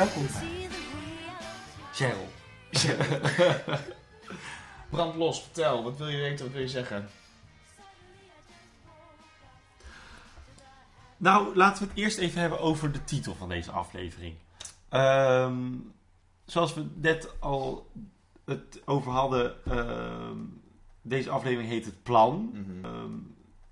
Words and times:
Welkom 0.00 0.22
bij 0.22 0.68
Cheryl. 1.92 2.28
Brand 4.90 5.14
los, 5.14 5.42
vertel. 5.42 5.82
Wat 5.82 5.98
wil 5.98 6.08
je 6.08 6.16
weten, 6.16 6.44
wat 6.44 6.54
wil 6.54 6.62
je 6.62 6.68
zeggen? 6.68 7.08
Nou, 11.16 11.56
laten 11.56 11.82
we 11.82 11.88
het 11.88 11.98
eerst 11.98 12.18
even 12.18 12.40
hebben 12.40 12.60
over 12.60 12.92
de 12.92 13.04
titel 13.04 13.34
van 13.34 13.48
deze 13.48 13.70
aflevering. 13.70 14.34
Ehm, 14.88 15.62
zoals 16.44 16.74
we 16.74 16.86
net 16.94 17.34
al 17.40 17.90
het 18.44 18.82
over 18.84 19.12
hadden, 19.12 19.64
ehm, 19.64 20.38
deze 21.02 21.30
aflevering 21.30 21.70
heet 21.70 21.84
Het 21.84 22.02
Plan. 22.02 22.50
Mhm. 22.52 22.84
Ehm, 22.84 23.12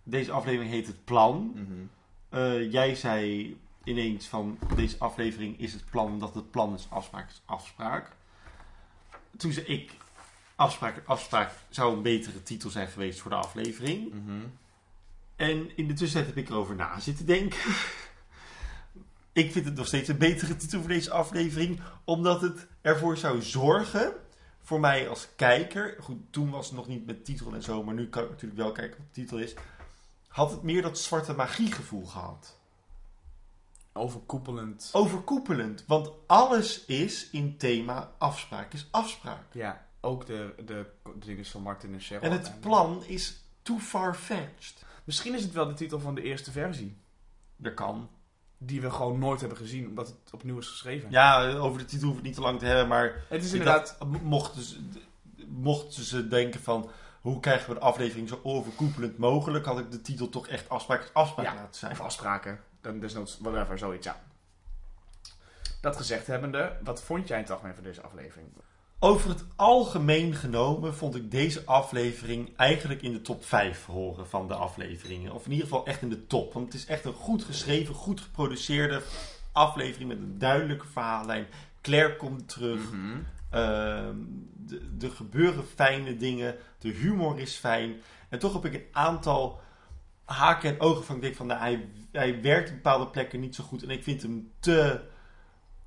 deze 0.03 0.33
aflevering 0.33 0.71
heet 0.71 0.87
Het 0.87 1.05
Plan. 1.05 1.53
Mhm. 1.55 1.73
Eh, 2.29 2.73
jij 2.73 2.95
zei 2.95 3.57
ineens 3.89 4.27
van 4.27 4.59
deze 4.75 4.99
aflevering 4.99 5.61
is 5.61 5.73
het 5.73 5.91
plan 5.91 6.07
omdat 6.07 6.35
het 6.35 6.51
plan 6.51 6.75
is 6.75 6.87
afspraak 6.91 7.31
is 7.31 7.43
afspraak. 7.45 8.13
Toen 9.37 9.53
zei 9.53 9.67
ik 9.67 9.93
afspraak 10.57 11.03
afspraak 11.07 11.53
zou 11.69 11.97
een 11.97 12.03
betere 12.03 12.43
titel 12.43 12.71
zijn 12.71 12.89
geweest 12.89 13.21
voor 13.21 13.31
de 13.31 13.37
aflevering. 13.37 14.13
Mhm. 14.13 14.47
En 15.37 15.77
in 15.77 15.87
de 15.87 15.95
tussentijd 15.95 16.35
heb 16.35 16.45
ik 16.45 16.51
erover 16.51 16.75
na 16.75 17.01
zitten 17.01 17.27
denken. 17.27 17.59
ik 19.33 19.53
vind 19.53 19.65
het 19.65 19.75
nog 19.75 19.87
steeds 19.87 20.09
een 20.09 20.19
betere 20.19 20.57
titel 20.57 20.81
voor 20.81 20.89
deze 20.89 21.11
aflevering, 21.11 21.81
omdat 22.05 22.41
het 22.41 22.67
ervoor 22.81 23.17
zou 23.17 23.43
zorgen 23.43 24.13
voor 24.63 24.81
mij 24.81 25.09
als 25.09 25.29
kijker. 25.37 25.97
Goed, 26.01 26.19
toen 26.31 26.51
was 26.51 26.67
het 26.67 26.77
nog 26.77 26.89
niet 26.89 27.07
met 27.07 27.25
titel 27.25 27.55
en 27.55 27.63
zo, 27.63 27.83
maar 27.83 27.95
nu 27.95 28.09
kan 28.09 28.23
ik 28.23 28.31
natuurlijk 28.31 28.61
wel 28.61 28.73
kijken 28.73 28.99
wat 28.99 29.07
de 29.07 29.21
titel 29.21 29.39
is. 29.39 29.55
Had 30.29 30.51
het 30.51 30.63
meer 30.63 30.83
dat 30.83 30.99
zwarte 30.99 31.33
magie 31.33 31.73
gevoel 31.73 32.05
gehad. 32.05 32.58
Overkoepelend. 33.99 34.91
Overkoepelend, 34.93 35.85
want 35.87 36.11
alles 36.27 36.85
is 36.85 37.31
in 37.31 37.57
thema 37.57 38.11
afspraak 38.19 38.73
is 38.73 38.89
afspraak. 38.91 39.43
Ja, 39.53 39.87
ook 40.01 40.27
de, 40.27 40.55
de, 40.57 40.87
de 41.03 41.19
dingen 41.19 41.45
van 41.45 41.63
Martin 41.63 41.93
en 41.93 42.01
Cheryl. 42.01 42.31
En 42.31 42.33
het 42.33 42.61
plan 42.61 43.03
is 43.05 43.45
too 43.63 43.79
far-fetched. 43.79 44.85
Misschien 45.05 45.35
is 45.35 45.43
het 45.43 45.53
wel 45.53 45.67
de 45.67 45.75
titel 45.75 46.01
van 46.01 46.15
de 46.15 46.23
eerste 46.23 46.51
versie. 46.51 46.97
Dat 47.57 47.75
kan. 47.75 48.09
Die 48.59 48.81
we 48.81 48.91
gewoon 48.91 49.19
nooit 49.19 49.41
hebben 49.41 49.59
gezien, 49.59 49.89
omdat 49.89 50.07
het 50.07 50.33
opnieuw 50.33 50.59
is 50.59 50.69
geschreven. 50.69 51.11
Ja, 51.11 51.51
over 51.53 51.79
de 51.79 51.85
titel 51.85 52.07
hoeven 52.07 52.23
we 52.23 52.29
het 52.29 52.37
niet 52.37 52.45
te 52.47 52.51
lang 52.51 52.59
te 52.59 52.67
hebben, 52.67 52.89
maar 52.89 53.25
Het 53.29 53.43
is 53.45 53.53
Ik 53.53 53.59
inderdaad... 53.59 53.97
dacht, 53.99 54.23
mochten, 54.23 54.63
ze, 54.63 54.79
mochten 55.47 56.03
ze 56.03 56.29
denken 56.29 56.61
van... 56.61 56.91
hoe 57.21 57.41
krijgen 57.41 57.69
we 57.69 57.75
de 57.75 57.85
aflevering 57.85 58.29
zo 58.29 58.41
overkoepelend 58.43 59.19
mogelijk... 59.19 59.65
had 59.65 59.79
ik 59.79 59.91
de 59.91 60.01
titel 60.01 60.29
toch 60.29 60.49
echt 60.49 60.69
afspraak 60.69 61.03
is 61.03 61.11
afspraak 61.13 61.47
Ja, 61.47 61.55
laten 61.55 61.79
zijn. 61.79 61.93
Of 61.93 62.01
afspraken. 62.01 62.61
Dan 62.81 63.01
desnoods, 63.01 63.39
whatever, 63.41 63.79
zoiets, 63.79 64.07
ja. 64.07 64.21
Dat 65.81 65.97
gezegd 65.97 66.27
hebbende, 66.27 66.77
wat 66.83 67.03
vond 67.03 67.29
jij 67.29 67.37
in 67.37 67.43
het 67.43 67.53
algemeen 67.53 67.75
van 67.75 67.85
deze 67.85 68.03
aflevering? 68.03 68.49
Over 69.01 69.29
het 69.29 69.45
algemeen 69.57 70.35
genomen 70.35 70.95
vond 70.95 71.15
ik 71.15 71.31
deze 71.31 71.63
aflevering... 71.65 72.57
eigenlijk 72.57 73.03
in 73.03 73.13
de 73.13 73.21
top 73.21 73.45
5 73.45 73.85
horen 73.85 74.29
van 74.29 74.49
de 74.49 74.55
afleveringen. 74.55 75.33
Of 75.33 75.45
in 75.45 75.51
ieder 75.51 75.67
geval 75.67 75.87
echt 75.87 76.03
in 76.03 76.09
de 76.09 76.27
top. 76.27 76.53
Want 76.53 76.65
het 76.65 76.75
is 76.75 76.87
echt 76.87 77.05
een 77.05 77.13
goed 77.13 77.45
geschreven, 77.45 77.95
goed 77.95 78.21
geproduceerde 78.21 79.03
aflevering... 79.53 80.09
met 80.09 80.19
een 80.19 80.39
duidelijke 80.39 80.87
verhaallijn. 80.87 81.47
Claire 81.83 82.17
komt 82.17 82.49
terug... 82.49 82.81
De- 83.51 84.89
er 85.01 85.11
gebeuren 85.11 85.65
fijne 85.67 86.17
dingen. 86.17 86.57
De 86.79 86.89
humor 86.89 87.39
is 87.39 87.55
fijn. 87.55 88.01
En 88.29 88.39
toch 88.39 88.53
heb 88.53 88.65
ik 88.65 88.75
een 88.75 88.87
aantal 88.93 89.61
haken 90.29 90.71
en 90.71 90.81
ogen 90.81 91.05
van. 91.05 91.15
Ik 91.17 91.23
denk 91.23 91.35
van, 91.35 91.47
nou, 91.47 91.61
hij, 91.61 91.89
hij 92.13 92.43
werkt 92.43 92.69
op 92.69 92.75
bepaalde 92.75 93.07
plekken 93.07 93.41
niet 93.41 93.55
zo 93.55 93.65
goed. 93.65 93.83
En 93.83 93.91
ik 93.91 94.03
vind 94.03 94.23
hem 94.23 94.51
te 94.61 95.01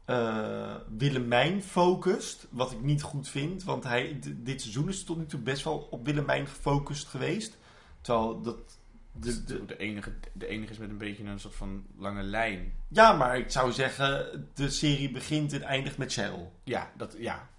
eh 0.06 0.75
Willemijn 0.97 1.63
focused. 1.63 2.47
Wat 2.50 2.72
ik 2.72 2.81
niet 2.81 3.02
goed 3.02 3.28
vind. 3.28 3.63
Want 3.63 3.84
hij, 3.84 4.19
dit 4.35 4.62
seizoen 4.62 4.90
is 4.90 5.03
tot 5.03 5.18
nu 5.18 5.25
toe 5.25 5.40
best 5.40 5.63
wel 5.63 5.88
op 5.91 6.06
Willemijn 6.06 6.47
gefocust 6.47 7.07
geweest. 7.07 7.57
Terwijl 8.02 8.41
dat... 8.41 8.79
De, 9.13 9.44
de, 9.44 9.66
De, 9.66 9.78
enige, 9.78 10.13
de 10.34 10.47
enige 10.47 10.72
is 10.72 10.78
met 10.78 10.90
een 10.90 10.97
beetje 10.97 11.23
een 11.23 11.40
soort 11.40 11.56
van 11.56 11.85
lange 11.97 12.23
lijn. 12.23 12.73
ja, 12.88 13.13
maar 13.13 13.38
ik 13.38 13.52
zou 13.52 13.72
zeggen, 13.72 14.50
de 14.53 14.69
serie 14.69 15.12
begint 15.12 15.53
en 15.53 15.62
eindigt 15.62 15.97
met 15.97 16.13
Cheryl. 16.13 16.52
Ja, 16.63 16.91
dat, 16.97 17.16
ja. 17.18 17.50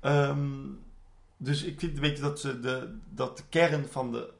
Ehm, 0.00 0.66
dus 1.36 1.62
ik 1.62 1.78
vind 1.78 1.94
een 1.94 2.00
beetje 2.00 2.22
dat, 2.22 2.40
ze 2.40 2.60
de, 2.60 2.98
dat 3.10 3.36
de 3.36 3.42
kern 3.48 3.86
van 3.88 4.12
de 4.12 4.32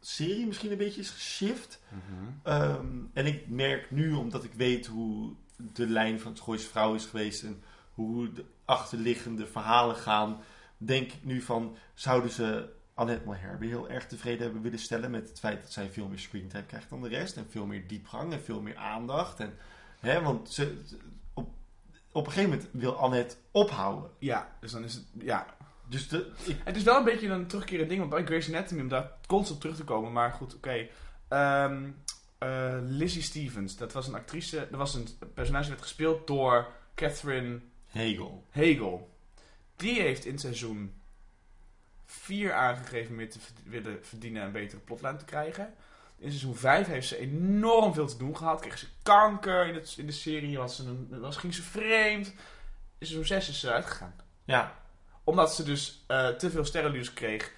serie 0.00 0.46
misschien 0.46 0.70
een 0.70 0.78
beetje 0.78 1.00
is 1.00 1.10
geshift. 1.10 1.80
Mhm. 1.88 2.30
Ehm, 2.42 2.86
en 3.12 3.26
ik 3.26 3.48
merk 3.48 3.90
nu, 3.90 4.12
omdat 4.12 4.44
ik 4.44 4.52
weet 4.52 4.86
hoe 4.86 5.34
de 5.56 5.86
lijn 5.86 6.20
van 6.20 6.32
het 6.32 6.40
Gooise 6.40 6.68
Vrouw 6.68 6.94
is 6.94 7.04
geweest 7.06 7.42
en 7.42 7.62
hoe 7.94 8.32
de 8.32 8.44
achterliggende 8.64 9.46
verhalen 9.46 9.96
gaan, 9.96 10.40
denk 10.76 11.12
ik 11.12 11.24
nu 11.24 11.40
van, 11.40 11.76
zouden 11.94 12.30
ze 12.30 12.72
Annette 12.94 13.26
Malherbe 13.26 13.66
heel 13.66 13.90
erg 13.90 14.06
tevreden 14.06 14.42
hebben 14.42 14.62
willen 14.62 14.78
stellen 14.78 15.10
met 15.10 15.28
het 15.28 15.38
feit 15.38 15.62
dat 15.62 15.72
zij 15.72 15.90
veel 15.90 16.08
meer 16.08 16.18
screentime 16.18 16.66
krijgt 16.66 16.90
dan 16.90 17.02
de 17.02 17.08
rest 17.08 17.36
en 17.36 17.46
veel 17.50 17.66
meer 17.66 17.86
diepgang 17.86 18.32
en 18.32 18.42
veel 18.42 18.60
meer 18.60 18.76
aandacht. 18.76 19.40
En, 19.40 19.54
hè, 20.00 20.22
want 20.22 20.50
ze, 20.50 20.82
op, 21.34 21.48
op 22.12 22.26
een 22.26 22.32
gegeven 22.32 22.50
moment 22.50 22.68
wil 22.72 22.96
Annette 22.96 23.36
ophouden. 23.50 24.10
Ja, 24.18 24.56
dus 24.60 24.72
dan 24.72 24.84
is 24.84 24.94
het... 24.94 25.04
Ja. 25.18 25.56
Dus 25.90 26.08
de, 26.08 26.30
ik, 26.44 26.56
Het 26.64 26.76
is 26.76 26.82
wel 26.82 26.96
een 26.96 27.04
beetje 27.04 27.28
een 27.28 27.46
terugkerend 27.46 27.88
ding, 27.88 28.00
want 28.00 28.12
bij 28.12 28.24
Grey's 28.24 28.48
Anatomy, 28.48 28.80
om 28.80 28.88
daar 28.88 29.12
constant 29.26 29.60
terug 29.60 29.76
te 29.76 29.84
komen, 29.84 30.12
maar 30.12 30.32
goed, 30.32 30.54
oké. 30.54 30.88
Ehm, 31.28 31.90
eh, 32.38 32.78
Lizzie 32.82 33.22
Stevens, 33.22 33.76
dat 33.76 33.92
was 33.92 34.06
een 34.06 34.14
actrice, 34.14 34.66
dat 34.70 34.78
was 34.78 34.94
een 34.94 35.08
personage 35.34 35.62
dat 35.62 35.68
werd 35.68 35.82
gespeeld 35.82 36.26
door 36.26 36.72
Catherine 36.94 37.60
Hegel. 37.86 38.44
Hegel. 38.50 39.10
Die 39.76 40.00
heeft 40.00 40.24
in 40.24 40.38
seizoen 40.38 40.94
4 42.06 42.52
aangegeven 42.52 43.14
meer 43.14 43.30
te 43.30 43.38
willen 43.64 43.98
verdienen 44.02 44.42
en 44.42 44.52
betere 44.52 44.80
plotlijn 44.80 45.18
te 45.18 45.24
krijgen. 45.24 45.74
In 46.18 46.28
seizoen 46.28 46.56
5 46.56 46.86
heeft 46.86 47.08
ze 47.08 47.18
enorm 47.18 47.94
veel 47.94 48.06
te 48.06 48.16
doen 48.16 48.36
gehad. 48.36 48.60
Kreeg 48.60 48.78
ze 48.78 48.86
kanker 49.02 49.66
in, 49.66 49.74
het, 49.74 49.94
in 49.98 50.06
de 50.06 50.12
serie, 50.12 50.58
was 50.58 50.76
ze 50.76 50.84
een, 50.84 51.20
was, 51.20 51.36
ging 51.36 51.54
ze 51.54 51.62
vreemd. 51.62 52.26
In 52.98 53.06
seizoen 53.06 53.26
6 53.26 53.48
is 53.48 53.60
ze 53.60 53.66
eruit 53.66 53.86
gegaan. 53.86 54.14
Ja, 54.44 54.78
Omdat 55.24 55.54
ze 55.54 55.62
dus 55.62 56.04
eh, 56.06 56.28
te 56.28 56.50
veel 56.50 56.64
sterrenluurs 56.64 57.12
kreeg 57.14 57.52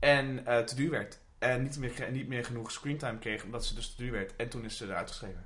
en 0.00 0.46
eh, 0.46 0.58
te 0.58 0.74
duur 0.74 0.90
werd. 0.90 1.18
En 1.38 1.62
niet 1.62 1.78
meer, 1.78 2.10
niet 2.10 2.28
meer 2.28 2.44
genoeg 2.44 2.70
screentime 2.72 3.18
kreeg, 3.18 3.44
omdat 3.44 3.64
ze 3.64 3.74
dus 3.74 3.90
te 3.94 4.02
duur 4.02 4.12
werd. 4.12 4.36
En 4.36 4.48
toen 4.48 4.64
is 4.64 4.76
ze 4.76 4.84
eruit 4.84 5.08
geschreven. 5.08 5.44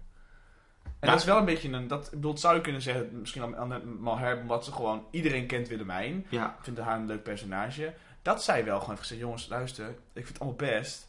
En 0.85 0.93
Ja. 1.01 1.11
dat 1.11 1.19
is 1.21 1.25
wel 1.27 1.39
een 1.39 1.45
beetje 1.45 1.69
een... 1.73 1.89
Dat, 1.89 2.05
ik 2.05 2.11
bedoel, 2.11 2.39
zou 2.39 2.55
je 2.55 2.61
kunnen 2.61 2.83
zeggen, 2.83 3.21
misschien 3.21 3.57
aan 3.57 4.01
Malherbe, 4.01 4.41
omdat 4.41 4.65
ze 4.65 4.73
gewoon... 4.73 5.07
Iedereen 5.11 5.47
kent 5.47 5.69
Willemijn. 5.69 6.27
ja. 6.29 6.57
Vindt 6.63 6.81
haar 6.81 6.99
een 6.99 7.07
leuk 7.07 7.23
personage. 7.23 7.95
Dat 8.23 8.43
zij 8.43 8.65
wel 8.65 8.75
gewoon 8.75 8.89
heeft 8.91 9.01
gezegd, 9.01 9.21
jongens, 9.21 9.49
luister, 9.49 9.89
ik 9.89 9.97
vind 10.13 10.29
het 10.29 10.39
allemaal 10.41 10.59
best. 10.59 11.09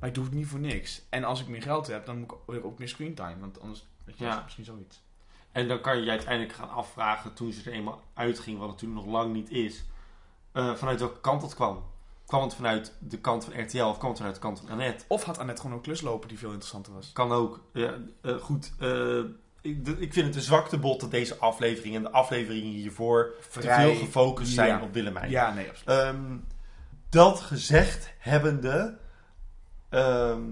Maar 0.00 0.08
ik 0.08 0.14
doe 0.14 0.24
het 0.24 0.32
niet 0.34 0.46
voor 0.46 0.58
niks. 0.58 1.02
En 1.08 1.24
als 1.24 1.40
ik 1.40 1.48
meer 1.48 1.62
geld 1.62 1.86
heb, 1.86 2.06
dan 2.06 2.18
moet 2.18 2.30
ik, 2.32 2.36
wil 2.46 2.54
ik 2.56 2.64
ook 2.64 2.78
meer 2.78 2.88
screentime. 2.88 3.38
Want 3.40 3.60
anders, 3.60 3.86
weet 4.04 4.18
je, 4.18 4.24
Ja. 4.24 4.40
misschien 4.42 4.64
zoiets. 4.64 5.02
En 5.58 5.68
dan 5.68 5.80
kan 5.80 5.96
je 5.96 6.04
je 6.04 6.10
uiteindelijk 6.10 6.52
gaan 6.54 6.70
afvragen, 6.70 7.34
toen 7.34 7.52
ze 7.52 7.70
er 7.70 7.76
eenmaal 7.76 8.02
uitging, 8.14 8.58
wat 8.58 8.68
het 8.68 8.78
toen 8.78 8.92
nog 8.92 9.06
lang 9.06 9.32
niet 9.32 9.50
is, 9.50 9.84
eh, 10.52 10.74
vanuit 10.74 10.98
welke 11.00 11.20
kant 11.20 11.40
dat 11.40 11.54
kwam. 11.54 11.84
Kwam 12.26 12.42
het 12.42 12.54
vanuit 12.54 12.92
de 12.98 13.18
kant 13.18 13.44
van 13.44 13.60
RTL 13.62 13.82
of 13.82 13.96
kwam 13.98 14.08
het 14.08 14.18
vanuit 14.18 14.34
de 14.36 14.40
kant 14.42 14.60
van 14.60 14.68
Annette? 14.70 15.04
Of 15.08 15.22
had 15.24 15.38
Annette 15.38 15.60
gewoon 15.60 15.76
een 15.76 15.82
klus 15.82 16.00
lopen 16.00 16.28
die 16.28 16.38
veel 16.38 16.48
interessanter 16.50 16.92
was. 16.92 17.12
Kan 17.12 17.32
ook. 17.32 17.60
Ja, 17.72 17.94
eh, 18.22 18.36
goed, 18.36 18.72
eh, 18.78 19.18
ik, 19.60 19.84
de- 19.84 19.98
ik 19.98 20.12
vind 20.12 20.26
het 20.26 20.34
een 20.34 20.42
zwaktebod 20.42 21.00
dat 21.00 21.10
deze 21.10 21.36
aflevering 21.36 21.94
en 21.96 22.02
de 22.02 22.10
afleveringen 22.10 22.72
hiervoor 22.72 23.34
te 23.50 23.60
veel 23.60 23.94
gefocust 23.94 24.52
zijn 24.52 24.82
op 24.82 24.92
Willemijn. 24.92 25.30
Ja, 25.30 25.52
nee, 25.54 25.68
absoluut. 25.68 25.98
Ehm, 25.98 26.36
dat 27.08 27.40
gezegd 27.40 28.12
hebbende, 28.18 28.98
ehm, 29.88 30.42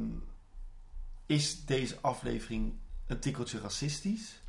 is 1.27 1.65
deze 1.65 1.97
aflevering 2.01 2.75
een 3.07 3.19
tikkeltje 3.21 3.61
racistisch. 3.61 4.41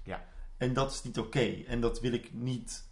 En 0.57 0.74
dat 0.74 0.92
is 0.92 1.04
niet 1.04 1.19
oké. 1.19 1.63
En 1.68 1.81
dat 1.81 2.00
wil 2.00 2.13
ik 2.13 2.33
niet. 2.33 2.86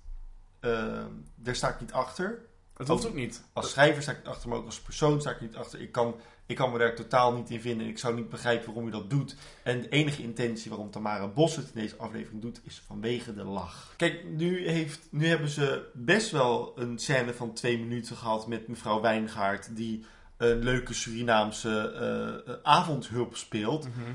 ehm, 0.60 1.10
daar 1.36 1.56
sta 1.56 1.70
ik 1.70 1.80
niet 1.80 1.92
achter. 1.92 2.46
Het 2.78 2.88
hoeft 2.88 3.08
ook 3.08 3.14
niet. 3.14 3.44
Als 3.54 3.70
schrijver 3.70 4.02
sta 4.02 4.12
ik 4.12 4.18
niet 4.18 4.28
achter, 4.28 4.50
maar 4.50 4.58
ook 4.58 4.66
als 4.66 4.82
persoon 4.82 5.22
sta 5.22 5.32
ik 5.32 5.42
niet 5.42 5.56
achter. 5.56 5.82
Ik 5.82 5.92
kan, 5.92 6.16
ik 6.46 6.56
kan 6.56 6.72
me 6.72 6.78
daar 6.78 6.96
totaal 6.96 7.34
niet 7.34 7.50
in 7.50 7.62
vinden. 7.62 7.86
En 7.86 7.92
ik 7.92 7.98
zou 7.98 8.16
niet 8.16 8.30
begrijpen 8.30 8.66
waarom 8.66 8.86
je 8.86 8.92
dat 8.92 9.10
doet. 9.10 9.36
En 9.64 9.82
de 9.82 9.90
enige 9.90 10.22
intentie 10.22 10.70
waarom 10.70 10.92
Tamara 10.92 11.28
Bos 11.28 11.56
het 11.56 11.66
in 11.74 11.82
deze 11.82 11.96
aflevering 11.96 12.42
doet, 12.42 12.60
is 12.64 12.84
vanwege 12.88 13.34
de 13.34 13.44
lach. 13.44 13.94
Kijk, 13.98 14.24
nu, 14.24 14.68
heeft, 14.70 15.08
nu 15.10 15.28
hebben 15.28 15.50
ze 15.50 15.90
best 15.94 16.32
wel 16.32 16.80
een 16.80 17.00
scène 17.00 17.34
van 17.34 17.54
twee 17.54 17.80
minuten 17.80 18.16
gehad 18.16 18.48
met 18.48 18.68
mevrouw 18.68 19.02
Wijngaard. 19.02 19.76
Die 19.76 20.06
een 20.38 20.64
leuke 20.64 20.94
Surinaamse 20.94 21.92
eh, 21.92 22.54
eh, 22.54 22.60
avondhulp 22.64 23.36
speelt. 23.36 23.88
Mhm. 23.88 24.12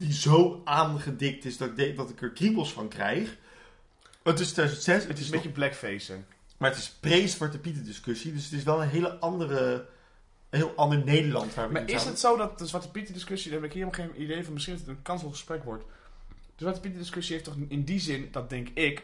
Die 0.00 0.12
zo 0.12 0.60
aangedikt 0.64 1.44
is 1.44 1.56
dat 1.56 1.68
ik, 1.68 1.76
denk 1.76 1.96
dat 1.96 2.10
ik 2.10 2.22
er 2.22 2.30
kriebels 2.30 2.72
van 2.72 2.88
krijg. 2.88 3.36
Het 4.22 4.40
is 4.40 4.52
2006, 4.52 5.06
het 5.06 5.18
is 5.18 5.24
een 5.24 5.30
beetje 5.30 5.50
blackface. 5.50 6.18
maar 6.56 6.70
het 6.70 6.78
is 6.78 6.90
pre-Zwarte 7.00 7.58
Pieten 7.58 7.84
discussie. 7.84 8.32
Dus 8.32 8.44
het 8.44 8.52
is 8.52 8.62
wel 8.62 8.82
een 8.82 8.88
hele 8.88 9.18
andere... 9.18 9.86
Een 10.50 10.58
heel 10.58 10.72
ander 10.76 11.04
Nederland 11.04 11.54
waar 11.54 11.66
we 11.66 11.72
Maar 11.72 11.88
in 11.88 11.94
is 11.94 12.04
het 12.04 12.20
zo 12.20 12.36
dat 12.36 12.58
de 12.58 12.66
Zwarte 12.66 12.90
Pieten 12.90 13.14
discussie, 13.14 13.50
daar 13.50 13.60
heb 13.60 13.68
ik 13.68 13.74
helemaal 13.74 13.94
geen 13.94 14.22
idee 14.22 14.44
van, 14.44 14.52
misschien 14.52 14.74
dat 14.76 14.86
het 14.86 14.96
een 14.96 15.02
kansvol 15.02 15.30
gesprek 15.30 15.64
wordt, 15.64 15.84
De 16.56 16.64
Zwarte 16.64 16.80
Piet 16.80 16.98
discussie 16.98 17.34
heeft 17.34 17.46
toch 17.46 17.56
in 17.68 17.84
die 17.84 18.00
zin, 18.00 18.28
dat 18.32 18.50
denk 18.50 18.68
ik, 18.74 19.02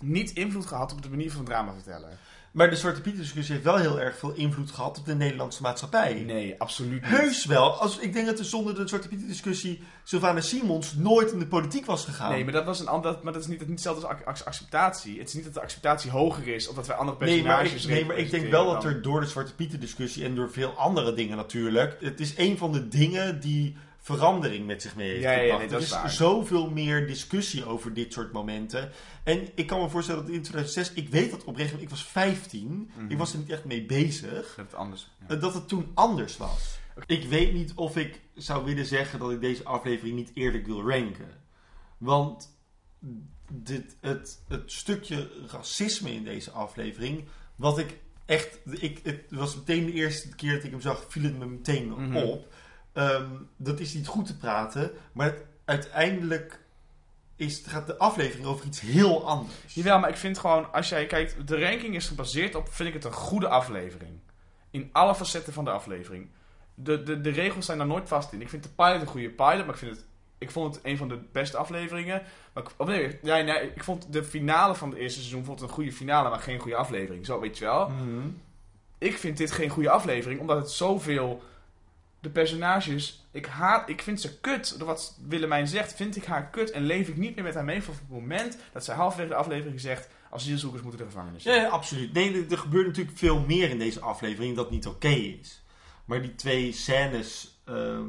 niet 0.00 0.30
invloed 0.30 0.66
gehad 0.66 0.92
op 0.92 1.02
de 1.02 1.10
manier 1.10 1.30
van 1.32 1.44
drama 1.44 1.72
vertellen. 1.72 2.18
Maar 2.50 2.70
de 2.70 2.76
Zwarte 2.76 3.00
Piet 3.00 3.16
discussie 3.16 3.52
heeft 3.52 3.66
wel 3.66 3.76
heel 3.76 4.00
erg 4.00 4.18
veel 4.18 4.32
invloed 4.32 4.70
gehad 4.70 4.98
op 4.98 5.04
de 5.06 5.14
Nederlandse 5.14 5.62
maatschappij. 5.62 6.14
Nee, 6.26 6.54
absoluut 6.58 7.02
niet. 7.02 7.10
Heus 7.10 7.44
wel. 7.44 7.72
Als, 7.72 7.98
ik 7.98 8.12
denk 8.12 8.26
dat 8.26 8.38
er 8.38 8.44
zonder 8.44 8.74
de 8.74 8.88
Zwarte 8.88 9.08
Piet 9.08 9.26
discussie 9.26 9.82
Sylvana 10.04 10.40
Simons 10.40 10.94
nooit 10.94 11.32
in 11.32 11.38
de 11.38 11.46
politiek 11.46 11.86
was 11.86 12.04
gegaan. 12.04 12.30
Nee, 12.30 12.44
maar 12.44 12.52
dat, 12.52 12.64
was 12.64 12.80
een 12.80 12.88
ander, 12.88 13.18
maar 13.22 13.32
dat 13.32 13.42
is 13.42 13.48
niet, 13.48 13.58
dat 13.58 13.68
is 13.68 13.74
niet 13.74 13.84
hetzelfde 13.84 14.06
als 14.06 14.16
ac- 14.18 14.26
ac- 14.26 14.46
acceptatie. 14.46 15.18
Het 15.18 15.28
is 15.28 15.34
niet 15.34 15.44
dat 15.44 15.54
de 15.54 15.60
acceptatie 15.60 16.10
hoger 16.10 16.48
is, 16.48 16.68
of 16.68 16.74
dat 16.74 16.86
wij 16.86 16.96
andere 16.96 17.18
Nee, 17.24 17.42
maar, 17.42 17.56
personages 17.58 17.84
ik, 17.84 17.90
nee, 17.90 18.04
maar 18.04 18.16
ik 18.16 18.30
denk 18.30 18.50
wel 18.50 18.72
dat 18.72 18.84
er 18.84 19.02
door 19.02 19.20
de 19.20 19.26
Zwarte 19.26 19.54
Pieten 19.54 19.80
discussie 19.80 20.24
en 20.24 20.34
door 20.34 20.50
veel 20.50 20.70
andere 20.70 21.12
dingen 21.14 21.36
natuurlijk. 21.36 21.96
Het 22.00 22.20
is 22.20 22.34
een 22.36 22.58
van 22.58 22.72
de 22.72 22.88
dingen 22.88 23.40
die 23.40 23.76
verandering 24.00 24.66
met 24.66 24.82
zich 24.82 24.96
mee 24.96 25.08
heeft 25.08 25.22
Ja, 25.22 25.30
ja, 25.32 25.56
nee, 25.56 25.68
er 25.68 25.78
is 25.78 25.94
zoveel 26.16 26.70
meer 26.70 27.06
discussie 27.06 27.64
over 27.64 27.94
dit 27.94 28.12
soort 28.12 28.32
momenten. 28.32 28.90
En 29.24 29.48
ik 29.54 29.66
kan 29.66 29.80
me 29.80 29.88
voorstellen 29.88 30.22
dat 30.26 30.34
in 30.34 30.42
2006, 30.42 30.92
ik 30.92 31.08
weet 31.08 31.30
dat 31.30 31.44
oprecht, 31.44 31.82
ik 31.82 31.90
was 31.90 32.04
15, 32.04 32.90
Mhm. 32.96 33.10
ik 33.10 33.18
was 33.18 33.32
er 33.32 33.38
niet 33.38 33.50
echt 33.50 33.64
mee 33.64 33.84
bezig. 33.86 34.54
Dat 34.56 34.64
het 34.66 34.74
anders. 34.74 35.10
ja. 35.28 35.34
eh, 35.34 35.40
dat 35.40 35.54
het 35.54 35.68
toen 35.68 35.90
anders 35.94 36.36
was. 36.36 36.78
Ik 37.06 37.24
weet 37.24 37.52
niet 37.52 37.72
of 37.74 37.96
ik 37.96 38.20
zou 38.34 38.64
willen 38.64 38.86
zeggen 38.86 39.18
dat 39.18 39.30
ik 39.30 39.40
deze 39.40 39.64
aflevering 39.64 40.16
niet 40.16 40.30
eerlijk 40.34 40.66
wil 40.66 40.88
ranken. 40.90 41.28
Want 41.98 42.58
dit, 43.52 43.96
het, 44.00 44.42
het 44.48 44.72
stukje 44.72 45.30
racisme 45.50 46.12
in 46.12 46.24
deze 46.24 46.50
aflevering, 46.50 47.24
wat 47.56 47.78
ik 47.78 47.98
echt, 48.26 48.58
ik, 48.70 49.00
het 49.02 49.22
was 49.30 49.56
meteen 49.56 49.84
de 49.86 49.92
eerste 49.92 50.34
keer 50.34 50.54
dat 50.54 50.64
ik 50.64 50.70
hem 50.70 50.80
zag, 50.80 51.04
viel 51.08 51.22
het 51.22 51.38
me 51.38 51.46
meteen 51.46 51.88
Mhm. 51.88 52.16
op. 52.16 52.52
Ehm, 52.92 53.26
dat 53.56 53.80
is 53.80 53.94
niet 53.94 54.06
goed 54.06 54.26
te 54.26 54.36
praten, 54.36 54.90
maar 55.12 55.26
het- 55.26 55.44
uiteindelijk 55.64 56.60
is, 57.36 57.62
gaat 57.66 57.86
de 57.86 57.96
aflevering 57.98 58.46
over 58.46 58.66
iets 58.66 58.80
heel 58.80 59.26
anders. 59.26 59.74
Jawel, 59.74 59.98
maar 59.98 60.10
ik 60.10 60.16
vind 60.16 60.38
gewoon, 60.38 60.72
als 60.72 60.88
jij 60.88 61.06
kijkt, 61.06 61.48
de 61.48 61.60
ranking 61.64 61.94
is 61.94 62.06
gebaseerd 62.08 62.54
op, 62.54 62.68
vind 62.72 62.88
ik 62.88 62.94
het 62.94 63.04
een 63.04 63.12
goede 63.12 63.48
aflevering. 63.48 64.12
In 64.70 64.88
alle 64.92 65.14
facetten 65.14 65.52
van 65.52 65.64
de 65.64 65.70
aflevering. 65.70 66.28
De, 66.74 67.02
de, 67.02 67.20
de 67.20 67.30
regels 67.30 67.66
zijn 67.66 67.78
daar 67.78 67.86
nooit 67.86 68.08
vast 68.08 68.32
in. 68.32 68.40
Ik 68.40 68.48
vind 68.48 68.62
de 68.62 68.68
pilot 68.68 69.00
een 69.00 69.06
goede 69.06 69.30
pilot, 69.30 69.58
maar 69.66 69.74
ik, 69.74 69.76
vind 69.80 69.90
het, 69.96 70.04
ik 70.38 70.50
vond 70.50 70.74
het 70.74 70.84
een 70.84 70.96
van 70.96 71.08
de 71.08 71.18
beste 71.32 71.56
afleveringen. 71.56 72.22
Maar 72.54 72.62
ik, 72.62 72.70
of 72.76 72.86
nee, 72.86 73.18
nee, 73.22 73.42
nee, 73.42 73.72
ik 73.74 73.84
vond 73.84 74.12
de 74.12 74.24
finale 74.24 74.74
van 74.74 74.88
het 74.90 74.98
eerste 74.98 75.18
seizoen 75.20 75.44
vond 75.44 75.60
een 75.60 75.68
goede 75.68 75.92
finale, 75.92 76.28
maar 76.30 76.38
geen 76.38 76.58
goede 76.58 76.76
aflevering. 76.76 77.26
Zo, 77.26 77.40
weet 77.40 77.58
je 77.58 77.64
wel. 77.64 77.88
Mhm. 77.88 78.28
Ik 78.98 79.18
vind 79.18 79.36
dit 79.36 79.50
geen 79.50 79.68
goede 79.70 79.90
aflevering, 79.90 80.40
omdat 80.40 80.56
het 80.56 80.70
zoveel... 80.70 81.42
De 82.20 82.30
personages, 82.30 83.26
ik 83.30 83.46
haat, 83.46 83.88
ik 83.88 84.02
vind 84.02 84.20
ze 84.20 84.40
kut. 84.40 84.78
Door 84.78 84.86
wat 84.86 85.18
Willemijn 85.28 85.66
zegt, 85.68 85.94
vind 85.94 86.16
ik 86.16 86.24
haar 86.24 86.48
kut 86.50 86.70
en 86.70 86.82
leef 86.82 87.08
ik 87.08 87.16
niet 87.16 87.34
meer 87.34 87.44
met 87.44 87.54
haar 87.54 87.64
mee. 87.64 87.82
Vanaf 87.82 87.98
het 88.00 88.08
moment 88.10 88.58
dat 88.72 88.84
zij 88.84 88.94
halverwege 88.94 89.28
de 89.28 89.34
aflevering 89.34 89.80
zegt, 89.80 90.08
asielzoekers 90.30 90.82
moeten 90.82 91.00
de 91.00 91.06
gevangenis 91.06 91.44
in. 91.46 91.52
Ja, 91.52 91.60
ja, 91.62 91.68
absoluut. 91.68 92.12
Nee, 92.12 92.46
er, 92.50 92.58
gebeurt 92.58 92.86
natuurlijk 92.86 93.18
veel 93.18 93.40
meer 93.40 93.70
in 93.70 93.78
deze 93.78 94.00
aflevering 94.00 94.56
dat 94.56 94.70
niet 94.70 94.86
oké 94.86 95.08
is. 95.08 95.62
Maar 96.04 96.22
die 96.22 96.34
twee 96.34 96.72
scènes. 96.72 97.60
ehm, 97.64 98.08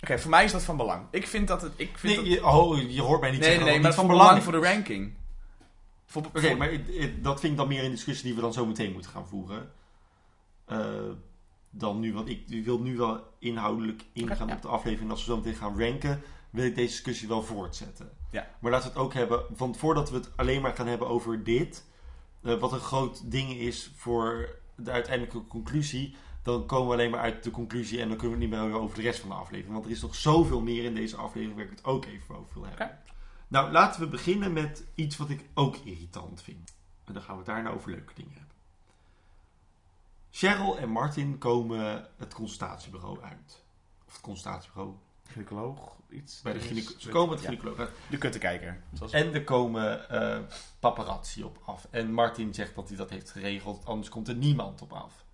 Oké, 0.00 0.18
voor 0.18 0.30
mij 0.30 0.44
is 0.44 0.52
dat 0.52 0.62
van 0.62 0.76
belang. 0.76 1.06
Ik 1.10 1.26
vind 1.26 1.48
dat 1.48 1.62
het. 1.62 1.72
Ik 1.76 1.98
vind 1.98 2.16
Nee, 2.22 2.30
je, 2.30 2.46
oh, 2.46 2.90
je 2.90 3.00
hoort 3.00 3.20
mij 3.20 3.30
niet 3.30 3.40
nee, 3.40 3.48
zeggen 3.48 3.66
nee, 3.66 3.74
nee, 3.74 3.82
dat 3.82 3.96
maar 3.96 4.06
van 4.06 4.16
belang 4.16 4.42
voor 4.42 4.52
de 4.52 4.58
ranking. 4.58 5.14
Oké, 6.14 6.54
maar 6.54 6.70
dat 7.20 7.40
vind 7.40 7.52
ik 7.52 7.58
dan 7.58 7.68
meer 7.68 7.84
een 7.84 7.90
discussie 7.90 8.24
die 8.24 8.34
we 8.34 8.40
dan 8.40 8.52
zo 8.52 8.66
meteen 8.66 8.92
moeten 8.92 9.10
gaan 9.10 9.26
voeren. 9.26 9.72
Eh, 10.66 10.78
dan 11.76 12.00
nu, 12.00 12.12
want 12.12 12.28
ik 12.28 12.64
wil 12.64 12.80
nu 12.80 12.96
wel 12.96 13.20
inhoudelijk 13.38 14.04
ingaan 14.12 14.48
ja. 14.48 14.54
op 14.54 14.62
de 14.62 14.68
aflevering. 14.68 15.04
En 15.04 15.10
als 15.10 15.24
we 15.24 15.30
zo 15.30 15.36
meteen 15.36 15.54
gaan 15.54 15.80
ranken, 15.80 16.22
wil 16.50 16.64
ik 16.64 16.74
deze 16.74 16.88
discussie 16.88 17.28
wel 17.28 17.42
voortzetten. 17.42 18.10
Ja. 18.30 18.50
Maar 18.60 18.70
laten 18.70 18.88
we 18.88 18.94
het 18.94 19.04
ook 19.04 19.14
hebben, 19.14 19.44
want 19.56 19.76
voordat 19.76 20.10
we 20.10 20.16
het 20.16 20.36
alleen 20.36 20.62
maar 20.62 20.74
gaan 20.76 20.86
hebben 20.86 21.08
over 21.08 21.44
dit, 21.44 21.84
eh, 22.42 22.58
wat 22.58 22.72
een 22.72 22.78
groot 22.78 23.30
ding 23.30 23.50
is 23.50 23.92
voor 23.96 24.48
de 24.74 24.90
uiteindelijke 24.90 25.46
conclusie, 25.46 26.16
dan 26.42 26.66
komen 26.66 26.86
we 26.86 26.92
alleen 26.92 27.10
maar 27.10 27.20
uit 27.20 27.42
de 27.42 27.50
conclusie 27.50 28.00
en 28.00 28.08
dan 28.08 28.16
kunnen 28.16 28.38
we 28.38 28.44
het 28.44 28.52
niet 28.52 28.62
meer 28.62 28.78
over 28.78 28.96
de 28.96 29.02
rest 29.02 29.20
van 29.20 29.28
de 29.28 29.34
aflevering. 29.34 29.72
Want 29.72 29.84
er 29.84 29.90
is 29.90 30.02
nog 30.02 30.14
zoveel 30.14 30.60
meer 30.60 30.84
in 30.84 30.94
deze 30.94 31.16
aflevering 31.16 31.54
waar 31.54 31.64
ik 31.64 31.70
het 31.70 31.84
ook 31.84 32.04
even 32.04 32.36
over 32.36 32.54
wil 32.54 32.66
hebben. 32.66 32.98
Nou, 33.48 33.72
laten 33.72 34.00
we 34.00 34.06
beginnen 34.06 34.52
met 34.52 34.84
iets 34.94 35.16
wat 35.16 35.30
ik 35.30 35.44
ook 35.54 35.76
irritant 35.76 36.42
vind. 36.42 36.74
En 37.04 37.12
dan 37.12 37.22
gaan 37.22 37.32
we 37.32 37.42
het 37.42 37.46
daarna 37.46 37.70
over 37.70 37.90
leuke 37.90 38.12
dingen 38.14 38.32
hebben. 38.32 38.43
Cheryl 40.36 40.78
en 40.78 40.88
Martin 40.88 41.38
komen 41.38 42.08
het 42.16 42.34
consultatiebureau 42.34 43.22
uit. 43.22 43.62
Of 44.06 44.12
het 44.12 44.20
consultatiebureau. 44.20 44.94
gynaecoloog, 45.26 45.96
iets. 46.08 46.42
Bij 46.42 46.52
de 46.52 46.60
gynaecoloog. 46.60 47.00
Ze 47.00 47.08
komen 47.08 47.34
het 47.36 47.44
gynaecoloog 47.44 47.78
uit. 47.78 47.90
De 48.10 48.18
kuttekijker. 48.18 48.82
Zoals 48.92 49.12
En 49.12 49.34
er 49.34 49.44
komen 49.44 50.08
eh, 50.08 50.38
paparazzi 50.78 51.42
op 51.42 51.58
af. 51.64 51.86
En 51.90 52.12
Martin 52.12 52.54
zegt 52.54 52.74
dat 52.74 52.88
hij 52.88 52.96
dat 52.96 53.10
heeft 53.10 53.30
geregeld, 53.30 53.86
anders 53.86 54.08
komt 54.08 54.28
er 54.28 54.34
niemand 54.34 54.82
op 54.82 54.92
af. 54.92 55.24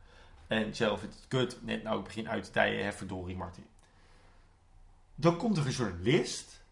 En 0.47 0.75
Cheryl 0.75 0.99
vindt 0.99 1.15
het 1.15 1.29
kut. 1.29 1.59
Net 1.63 1.83
nou, 1.83 1.99
ik 1.99 2.05
begin 2.05 2.29
uit 2.29 2.45
te 2.45 2.53
dijen, 2.53 2.85
hè, 2.85 2.93
verdorie 2.93 3.37
Martin. 3.37 3.67
Dan 5.15 5.37
komt 5.37 5.57
er 5.57 5.67
een 5.67 5.73
journalist 5.73 6.63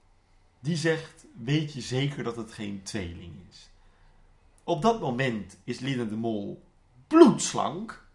die 0.61 0.77
zegt, 0.77 1.27
weet 1.35 1.73
je 1.73 1.81
zeker 1.81 2.23
dat 2.23 2.37
het 2.37 2.53
geen 2.53 2.83
tweeling 2.83 3.47
is? 3.51 3.71
Op 4.65 4.83
dat 4.83 5.01
moment 5.01 5.59
is 5.65 5.79
Linda 5.79 6.05
de 6.05 6.17
Mol 6.17 6.63
bloedslank. 7.07 8.07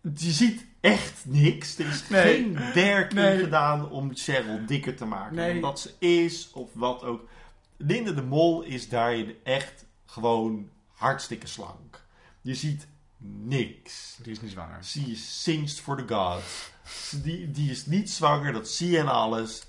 Je 0.00 0.30
ziet 0.30 0.66
echt 0.80 1.24
niks. 1.24 1.78
Er 1.78 1.86
is 1.88 2.08
Nee. 2.08 2.22
geen 2.22 2.72
werk 2.74 3.12
in 3.12 3.38
gedaan 3.38 3.90
om 3.90 4.10
Cheryl 4.14 4.66
dikker 4.66 4.96
te 4.96 5.04
maken. 5.04 5.36
Nee. 5.36 5.54
Omdat 5.54 5.80
ze 5.80 5.92
is 5.98 6.50
of 6.52 6.70
wat 6.72 7.02
ook. 7.04 7.28
Linda 7.76 8.10
de 8.12 8.22
Mol 8.22 8.62
is 8.62 8.88
daarin 8.88 9.36
echt 9.42 9.84
gewoon 10.06 10.68
hartstikke 10.88 11.46
slank. 11.46 12.02
Je 12.40 12.54
ziet 12.54 12.86
niks. 13.18 14.18
Die 14.22 14.32
is 14.32 14.40
niet 14.40 14.50
zwanger. 14.50 14.84
She 14.84 15.00
is 15.00 15.42
singed 15.42 15.80
for 15.80 16.04
the 16.04 16.14
gods. 16.14 16.70
Die, 17.22 17.50
die 17.50 17.70
is 17.70 17.86
niet 17.86 18.10
zwanger, 18.10 18.52
dat 18.52 18.68
zie 18.68 18.90
je 18.90 18.98
en 18.98 19.08
alles. 19.08 19.62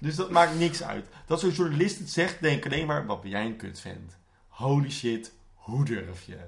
Dus 0.00 0.16
dat 0.16 0.30
maakt 0.30 0.58
niks 0.58 0.82
uit. 0.82 1.06
Dat 1.26 1.40
zo'n 1.40 1.50
journalist 1.50 1.98
het 1.98 2.10
zegt, 2.10 2.40
denk 2.42 2.56
ik 2.64 2.72
alleen 2.72 2.86
maar, 2.86 3.06
wat 3.06 3.20
ben 3.20 3.30
jij 3.30 3.44
een 3.44 3.56
kutvent. 3.56 4.16
Holy 4.48 4.90
shit, 4.90 5.32
hoe 5.54 5.84
durf 5.84 6.22
je? 6.22 6.38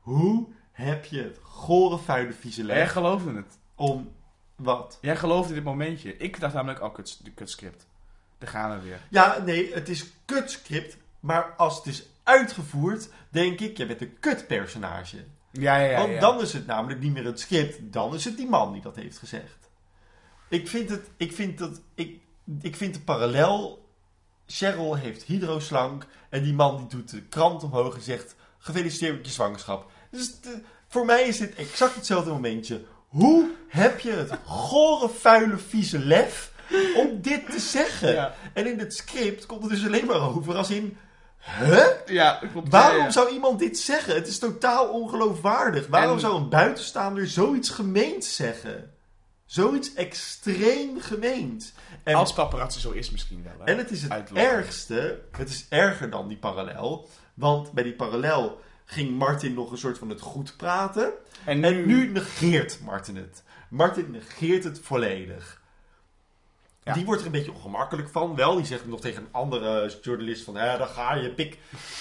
Hoe 0.00 0.46
heb 0.74 1.04
je 1.04 1.22
het 1.22 1.38
gore, 1.42 1.98
vuile, 1.98 2.32
vieze 2.32 2.64
Jij 2.64 2.76
leg 2.76 2.92
geloofde 2.92 3.34
het. 3.34 3.58
om 3.74 4.12
wat? 4.56 4.98
Jij 5.00 5.16
geloofde 5.16 5.54
dit 5.54 5.64
momentje. 5.64 6.16
Ik 6.16 6.40
dacht 6.40 6.54
namelijk, 6.54 6.82
oh, 6.82 6.94
kut, 6.94 7.24
de 7.24 7.30
kutscript. 7.30 7.86
Daar 8.38 8.48
gaan 8.48 8.78
we 8.78 8.84
weer. 8.84 9.00
Ja, 9.10 9.38
nee, 9.38 9.74
het 9.74 9.88
is 9.88 10.12
kutscript, 10.24 10.96
maar 11.20 11.54
als 11.56 11.76
het 11.76 11.86
is 11.86 12.06
uitgevoerd, 12.22 13.08
denk 13.28 13.60
ik, 13.60 13.76
je 13.76 13.86
bent 13.86 14.00
een 14.00 14.18
kutpersonage. 14.20 15.24
Ja, 15.50 15.76
ja, 15.76 15.90
ja. 15.90 15.98
Want 15.98 16.12
ja. 16.12 16.20
dan 16.20 16.40
is 16.40 16.52
het 16.52 16.66
namelijk 16.66 17.00
niet 17.00 17.12
meer 17.12 17.24
het 17.24 17.40
script, 17.40 17.92
dan 17.92 18.14
is 18.14 18.24
het 18.24 18.36
die 18.36 18.48
man 18.48 18.72
die 18.72 18.82
dat 18.82 18.96
heeft 18.96 19.18
gezegd. 19.18 19.70
Ik 20.48 20.68
vind 20.68 20.90
het, 20.90 21.10
ik 21.16 21.32
vind 21.32 21.58
dat, 21.58 21.80
ik, 21.94 22.20
ik 22.60 22.76
vind 22.76 22.94
de 22.94 23.00
parallel. 23.00 23.82
Cheryl 24.46 24.94
heeft 24.94 25.22
hydroslank 25.22 26.06
en 26.28 26.42
die 26.42 26.54
man 26.54 26.76
die 26.76 26.86
doet 26.86 27.10
de 27.10 27.22
krant 27.22 27.62
omhoog 27.62 27.94
en 27.94 28.02
zegt: 28.02 28.36
gefeliciteerd 28.58 29.16
met 29.16 29.26
je 29.26 29.32
zwangerschap. 29.32 29.90
Dus 30.14 30.40
de- 30.40 30.60
voor 30.88 31.04
mij 31.04 31.22
is 31.22 31.38
dit 31.38 31.54
exact 31.54 31.94
hetzelfde 31.94 32.30
momentje. 32.30 32.84
Hoe 33.08 33.50
heb 33.68 34.00
je 34.00 34.10
het 34.10 34.30
gore, 34.44 35.08
vuile, 35.08 35.58
vieze 35.58 35.98
lef 35.98 36.52
om 36.96 37.20
dit 37.20 37.50
te 37.50 37.60
zeggen? 37.60 38.12
Ja, 38.12 38.34
En 38.52 38.66
in 38.66 38.78
het 38.78 38.94
script 38.94 39.46
komt 39.46 39.62
het 39.62 39.70
dus 39.70 39.84
alleen 39.86 40.06
maar 40.06 40.20
over 40.36 40.54
als 40.56 40.70
in. 40.70 40.96
Huh? 41.58 41.86
ja 42.06 42.40
klopt. 42.52 42.68
Waarom 42.68 42.98
Ja, 42.98 43.04
ja. 43.04 43.10
zou 43.10 43.30
iemand 43.30 43.58
dit 43.58 43.78
zeggen? 43.78 44.14
Het 44.14 44.26
is 44.26 44.38
totaal 44.38 44.86
ongeloofwaardig. 44.88 45.86
Waarom 45.86 46.14
En- 46.14 46.20
zou 46.20 46.36
een 46.36 46.48
buitenstaander 46.48 47.28
zoiets 47.28 47.68
gemeens 47.70 48.36
zeggen? 48.36 48.92
Zoiets 49.46 49.94
extreem 49.94 51.00
gemeens. 51.00 51.72
En, 52.02 52.14
Als 52.14 52.32
paparazzi 52.32 52.80
zo 52.80 52.90
is 52.90 53.10
misschien 53.10 53.42
wel. 53.42 53.52
Hè? 53.66 53.72
en 53.72 53.78
het 53.78 53.90
is 53.90 54.02
het 54.02 54.32
ergste, 54.32 55.20
het 55.36 55.48
is 55.48 55.66
erger 55.68 56.10
dan 56.10 56.28
die 56.28 56.36
parallel. 56.36 57.08
Want 57.34 57.72
bij 57.72 57.84
die 57.84 57.94
parallel 57.94 58.60
ging 58.84 59.18
Martin 59.18 59.54
nog 59.54 59.70
een 59.70 59.78
soort 59.78 59.98
van 59.98 60.08
het 60.08 60.20
goed 60.20 60.56
praten. 60.56 61.12
En 61.44 61.60
nu, 61.60 61.66
En 61.66 61.86
nu 61.86 62.06
negeert 62.06 62.78
Martin 62.82 63.16
het. 63.16 63.42
Martin 63.68 64.10
negeert 64.10 64.64
het 64.64 64.80
volledig. 64.82 65.62
Ja. 66.82 66.92
Die 66.92 67.04
wordt 67.04 67.20
er 67.20 67.26
een 67.26 67.32
beetje 67.32 67.52
ongemakkelijk 67.52 68.08
van. 68.08 68.34
Wel, 68.34 68.56
die 68.56 68.66
zegt 68.66 68.86
nog 68.86 69.00
tegen 69.00 69.22
een 69.22 69.32
andere 69.32 69.98
journalist 70.02 70.44
van... 70.44 70.54
Ja, 70.54 70.76
dan 70.76 70.88
ga 70.88 71.14
je, 71.14 71.30
pik. 71.30 71.58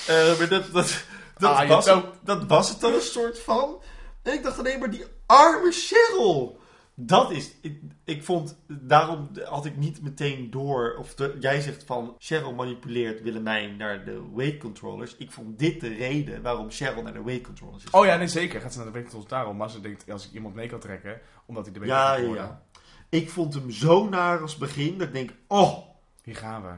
Eh, 0.08 0.38
maar 0.38 0.50
dat, 0.50 0.72
dat, 0.72 1.04
dat, 1.38 1.56
Ah, 1.56 1.68
was, 1.68 1.86
dat 2.24 2.46
was 2.46 2.70
het 2.70 2.80
dan 2.80 2.94
een 2.94 3.02
soort 3.02 3.40
van. 3.40 3.82
En 4.22 4.34
ik 4.34 4.44
dacht 4.44 4.60
alleen 4.60 4.80
maar, 4.80 4.90
die 4.90 5.06
arme 5.26 5.72
Cheryl. 5.72 6.60
Dat 6.96 7.32
is... 7.32 7.52
Ik, 7.62 7.82
ik 8.04 8.24
vond... 8.24 8.58
Daarom 8.68 9.30
had 9.44 9.66
ik 9.66 9.78
niet 9.78 10.02
meteen 10.02 10.52
door... 10.52 10.96
Of 11.00 11.16
de- 11.16 11.38
jij 11.40 11.62
zegt 11.62 11.84
van... 11.84 12.16
Cheryl 12.20 12.54
manipuleert 12.54 13.22
Willemijn 13.22 13.78
naar 13.78 14.06
de 14.06 14.24
weight 14.36 14.60
controllers. 14.60 15.16
Ik 15.18 15.32
vond 15.32 15.60
dit 15.60 15.82
de 15.82 15.88
reden 15.94 16.42
waarom 16.42 16.72
Cheryl 16.72 17.02
naar 17.02 17.14
de 17.14 17.24
weight 17.24 17.46
controllers 17.46 17.84
is. 17.84 17.90
Oh 17.90 18.06
ja, 18.06 18.16
nee 18.16 18.28
zeker. 18.28 18.62
Gaat 18.62 18.72
ze 18.72 18.78
naar 18.78 18.88
de 18.88 18.94
weekend 19.00 19.30
daarom. 19.30 19.58
Maar 19.58 19.70
ze 19.70 19.82
denkt, 19.82 20.12
als 20.12 20.26
ik 20.28 20.34
iemand 20.34 20.56
mee 20.56 20.68
kan 20.68 20.80
trekken, 20.80 21.22
omdat 21.46 21.64
hij 21.66 21.74
de 21.74 21.80
week 21.80 21.90
Ja, 21.90 22.16
ja, 22.16 22.34
ja. 22.36 22.64
Ik 23.10 23.30
vond 23.30 23.54
hem 23.54 23.72
zo 23.72 24.10
naar 24.10 24.42
als 24.42 24.58
begin 24.58 24.98
dat 24.98 25.08
ik 25.08 25.14
denk, 25.14 25.32
oh, 25.48 25.78
Hier 26.24 26.36
gaan 26.36 26.62
we. 26.62 26.74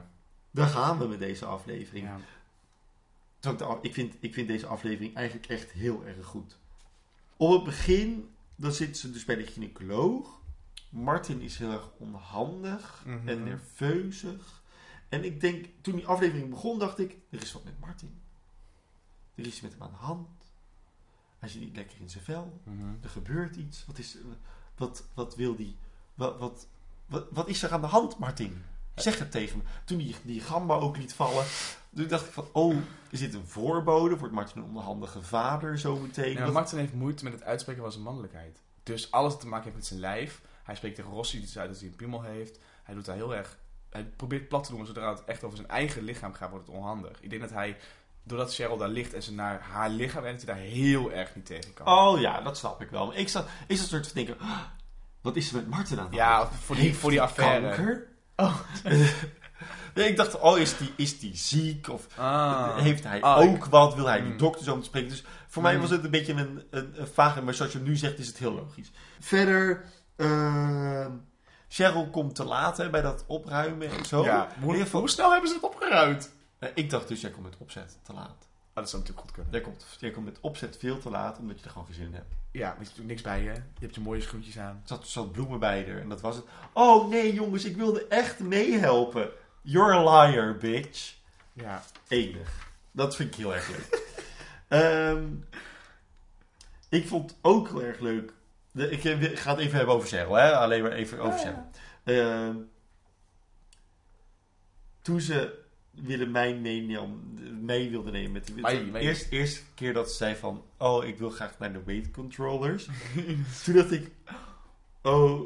daar 0.51 0.67
gaan 0.67 0.97
we 0.99 1.07
met 1.07 1.19
deze 1.19 1.45
aflevering. 1.45 2.07
Ja. 2.07 2.17
Ik, 3.81 3.93
vind, 3.93 4.15
ik 4.19 4.33
vind 4.33 4.47
deze 4.47 4.65
aflevering 4.67 5.15
eigenlijk 5.15 5.47
echt 5.47 5.71
heel 5.71 6.03
erg 6.05 6.25
goed. 6.25 6.57
Op 7.37 7.51
het 7.51 7.63
begin, 7.63 8.29
dan 8.55 8.71
zit 8.71 8.97
ze 8.97 9.11
dus 9.11 9.25
bij 9.25 9.35
de 9.35 9.45
gynaecoloog. 9.45 10.39
Martin 10.89 11.41
is 11.41 11.57
heel 11.57 11.71
erg 11.71 11.89
onhandig 11.97 13.03
Mhm. 13.05 13.27
en 13.27 13.43
nerveuzig. 13.43 14.63
En 15.09 15.23
ik 15.23 15.41
denk, 15.41 15.65
toen 15.81 15.95
die 15.95 16.07
aflevering 16.07 16.49
begon, 16.49 16.79
dacht 16.79 16.99
ik, 16.99 17.17
er 17.29 17.41
is 17.41 17.51
wat 17.51 17.63
met 17.63 17.79
Martin. 17.79 18.21
Er 19.35 19.41
is 19.41 19.47
iets 19.47 19.61
met 19.61 19.71
hem 19.71 19.81
aan 19.83 19.89
de 19.91 19.95
hand. 19.95 20.27
Hij 21.39 21.49
zit 21.49 21.61
niet 21.61 21.75
lekker 21.75 21.99
in 22.01 22.09
zijn 22.09 22.23
vel. 22.23 22.61
Mhm. 22.63 22.93
Er 23.03 23.09
gebeurt 23.09 23.55
iets. 23.55 23.85
Wat, 23.85 23.97
is, 23.97 24.17
wat, 24.77 25.07
wat 25.13 25.35
wil 25.35 25.55
die? 25.55 25.75
Wat, 26.13 26.37
wat, 26.39 26.67
wat, 27.05 27.27
wat 27.31 27.47
is 27.47 27.63
er 27.63 27.71
aan 27.71 27.81
de 27.81 27.87
hand, 27.87 28.17
Martin? 28.17 28.63
Zeg 28.95 29.19
het 29.19 29.31
tegen 29.31 29.57
me. 29.57 29.63
Toen 29.85 29.97
die, 29.97 30.15
die 30.23 30.41
gamba 30.41 30.75
ook 30.75 30.97
liet 30.97 31.13
vallen, 31.13 31.45
toen 31.95 32.07
dacht 32.07 32.25
ik 32.25 32.31
van, 32.31 32.47
oh, 32.51 32.75
is 33.09 33.19
dit 33.19 33.33
een 33.33 33.47
voorbode? 33.47 34.17
Wordt 34.17 34.33
Martin 34.33 34.57
een 34.61 34.67
onderhandige 34.67 35.21
vader 35.21 35.79
zometeen? 35.79 36.27
Ja, 36.29 36.33
maar 36.35 36.43
Dat- 36.45 36.53
Martin 36.53 36.77
heeft 36.77 36.93
moeite 36.93 37.23
met 37.23 37.33
het 37.33 37.43
uitspreken 37.43 37.81
van 37.81 37.91
zijn 37.91 38.03
mannelijkheid. 38.03 38.61
Dus 38.83 39.11
alles 39.11 39.31
wat 39.31 39.41
te 39.41 39.47
maken 39.47 39.63
heeft 39.63 39.75
met 39.75 39.85
zijn 39.85 39.99
lijf. 39.99 40.41
Hij 40.63 40.75
spreekt 40.75 40.95
tegen 40.95 41.11
Rossi 41.11 41.39
iets 41.41 41.57
uit 41.57 41.69
dat 41.69 41.79
hij 41.79 41.87
een 41.87 41.95
piemel 41.95 42.21
heeft. 42.21 42.59
Hij 42.83 42.95
doet 42.95 43.05
daar 43.05 43.15
heel 43.15 43.35
erg... 43.35 43.57
Hij 43.89 44.03
probeert 44.03 44.47
plat 44.47 44.63
te 44.63 44.69
doen, 44.69 44.77
maar 44.77 44.87
zodra 44.87 45.09
het 45.09 45.23
echt 45.25 45.43
over 45.43 45.57
zijn 45.57 45.69
eigen 45.69 46.03
lichaam 46.03 46.33
gaat, 46.33 46.49
wordt 46.49 46.67
het 46.67 46.75
onhandig. 46.75 47.21
Ik 47.21 47.29
denk 47.29 47.41
dat 47.41 47.51
hij, 47.51 47.77
doordat 48.23 48.53
Cheryl 48.55 48.77
daar 48.77 48.89
ligt 48.89 49.13
en 49.13 49.23
ze 49.23 49.33
naar 49.33 49.61
haar 49.61 49.89
lichaam 49.89 50.25
en 50.25 50.31
dat 50.37 50.41
hij 50.45 50.55
daar 50.55 50.63
heel 50.63 51.11
erg 51.11 51.35
niet 51.35 51.45
tegen 51.45 51.73
kan. 51.73 51.87
Oh 51.87 52.19
ja, 52.19 52.41
dat 52.41 52.57
snap 52.57 52.81
ik 52.81 52.89
wel. 52.89 53.05
Maar 53.07 53.15
ik 53.15 53.29
zat, 53.29 53.47
ik 53.67 53.77
zat 53.77 53.87
soort 53.87 54.07
te 54.07 54.13
denken, 54.13 54.39
"Ah, 54.39 54.59
wat 55.21 55.35
is 55.35 55.49
er 55.49 55.55
met 55.55 55.67
Martin 55.67 55.99
aan 55.99 56.09
de 56.09 56.15
ja, 56.15 56.37
hand? 56.37 56.55
voor 56.55 56.75
die, 56.75 56.85
Heeft 56.85 56.99
voor 56.99 57.09
die 57.09 57.21
affaire. 57.21 57.75
Kanker? 57.75 58.07
Oh. 58.35 58.59
nee, 59.95 60.09
ik 60.09 60.17
dacht, 60.17 60.39
oh, 60.39 60.57
is 60.59 60.77
die, 60.77 60.93
is 60.97 61.19
die 61.19 61.35
ziek? 61.37 61.89
Of 61.89 62.07
Ah. 62.17 62.77
heeft 62.77 63.03
hij 63.03 63.21
Ah, 63.21 63.37
ook 63.39 63.65
wat? 63.65 63.95
Wil 63.95 64.05
hij 64.07 64.21
die 64.21 64.31
Mm. 64.31 64.37
dokter 64.37 64.63
zo 64.63 64.69
moeten 64.71 64.87
spreken? 64.89 65.09
Dus 65.09 65.23
voor 65.47 65.61
mij 65.63 65.75
Mm. 65.75 65.81
was 65.81 65.89
het 65.89 66.03
een 66.03 66.11
beetje 66.11 66.33
een, 66.33 66.63
een, 66.69 66.93
een 67.01 67.07
vage, 67.07 67.41
maar 67.41 67.53
zoals 67.53 67.71
je 67.71 67.79
nu 67.79 67.95
zegt, 67.95 68.19
is 68.19 68.27
het 68.27 68.37
heel 68.37 68.53
logisch. 68.53 68.91
Verder, 69.19 69.83
ehm, 70.15 71.11
Cheryl 71.67 72.09
komt 72.09 72.35
te 72.35 72.43
laat 72.43 72.77
hè, 72.77 72.89
bij 72.89 73.01
dat 73.01 73.23
opruimen 73.27 73.89
en 73.89 74.05
zo. 74.05 74.23
Ja, 74.23 74.47
hoe, 74.61 74.85
hoe 74.91 75.09
snel 75.09 75.31
hebben 75.31 75.49
ze 75.49 75.55
het 75.55 75.63
opgeruimd? 75.63 76.31
Eh, 76.59 76.69
ik 76.75 76.89
dacht 76.89 77.07
dus, 77.07 77.21
jij 77.21 77.31
komt 77.31 77.43
met 77.45 77.57
opzet 77.57 77.97
te 78.03 78.13
laat. 78.13 78.47
Oh, 78.75 78.81
dat 78.81 78.89
zou 78.89 79.01
natuurlijk 79.01 79.27
goed 79.27 79.35
kunnen. 79.35 79.53
Jij 79.53 79.61
komt, 79.61 79.97
jij 79.99 80.11
komt 80.11 80.25
met 80.25 80.39
opzet 80.39 80.77
veel 80.77 80.99
te 80.99 81.09
laat, 81.09 81.37
omdat 81.37 81.59
je 81.59 81.65
er 81.65 81.71
gewoon 81.71 81.85
geen 81.85 81.95
zin 81.95 82.05
in 82.05 82.13
hebt. 82.13 82.33
Ja, 82.51 82.59
maar 82.59 82.59
je 82.59 82.65
hebt 82.65 82.79
natuurlijk 82.79 83.07
niks 83.07 83.21
bij 83.21 83.41
je. 83.41 83.51
Je 83.53 83.79
hebt 83.79 83.95
je 83.95 84.01
mooie 84.01 84.21
schoentjes 84.21 84.59
aan. 84.59 84.75
Er 84.81 84.87
zat 84.87 85.07
zo 85.07 85.25
bloemen 85.25 85.59
bij 85.59 85.87
er 85.87 86.01
en 86.01 86.09
dat 86.09 86.21
was 86.21 86.35
het. 86.35 86.45
Oh 86.73 87.09
nee 87.09 87.33
jongens, 87.33 87.65
ik 87.65 87.75
wilde 87.75 88.07
echt 88.07 88.39
meehelpen. 88.39 89.29
You're 89.61 89.93
a 89.93 90.03
liar, 90.03 90.57
bitch. 90.57 91.15
Ja. 91.53 91.83
Enig. 92.07 92.69
Dat 92.91 93.15
vind 93.15 93.29
ik 93.29 93.35
heel 93.35 93.53
erg 93.53 93.69
leuk. 93.69 94.03
Ehm, 94.67 95.25
ik 96.89 97.07
vond 97.07 97.37
ook 97.41 97.67
heel 97.67 97.83
erg 97.83 97.99
leuk. 97.99 98.33
De, 98.71 98.89
ik, 98.89 99.03
eh, 99.03 99.37
ga 99.37 99.51
het 99.51 99.59
even 99.59 99.77
hebben 99.77 99.95
over 99.95 100.07
Cheryl, 100.07 100.33
hè? 100.33 100.55
Alleen 100.55 100.81
maar 100.81 100.91
even 100.91 101.19
over 101.19 101.39
Cheryl. 101.39 101.69
Ehm, 102.03 102.55
toen 105.01 105.21
ze 105.21 105.64
Willemijn 106.01 106.61
meenam, 106.61 107.21
mee 107.61 107.89
wilde 107.89 108.11
nemen 108.11 108.31
met 108.31 108.55
Mee, 108.55 108.83
mee. 108.83 109.03
Eerst, 109.03 109.31
eerste 109.31 109.61
keer 109.73 109.93
dat 109.93 110.09
ze 110.09 110.15
zei 110.15 110.35
van, 110.35 110.63
oh, 110.77 111.05
ik 111.05 111.17
wil 111.17 111.29
graag 111.29 111.59
naar 111.59 111.73
de 111.73 111.83
weight 111.85 112.11
controllers. 112.11 112.89
toen 113.63 113.73
dacht 113.75 113.91
ik, 113.91 114.11
oh, 115.01 115.41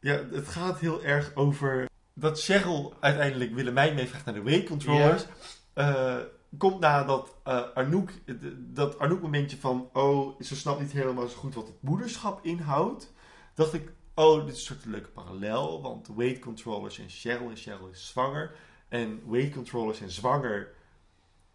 ja, 0.00 0.24
het 0.30 0.48
gaat 0.48 0.78
heel 0.78 1.02
erg 1.04 1.34
over 1.34 1.88
dat 2.14 2.42
Cheryl 2.42 2.94
uiteindelijk 3.00 3.54
Willemijn 3.54 3.94
meevraagt 3.94 4.24
naar 4.24 4.34
de 4.34 4.42
weight 4.42 4.68
controllers. 4.68 5.26
Eh, 5.72 6.18
komt 6.58 6.80
na 6.80 7.04
dat 7.04 7.36
eh, 7.44 7.62
Arnoek, 7.74 8.10
eh, 8.26 8.34
dat 8.56 8.98
Arnoek 8.98 9.22
momentje 9.22 9.56
van, 9.56 9.88
oh, 9.92 10.40
ze 10.40 10.56
snapt 10.56 10.80
niet 10.80 10.92
helemaal 10.92 11.28
zo 11.28 11.36
goed 11.36 11.54
wat 11.54 11.66
het 11.66 11.82
moederschap 11.82 12.44
inhoudt. 12.44 13.12
Dacht 13.54 13.74
ik, 13.74 13.92
oh, 14.14 14.44
dit 14.44 14.54
is 14.54 14.60
een 14.60 14.66
soort 14.76 14.84
leuke 14.84 15.08
parallel, 15.08 15.82
want 15.82 16.06
de 16.06 16.14
weight 16.16 16.40
controllers 16.40 16.98
en 16.98 17.08
Cheryl 17.08 17.50
en 17.50 17.56
Cheryl 17.56 17.88
is 17.88 18.06
zwanger. 18.06 18.54
En 18.90 19.22
weight 19.26 19.52
controllers 19.54 20.00
en 20.00 20.10
zwanger, 20.10 20.68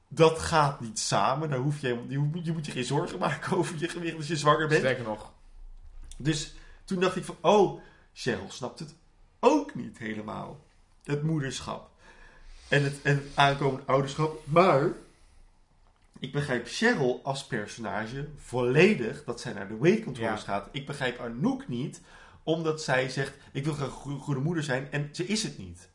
dat 0.08 0.40
gaat 0.40 0.80
niet 0.82 1.00
samen. 1.00 1.50
Daar 1.50 1.60
hoef 1.60 1.80
je, 1.80 2.04
je, 2.08 2.18
moet- 2.18 2.46
je 2.46 2.52
moet 2.52 2.66
je 2.66 2.72
geen 2.72 2.84
zorgen 2.84 3.20
maken 3.20 3.52
over 3.58 3.76
je 3.80 3.88
gewicht 3.90 4.16
als 4.16 4.28
je 4.28 4.38
zwanger 4.38 4.68
bent. 4.68 4.80
Sterker 4.80 5.04
nog. 5.04 5.32
Dus 6.18 6.54
toen 6.86 7.00
dacht 7.00 7.16
ik 7.16 7.24
van, 7.26 7.38
oh, 7.42 7.82
Cheryl 8.14 8.52
snapt 8.52 8.80
het 8.80 8.96
ook 9.40 9.76
niet 9.76 9.98
helemaal. 9.98 10.60
Het 11.04 11.24
moederschap. 11.24 11.90
En 12.68 12.84
het, 12.84 13.02
en 13.02 13.16
het 13.16 13.26
aankomend 13.36 13.88
ouderschap. 13.88 14.42
Maar 14.48 14.92
ik 16.20 16.32
begrijp 16.32 16.68
Cheryl 16.68 17.20
als 17.24 17.46
personage 17.46 18.28
volledig 18.38 19.24
dat 19.24 19.42
zij 19.42 19.54
naar 19.54 19.68
de 19.68 19.78
weight 19.78 20.04
controllers 20.04 20.42
Ja. 20.42 20.48
gaat. 20.48 20.70
Ik 20.72 20.86
begrijp 20.86 21.20
Anouk 21.20 21.68
niet, 21.68 22.02
omdat 22.44 22.82
zij 22.82 23.10
zegt, 23.10 23.34
ik 23.52 23.64
wil 23.64 23.74
graag 23.74 23.88
een 23.88 23.94
goe- 23.94 24.20
goede 24.20 24.40
moeder 24.40 24.64
zijn. 24.64 24.92
En 24.92 25.10
ze 25.12 25.26
is 25.28 25.44
het 25.44 25.58
niet. 25.58 25.90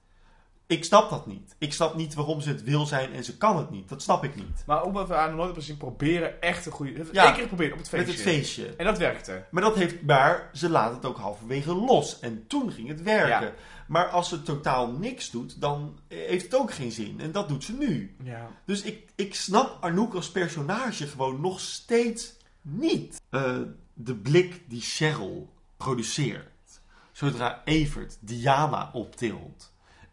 Ik 0.70 0.84
snap 0.84 1.10
dat 1.10 1.26
niet. 1.26 1.54
Ik 1.58 1.72
snap 1.72 1.94
niet 1.94 2.14
waarom 2.14 2.40
ze 2.40 2.48
het 2.48 2.64
wil 2.64 2.86
zijn 2.86 3.12
en 3.12 3.24
ze 3.24 3.36
kan 3.36 3.56
het 3.56 3.70
niet. 3.70 3.88
Dat 3.88 4.02
snap 4.02 4.24
ik 4.24 4.34
niet. 4.34 4.62
Maar 4.66 4.82
om 4.82 4.98
even 4.98 5.18
aan 5.18 5.36
nooit 5.36 5.64
zien, 5.64 5.76
proberen 5.76 6.42
echt 6.42 6.66
een 6.66 6.72
goede... 6.72 7.06
Ja. 7.12 7.26
Eén 7.26 7.32
keer 7.32 7.42
geprobeerd 7.42 7.72
op 7.72 7.78
het 7.78 7.88
feestje. 7.88 8.06
Met 8.06 8.16
het 8.16 8.34
feestje. 8.34 8.76
En 8.76 8.84
dat 8.84 8.98
werkte. 8.98 9.44
Maar 9.50 9.62
dat 9.62 9.74
heeft, 9.74 10.02
maar 10.02 10.50
ze 10.52 10.68
laat 10.68 10.94
het 10.94 11.04
ook 11.04 11.18
halverwege 11.18 11.74
los. 11.74 12.20
En 12.20 12.46
toen 12.46 12.72
ging 12.72 12.88
het 12.88 13.02
werken. 13.02 13.46
Ja. 13.46 13.52
Maar 13.86 14.08
als 14.08 14.28
ze 14.28 14.42
totaal 14.42 14.90
niks 14.90 15.30
doet, 15.30 15.60
dan 15.60 15.98
heeft 16.08 16.44
het 16.44 16.54
ook 16.54 16.72
geen 16.72 16.92
zin. 16.92 17.20
En 17.20 17.32
dat 17.32 17.48
doet 17.48 17.64
ze 17.64 17.72
nu. 17.72 18.16
Ja. 18.22 18.50
Dus 18.64 18.82
ik, 18.82 19.10
ik 19.14 19.34
snap 19.34 19.76
Arnoek 19.80 20.14
als 20.14 20.30
personage 20.30 21.06
gewoon 21.06 21.40
nog 21.40 21.60
steeds 21.60 22.36
niet. 22.62 23.20
Eh, 23.30 23.56
de 23.94 24.14
blik 24.14 24.62
die 24.68 24.80
Cheryl 24.80 25.52
produceert, 25.76 26.80
zodra 27.12 27.62
Evert 27.64 28.16
Diana 28.20 28.90
optilt, 28.92 29.69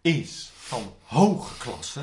is 0.08 0.52
van 0.58 0.94
hoge 1.04 1.54
klasse. 1.58 2.02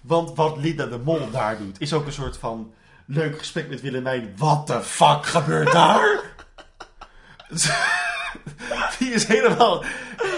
Want 0.00 0.36
wat 0.36 0.56
Linda 0.56 0.86
de 0.86 0.98
Mol 0.98 1.30
daar 1.30 1.58
doet, 1.58 1.80
is 1.80 1.92
ook 1.92 2.06
een 2.06 2.12
soort 2.12 2.36
van 2.36 2.72
leuk 3.06 3.38
gesprek 3.38 3.68
met 3.68 3.80
Willemijn. 3.80 4.34
Wat 4.36 4.66
de 4.66 4.82
fuck 4.82 5.26
gebeurt 5.26 5.72
daar? 5.72 6.22
Die 8.98 9.10
is 9.12 9.26
helemaal, 9.26 9.84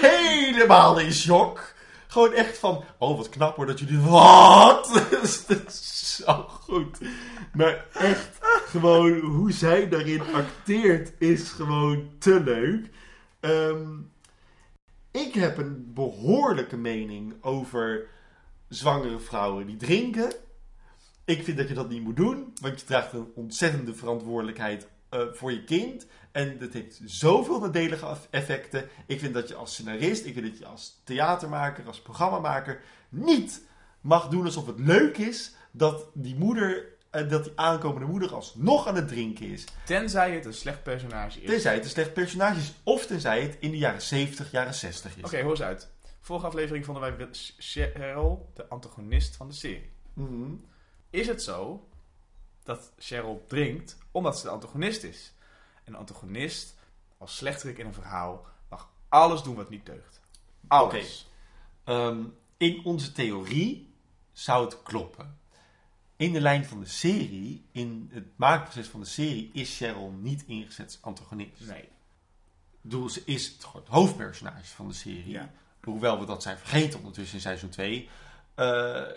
helemaal 0.01 0.99
in 0.99 1.13
shock. 1.13 1.75
Gewoon 2.07 2.33
echt 2.33 2.59
van, 2.59 2.85
oh 2.99 3.17
wat 3.17 3.29
knap 3.29 3.57
hoor 3.57 3.67
dat 3.67 3.79
jullie, 3.79 3.99
wat? 4.01 4.89
Dat 5.49 5.67
is- 5.67 6.15
zo 6.25 6.47
goed. 6.49 6.99
Maar 7.53 7.85
echt, 7.93 8.29
gewoon 8.67 9.19
hoe 9.21 9.53
zij 9.53 9.89
daarin 9.89 10.23
acteert 10.35 11.13
is 11.19 11.49
gewoon 11.51 12.11
te 12.19 12.41
leuk. 12.41 12.91
Ehm, 13.41 13.87
ik 15.17 15.35
heb 15.35 15.59
een 15.59 15.93
behoorlijke 15.95 16.77
mening 16.77 17.35
over 17.41 18.07
zwangere 18.69 19.19
vrouwen 19.19 19.67
die 19.67 19.77
drinken. 19.77 20.33
Ik 21.25 21.45
vind 21.45 21.57
dat 21.57 21.69
je 21.69 21.75
dat 21.75 21.89
niet 21.89 22.03
moet 22.03 22.17
doen, 22.17 22.53
want 22.61 22.81
je 22.81 22.87
draagt 22.87 23.13
een 23.13 23.31
ontzettende 23.35 23.95
verantwoordelijkheid 23.95 24.89
eh, 25.09 25.21
voor 25.33 25.53
je 25.53 25.65
kind. 25.65 26.07
En 26.33 26.59
dat 26.59 26.73
heeft 26.73 27.01
zoveel 27.05 27.61
nadelige 27.61 28.07
eff- 28.07 28.29
effecten. 28.31 28.89
Ik 29.07 29.21
vind 29.21 29.35
dat 29.35 29.49
je 29.49 29.55
als 29.55 29.73
scenarist, 29.73 30.25
ik 30.25 30.35
vind 30.35 30.47
dat 30.47 30.59
je 30.59 30.67
als 30.67 31.01
theatermaker, 31.05 31.87
als 31.87 32.03
programmamaker 32.03 32.81
niet 33.09 33.67
mag 34.01 34.29
doen 34.29 34.45
alsof 34.45 34.67
het 34.67 34.79
leuk 34.79 35.19
is 35.19 35.55
dat 35.71 36.11
die 36.15 36.37
moeder, 36.37 36.96
eh, 37.17 37.29
dat 37.29 37.45
die 37.45 37.53
aankomende 37.57 38.07
moeder 38.07 38.35
alsnog 38.35 38.87
aan 38.87 38.95
het 38.95 39.09
drinken 39.09 39.47
is. 39.47 39.65
Tenzij 39.85 40.35
het 40.35 40.45
een 40.45 40.55
slecht 40.55 40.83
personage 40.83 41.41
is. 41.41 41.51
Tenzij 41.51 41.75
het 41.75 41.85
een 41.85 41.91
slecht 41.91 42.13
personage 42.13 42.59
is, 42.59 42.75
of 42.83 43.07
tenzij 43.07 43.43
het 43.43 43.57
in 43.61 43.71
de 43.71 43.79
jaren 43.79 44.03
70, 44.03 44.51
jaren 44.51 44.75
60 44.75 45.17
is. 45.17 45.25
Oké, 45.25 45.41
hoor 45.41 45.51
eens 45.51 45.63
uit. 45.63 45.89
Vorige 46.21 46.47
aflevering 46.47 46.85
vonden 46.85 47.17
wij 47.17 47.29
Cheryl 47.59 48.51
de 48.55 48.69
antagonist 48.69 49.37
van 49.37 49.49
de 49.49 49.55
serie. 49.55 49.91
Mhm. 50.13 50.51
Is 51.11 51.27
het 51.27 51.43
zo 51.43 51.89
dat 52.63 52.93
Cheryl 52.99 53.45
drinkt 53.49 53.99
omdat 54.11 54.39
ze 54.39 54.43
de 54.45 54.51
antagonist 54.51 55.03
is? 55.03 55.35
En 55.85 55.93
de 55.93 55.99
antagonist, 55.99 56.75
als 57.19 57.37
slechterik 57.37 57.79
in 57.79 57.87
een 57.87 57.95
verhaal, 57.95 58.47
mag 58.69 58.91
alles 59.09 59.43
doen 59.43 59.55
wat 59.55 59.71
niet 59.71 59.87
deugt. 59.87 60.21
Alles. 60.67 61.31
Ehm, 61.85 62.25
in 62.57 62.85
onze 62.85 63.13
theorie 63.13 63.95
zou 64.33 64.65
het 64.65 64.83
kloppen. 64.83 65.39
In 66.17 66.33
de 66.33 66.41
lijn 66.41 66.65
van 66.65 66.81
de 66.81 66.87
serie, 66.87 67.65
in 67.73 68.11
het 68.13 68.25
maakproces 68.37 68.89
van 68.89 69.01
de 69.01 69.07
serie, 69.07 69.51
is 69.53 69.77
Cheryl 69.77 70.11
niet 70.21 70.45
ingezet 70.47 70.87
als 70.87 70.99
antagonist. 71.01 71.61
Nee. 71.61 71.83
Ik 71.83 71.89
bedoel, 72.81 73.09
ze 73.09 73.23
is 73.25 73.47
het, 73.47 73.67
hoofdpersonage 73.87 74.65
van 74.75 74.89
de 74.89 74.95
serie. 74.95 75.31
Ja. 75.31 75.51
Hoewel 75.83 76.21
we 76.21 76.27
dat 76.27 76.43
zijn 76.43 76.59
vergeten 76.59 76.99
ondertussen 76.99 77.37
in 77.37 77.43
seizoen 77.43 77.71
2. 77.71 78.09
Eh, 78.55 78.67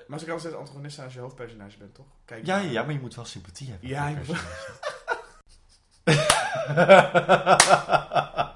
Maar 0.08 0.20
ze 0.20 0.25
kan 0.25 0.39
steeds 0.39 0.56
antagonist 0.56 0.94
zijn 0.94 1.06
als 1.06 1.15
je 1.15 1.22
hoofdpersonage 1.22 1.77
bent, 1.77 1.96
toch? 1.96 2.06
Kijk 2.25 2.46
ja, 2.46 2.58
ja, 2.58 2.70
ja, 2.70 2.84
maar 2.84 2.94
je 2.94 3.00
moet 3.00 3.15
wel 3.15 3.25
sympathie 3.25 3.70
hebben. 3.70 3.89
Ja, 3.89 4.24
voor 4.24 4.36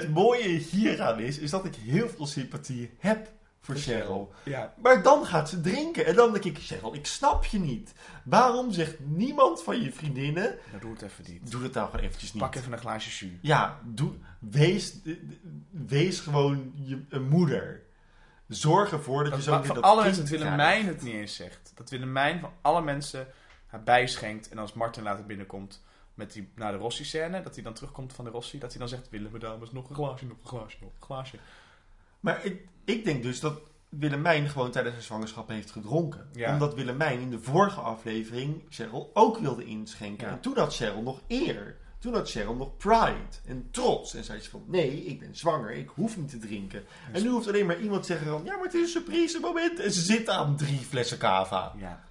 het 0.00 0.14
personage. 0.14 0.48
hieraan 0.48 1.20
is, 1.20 1.38
is 1.38 1.50
dat 1.50 1.64
ik 1.64 1.74
heel 1.74 2.08
veel 2.08 2.26
sympathie 2.26 2.90
heb 2.98 3.32
voor 3.60 3.74
Cheryl. 3.74 4.32
Ja. 4.44 4.74
Maar 4.82 5.02
dan 5.02 5.26
gaat 5.26 5.48
ze 5.48 5.60
drinken. 5.60 6.06
En 6.06 6.14
dan 6.14 6.32
denk 6.32 6.44
ik, 6.44 6.58
Cheryl, 6.58 6.94
ik 6.94 7.06
snap 7.06 7.44
je 7.44 7.58
niet. 7.58 7.92
Waarom 8.24 8.72
zegt 8.72 8.98
niemand 9.00 9.62
van 9.62 9.82
je 9.82 9.92
vriendinnen... 9.92 10.56
Nou, 10.70 10.80
doe 10.80 10.92
het 10.92 11.02
even 11.02 11.24
niet. 11.28 11.50
Doe 11.50 11.62
het 11.62 11.74
nou 11.74 11.90
gewoon 11.90 12.04
eventjes 12.04 12.32
niet. 12.32 12.42
Pak 12.42 12.54
even 12.54 12.72
een 12.72 12.78
glaasje 12.78 13.26
jus. 13.26 13.38
Ja, 13.40 13.80
doe, 13.84 14.12
wees, 14.38 14.94
wees 15.70 16.20
gewoon 16.20 16.72
je, 16.74 17.04
een 17.08 17.28
moeder. 17.28 17.82
Zorg 18.48 18.92
ervoor 18.92 19.24
dat 19.24 19.32
je 19.32 19.36
Dat, 19.36 19.44
zo 19.44 19.56
weer 19.56 19.66
van 19.66 19.74
dat 19.74 19.84
alle 19.84 20.02
mensen 20.02 20.22
dat 20.22 20.32
krijgt. 20.32 20.44
Willemijn 20.48 20.86
het 20.86 21.02
niet 21.02 21.14
eens 21.14 21.34
zegt. 21.34 21.72
Dat 21.74 21.90
Willemijn 21.90 22.40
van 22.40 22.50
alle 22.62 22.82
mensen 22.82 23.26
haar 23.66 23.82
bijschenkt. 23.82 24.48
En 24.48 24.58
als 24.58 24.72
Martin 24.72 25.02
later 25.02 25.26
binnenkomt 25.26 25.82
met 26.14 26.32
die, 26.32 26.48
naar 26.54 26.72
de 26.72 26.78
Rossi-scène, 26.78 27.42
dat 27.42 27.54
hij 27.54 27.64
dan 27.64 27.74
terugkomt 27.74 28.12
van 28.12 28.24
de 28.24 28.30
Rossi, 28.30 28.58
dat 28.58 28.70
hij 28.70 28.78
dan 28.78 28.88
zegt, 28.88 29.08
Willem, 29.10 29.38
dames, 29.38 29.72
nog 29.72 29.88
een 29.88 29.94
glaasje, 29.94 30.26
nog 30.26 30.36
een 30.42 30.48
glaasje, 30.48 30.76
nog 30.80 30.90
een 30.90 31.02
glaasje. 31.06 31.38
Maar 32.20 32.44
ik, 32.44 32.68
ik 32.84 33.04
denk 33.04 33.22
dus 33.22 33.40
dat 33.40 33.60
Willemijn 33.98 34.48
gewoon 34.48 34.70
tijdens 34.70 34.94
haar 34.94 35.04
zwangerschap 35.04 35.48
heeft 35.48 35.70
gedronken. 35.70 36.28
Ja. 36.32 36.52
Omdat 36.52 36.74
Willemijn 36.74 37.20
in 37.20 37.30
de 37.30 37.40
vorige 37.40 37.80
aflevering 37.80 38.62
Cheryl 38.68 39.10
ook 39.14 39.38
wilde 39.38 39.64
inschenken. 39.64 40.26
Ja. 40.26 40.32
En 40.32 40.40
toen 40.40 40.58
had 40.58 40.74
Cheryl 40.74 41.02
nog 41.02 41.20
eer. 41.26 41.76
Toen 41.98 42.14
had 42.14 42.30
Cheryl 42.30 42.54
nog 42.54 42.76
pride 42.76 43.36
en 43.46 43.68
trots. 43.70 44.14
En 44.14 44.24
zei 44.24 44.40
ze 44.40 44.50
van, 44.50 44.64
nee, 44.66 45.04
ik 45.04 45.20
ben 45.20 45.36
zwanger, 45.36 45.70
ik 45.70 45.88
hoef 45.88 46.16
niet 46.16 46.28
te 46.28 46.38
drinken. 46.38 46.84
En 47.12 47.22
nu 47.22 47.28
hoeft 47.28 47.48
alleen 47.48 47.66
maar 47.66 47.80
iemand 47.80 48.00
te 48.00 48.06
zeggen 48.06 48.26
van, 48.26 48.44
ja, 48.44 48.54
maar 48.54 48.64
het 48.64 48.74
is 48.74 48.80
een 48.80 49.02
surprise 49.02 49.40
moment. 49.40 49.80
En 49.80 49.92
ze 49.92 50.00
zit 50.00 50.28
aan 50.28 50.56
drie 50.56 50.78
flessen 50.78 51.18
cava. 51.18 51.72
Ja. 51.76 52.04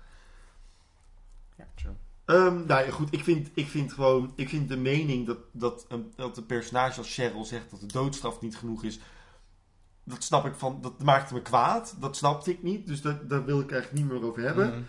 Ja, 1.55 1.67
true. 1.75 1.93
Ehm, 2.25 2.65
nou 2.65 2.86
ja, 2.86 2.92
goed, 2.92 3.13
ik 3.13 3.24
vind, 3.24 3.50
ik 3.53 3.68
vind 3.68 3.94
gewoon, 3.94 4.34
ik 4.36 4.50
vind 4.50 4.70
de 4.70 4.77
mening 4.77 5.25
dat, 5.25 5.38
dat, 5.51 5.86
een, 5.88 6.13
dat 6.15 6.38
een 6.38 6.46
personage 6.46 6.98
als 6.98 7.13
Cheryl 7.13 7.46
zegt 7.46 7.72
dat 7.72 7.80
de 7.80 7.86
doodstraf 7.86 8.42
niet 8.42 8.58
genoeg 8.58 8.84
is, 8.84 9.00
dat 10.03 10.24
snap 10.24 10.46
ik 10.46 10.56
van, 10.56 10.82
dat 10.82 11.03
maakte 11.03 11.34
me 11.34 11.42
kwaad. 11.42 11.96
Dat 12.00 12.18
snapte 12.18 12.51
ik 12.51 12.63
niet, 12.63 12.88
dus 12.88 13.01
dat, 13.01 13.30
daar 13.30 13.46
wil 13.46 13.60
ik 13.60 13.72
eigenlijk 13.72 14.03
niet 14.03 14.12
meer 14.12 14.27
over 14.27 14.42
hebben. 14.42 14.70
Mhm. 14.70 14.82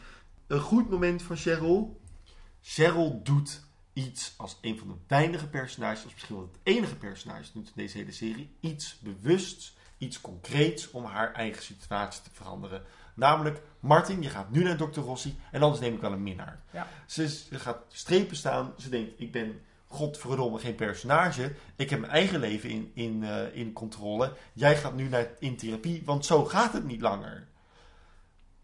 Een 0.47 0.61
goed 0.61 0.91
moment 0.91 1.23
van 1.23 1.37
Cheryl. 1.37 2.01
Cheryl 2.61 3.21
doet 3.23 3.63
iets 3.93 4.35
als 4.37 4.59
een 4.61 4.79
van 4.79 4.89
de 4.89 4.95
weinige 5.07 5.49
personages, 5.49 6.05
of 6.05 6.13
misschien 6.13 6.35
wel 6.35 6.51
het 6.53 6.61
enige 6.63 6.97
personage 6.97 7.53
doet 7.53 7.67
in 7.67 7.73
deze 7.75 7.99
hele 7.99 8.13
serie, 8.13 8.57
iets 8.61 8.99
bewusts, 8.99 9.77
iets 9.99 10.21
concreets 10.21 10.91
om 10.91 11.05
haar 11.05 11.33
eigen 11.33 11.63
situatie 11.63 12.23
te 12.23 12.31
veranderen. 12.33 12.83
Namelijk, 13.15 13.63
Martin, 13.85 14.23
je 14.23 14.29
gaat 14.29 14.51
nu 14.51 14.63
naar 14.63 14.77
Dr. 14.77 15.01
Rossi 15.01 15.37
en 15.51 15.63
anders 15.63 15.81
neem 15.81 15.95
ik 15.95 16.01
wel 16.01 16.13
een 16.13 16.23
minnaar. 16.23 16.61
Ja. 16.71 16.87
Ze, 17.07 17.29
ze 17.29 17.59
gaat 17.59 17.79
strepen 17.89 18.37
staan, 18.37 18.75
ze 18.79 18.89
denkt, 18.89 19.13
ik 19.17 19.33
ben 19.33 19.61
godverdomme 19.87 20.59
geen 20.59 20.75
personage, 20.75 21.55
ik 21.77 21.91
heb 21.91 22.01
mijn 22.01 22.13
eigen 22.13 22.41
leven 22.41 22.71
in, 22.71 22.91
in, 22.95 23.25
eh, 23.25 23.57
in 23.57 23.73
controle, 23.73 24.33
jij 24.53 24.77
gaat 24.77 24.95
nu 24.95 25.09
naar, 25.09 25.29
in 25.39 25.57
therapie, 25.57 26.03
want 26.05 26.27
zo 26.27 26.45
gaat 26.45 26.73
het 26.73 26.85
niet 26.85 27.01
langer. 27.01 27.47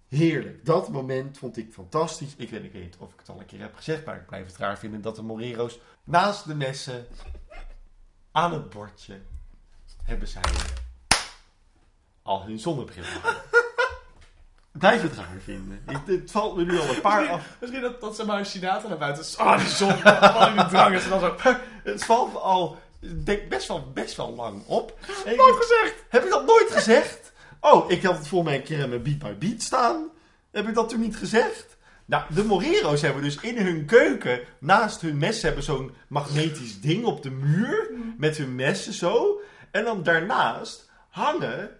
Heerlijk. 0.09 0.65
Dat 0.65 0.89
moment 0.89 1.39
vond 1.39 1.57
ik 1.57 1.73
fantastisch. 1.73 2.35
Ik 2.37 2.51
weet, 2.51 2.65
ik 2.65 2.73
weet 2.73 2.83
niet 2.83 2.97
of 2.99 3.13
ik 3.13 3.19
het 3.19 3.29
al 3.29 3.41
een 3.41 3.47
keer 3.47 3.61
heb 3.61 3.75
gezegd, 3.75 4.05
maar 4.05 4.17
ik 4.17 4.27
blijf 4.27 4.47
het 4.47 4.57
raar 4.57 4.79
vinden 4.79 5.01
dat 5.01 5.17
de 5.17 5.23
Morero's 5.23 5.79
naast 6.05 6.47
de 6.47 6.55
messen 6.55 7.07
aan 8.33 8.53
het 8.53 8.71
bordje 8.71 9.21
hebben 10.05 10.29
zij 10.29 10.43
al 12.23 12.43
hun 12.45 12.59
zonnebril. 12.59 13.05
Blijf 14.73 15.03
het 15.03 15.17
raar 15.17 15.41
vinden. 15.45 15.83
Het, 15.87 16.07
het 16.07 16.31
valt 16.31 16.57
me 16.57 16.65
nu 16.65 16.79
al 16.79 16.89
een 16.89 17.01
paar 17.01 17.17
Misschien, 17.19 17.39
af. 17.39 17.57
misschien 17.61 17.83
dat, 17.83 18.01
dat 18.01 18.17
ze 18.17 18.25
maar 18.25 18.39
een 18.39 18.47
Sinatra 18.47 18.89
naar 18.89 18.99
buiten 18.99 19.23
is. 19.23 19.37
Die 19.37 19.69
zon, 19.69 19.89
in 19.89 19.97
de 20.57 20.67
drang. 20.71 21.01
En 21.01 21.09
dan 21.09 21.21
zo, 21.21 21.37
Het 21.83 22.05
valt 22.05 22.33
me 22.33 22.39
al 22.39 22.79
ik 23.01 23.27
denk 23.27 23.49
best 23.49 23.69
wel, 23.69 23.91
best 23.95 24.17
wel 24.17 24.35
lang 24.35 24.63
op. 24.67 24.99
En 25.25 25.33
ik 25.33 25.41
heb, 25.41 25.57
gezegd? 25.61 26.05
heb 26.09 26.25
ik 26.25 26.31
dat 26.31 26.47
nooit 26.47 26.71
gezegd? 26.71 27.33
Oh, 27.61 27.91
ik 27.91 28.03
had 28.03 28.17
het 28.17 28.29
voor 28.29 28.45
mij 28.45 28.55
een 28.57 28.63
keer 28.63 28.79
in 28.79 28.89
mijn 28.89 29.03
Beat 29.03 29.19
by 29.19 29.47
Beat 29.47 29.63
staan. 29.63 30.09
Heb 30.51 30.69
ik 30.69 30.75
dat 30.75 30.89
toen 30.89 31.01
niet 31.01 31.17
gezegd? 31.17 31.77
Nou, 32.05 32.35
de 32.35 32.45
Morero's 32.45 33.03
hebben 33.03 33.23
dus 33.23 33.37
in 33.41 33.57
hun 33.57 33.85
keuken, 33.85 34.41
naast 34.59 35.01
hun 35.01 35.19
mes, 35.19 35.43
hebben 35.43 35.63
zo'n 35.63 35.95
magnetisch 36.09 36.81
ding 36.81 37.05
op 37.05 37.23
de 37.23 37.31
muur. 37.31 37.91
Met 38.17 38.37
hun 38.37 38.55
messen 38.55 38.93
zo. 38.93 39.41
En 39.71 39.85
dan 39.85 40.03
daarnaast 40.03 40.91
hangen 41.09 41.71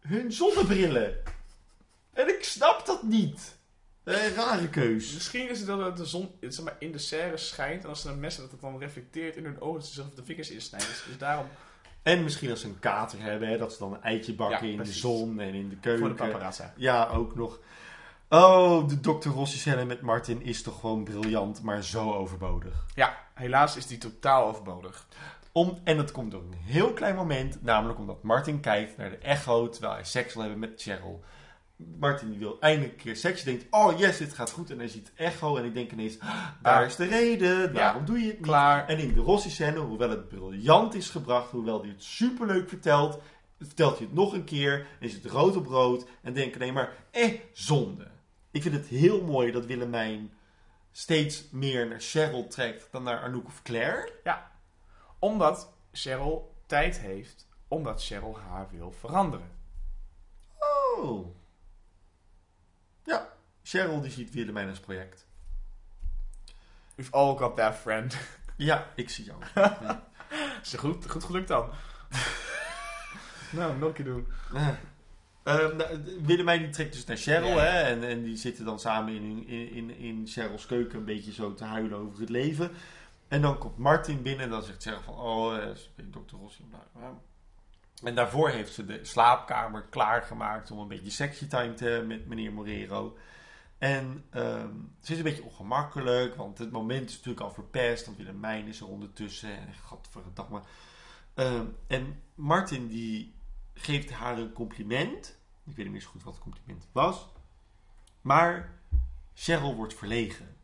hun 0.00 0.32
zonnebrillen. 0.32 1.16
En 2.20 2.28
ik 2.28 2.44
snap 2.44 2.86
dat 2.86 3.02
niet. 3.02 3.58
Een 4.04 4.34
rare 4.34 4.68
keus. 4.68 5.12
Misschien 5.12 5.50
is 5.50 5.58
het 5.58 5.66
dat 5.66 5.96
de 5.96 6.04
zon 6.04 6.30
zeg 6.40 6.64
maar, 6.64 6.76
in 6.78 6.92
de 6.92 6.98
serre 6.98 7.36
schijnt. 7.36 7.82
En 7.82 7.88
als 7.88 8.00
ze 8.00 8.08
een 8.08 8.20
mes 8.20 8.36
dat 8.36 8.50
het 8.50 8.60
dan 8.60 8.78
reflecteert 8.78 9.36
in 9.36 9.44
hun 9.44 9.60
ogen. 9.60 9.74
Dat 9.74 9.88
ze 9.88 9.92
zichzelf 9.94 10.14
de 10.14 10.24
vingers 10.24 10.50
insnijden. 10.50 10.88
Dus, 10.88 11.18
daarom 11.18 11.46
En 12.02 12.22
misschien 12.22 12.50
als 12.50 12.60
ze 12.60 12.66
een 12.66 12.78
kater 12.78 13.22
hebben, 13.22 13.48
hè, 13.48 13.58
dat 13.58 13.72
ze 13.72 13.78
dan 13.78 13.92
een 13.92 14.02
eitje 14.02 14.34
bakken 14.34 14.66
Ja, 14.66 14.72
in 14.72 14.82
de 14.82 14.92
zon 14.92 15.40
en 15.40 15.54
in 15.54 15.68
de 15.68 15.76
keuken. 15.76 16.00
voor 16.00 16.16
de 16.16 16.32
paparazzi. 16.32 16.62
Ja, 16.76 17.08
ook 17.08 17.34
nog. 17.34 17.58
Oh, 18.28 18.88
de 18.88 19.00
Dr. 19.00 19.28
Rossi 19.28 19.58
scène 19.58 19.84
met 19.84 20.00
Martin 20.00 20.42
is 20.42 20.62
toch 20.62 20.80
gewoon 20.80 21.04
briljant, 21.04 21.62
maar 21.62 21.84
zo 21.84 22.12
overbodig. 22.12 22.84
Ja, 22.94 23.18
helaas 23.34 23.76
is 23.76 23.86
die 23.86 23.98
totaal 23.98 24.46
overbodig. 24.46 25.06
Om, 25.52 25.78
en 25.84 25.96
dat 25.96 26.12
komt 26.12 26.30
door 26.30 26.42
een 26.42 26.58
heel 26.64 26.92
klein 26.92 27.14
moment, 27.14 27.62
namelijk 27.62 27.98
omdat 27.98 28.22
Martin 28.22 28.60
kijkt 28.60 28.96
naar 28.96 29.10
de 29.10 29.18
echo 29.18 29.68
terwijl 29.68 29.92
hij 29.94 30.04
seks 30.04 30.34
wil 30.34 30.42
hebben 30.42 30.60
met 30.60 30.82
Cheryl. 30.82 31.22
Martin 31.98 32.30
die 32.30 32.38
wil 32.38 32.56
eindelijk 32.60 32.92
een 32.92 32.98
keer 32.98 33.16
seks. 33.16 33.38
Je 33.42 33.44
denkt, 33.44 33.66
oh 33.70 33.98
yes, 33.98 34.18
dit 34.18 34.32
gaat 34.32 34.50
goed. 34.50 34.70
En 34.70 34.78
hij 34.78 34.88
ziet 34.88 35.12
echo 35.14 35.56
en 35.56 35.64
ik 35.64 35.74
denk 35.74 35.92
ineens, 35.92 36.20
ah, 36.20 36.46
daar 36.62 36.80
Ja. 36.80 36.86
is 36.86 36.96
de 36.96 37.04
reden. 37.04 37.72
Waarom 37.72 38.04
doe 38.04 38.18
je 38.18 38.26
het 38.26 38.36
niet? 38.38 38.46
Klaar. 38.46 38.88
En 38.88 38.98
in 38.98 39.14
de 39.14 39.20
Rossi-scène, 39.20 39.78
hoewel 39.78 40.10
het 40.10 40.28
briljant 40.28 40.94
is 40.94 41.10
gebracht, 41.10 41.50
hoewel 41.50 41.80
hij 41.80 41.88
het 41.90 42.02
superleuk 42.04 42.68
vertelt, 42.68 43.20
vertelt 43.58 43.96
hij 43.98 44.06
het 44.06 44.14
nog 44.14 44.32
een 44.32 44.44
keer, 44.44 44.78
en 45.00 45.06
is 45.06 45.14
het 45.14 45.24
rood 45.24 45.56
op 45.56 45.66
rood, 45.66 46.06
en 46.22 46.32
denk 46.32 46.54
alleen 46.54 46.74
maar, 46.74 46.92
eh, 47.10 47.40
zonde. 47.52 48.06
Ik 48.50 48.62
vind 48.62 48.74
het 48.74 48.86
heel 48.86 49.24
mooi 49.24 49.52
dat 49.52 49.66
Willemijn 49.66 50.30
steeds 50.92 51.44
meer 51.50 51.88
naar 51.88 52.00
Cheryl 52.00 52.48
trekt 52.48 52.88
dan 52.90 53.02
naar 53.02 53.20
Anouk 53.22 53.46
of 53.46 53.62
Claire. 53.62 54.12
Omdat 55.18 55.72
Cheryl 55.92 56.54
tijd 56.66 56.98
heeft. 56.98 57.48
Omdat 57.68 58.04
Cheryl 58.04 58.38
haar 58.48 58.68
wil 58.70 58.92
veranderen. 58.92 59.50
Oh. 60.98 61.26
Ja, 63.10 63.28
Cheryl 63.62 64.00
die 64.00 64.10
ziet 64.10 64.30
Willemijn 64.30 64.68
als 64.68 64.80
project. 64.80 65.26
We've 66.94 67.12
all 67.12 67.36
got 67.36 67.56
that 67.56 67.74
friend. 67.74 68.16
Ja, 68.56 68.86
ik 68.94 69.10
zie 69.10 69.24
jou. 69.24 69.42
Is 70.62 70.74
goed, 70.74 71.10
goed 71.10 71.24
gelukt 71.24 71.48
dan? 71.48 71.70
nou, 73.56 73.78
nog 73.78 73.88
een 73.88 73.94
keer 73.94 74.04
doen. 74.04 74.26
Eh. 74.54 74.68
Ehm, 75.42 75.76
nou, 75.76 76.04
Willemijn 76.22 76.60
die 76.60 76.70
trekt 76.70 76.92
dus 76.92 77.04
naar 77.04 77.16
Cheryl 77.16 77.56
Ja. 77.56 77.62
hè, 77.62 77.80
en, 77.80 78.04
en 78.04 78.22
die 78.22 78.36
zitten 78.36 78.64
dan 78.64 78.80
samen 78.80 79.14
in, 79.14 79.46
in, 79.46 79.70
in, 79.70 79.90
in 79.96 80.26
Cheryl's 80.26 80.66
keuken 80.66 80.98
een 80.98 81.04
beetje 81.04 81.32
zo 81.32 81.54
te 81.54 81.64
huilen 81.64 81.98
over 81.98 82.20
het 82.20 82.28
leven. 82.28 82.70
En 83.28 83.42
dan 83.42 83.58
komt 83.58 83.78
Martin 83.78 84.22
binnen 84.22 84.44
en 84.44 84.50
dan 84.50 84.62
zegt 84.62 84.82
Cheryl 84.82 85.02
van, 85.02 85.14
oh, 85.14 85.56
eh, 85.56 85.68
dokter 85.96 86.38
Rossi. 86.38 86.64
En 88.02 88.14
daarvoor 88.14 88.48
heeft 88.48 88.72
ze 88.72 88.84
de 88.84 89.04
slaapkamer 89.04 89.82
klaargemaakt 89.82 90.70
om 90.70 90.78
een 90.78 90.88
beetje 90.88 91.10
sexy 91.10 91.46
time 91.46 91.74
te 91.74 91.84
hebben 91.84 92.06
met 92.06 92.26
meneer 92.26 92.52
Morero. 92.52 93.16
En 93.78 94.24
ehm, 94.30 94.74
ze 95.00 95.12
is 95.12 95.18
een 95.18 95.24
beetje 95.24 95.44
ongemakkelijk, 95.44 96.34
want 96.34 96.58
het 96.58 96.70
moment 96.70 97.08
is 97.08 97.14
natuurlijk 97.14 97.40
al 97.40 97.50
verpest, 97.52 98.06
want 98.06 98.16
Willemijn 98.16 98.66
is 98.66 98.80
er 98.80 98.86
ondertussen. 98.86 99.50
En 99.50 99.74
godverdamme. 99.84 100.60
Ehm 101.34 101.66
en 101.86 102.22
Martin 102.34 102.88
die 102.88 103.34
geeft 103.74 104.10
haar 104.10 104.38
een 104.38 104.52
compliment. 104.52 105.38
Ik 105.66 105.76
weet 105.76 105.90
niet 105.90 106.02
zo 106.02 106.08
goed 106.08 106.22
wat 106.22 106.34
het 106.34 106.42
compliment 106.42 106.86
was. 106.92 107.28
Maar 108.20 108.78
Cheryl 109.34 109.74
wordt 109.74 109.94
verlegen. 109.94 110.56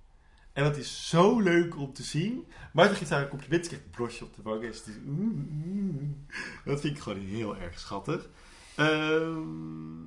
En 0.56 0.64
dat 0.64 0.76
is 0.76 1.08
zo 1.08 1.40
leuk 1.40 1.76
om 1.76 1.92
te 1.92 2.02
zien. 2.02 2.46
Martin 2.72 2.96
geeft 2.96 3.10
haar 3.10 3.22
een 3.22 3.28
compliment. 3.28 3.66
Krijgt 3.66 3.84
een 3.84 3.90
blosje 3.90 4.24
op 4.24 4.34
de 4.34 4.42
wang. 4.42 4.62
En. 4.62 6.26
Dat 6.64 6.80
vind 6.80 6.96
ik 6.96 7.02
gewoon 7.02 7.18
heel 7.18 7.56
erg 7.56 7.78
schattig. 7.78 8.28
Ehm, 8.74 10.04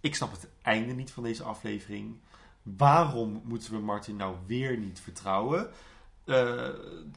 ik 0.00 0.14
snap 0.14 0.30
het 0.32 0.48
einde 0.62 0.92
niet 0.92 1.10
van 1.10 1.22
deze 1.22 1.42
aflevering. 1.42 2.16
Waarom 2.62 3.42
moeten 3.44 3.72
we 3.72 3.78
Martin 3.78 4.16
nou 4.16 4.36
weer 4.46 4.78
niet 4.78 5.00
vertrouwen? 5.00 5.70
Eh, 6.24 6.68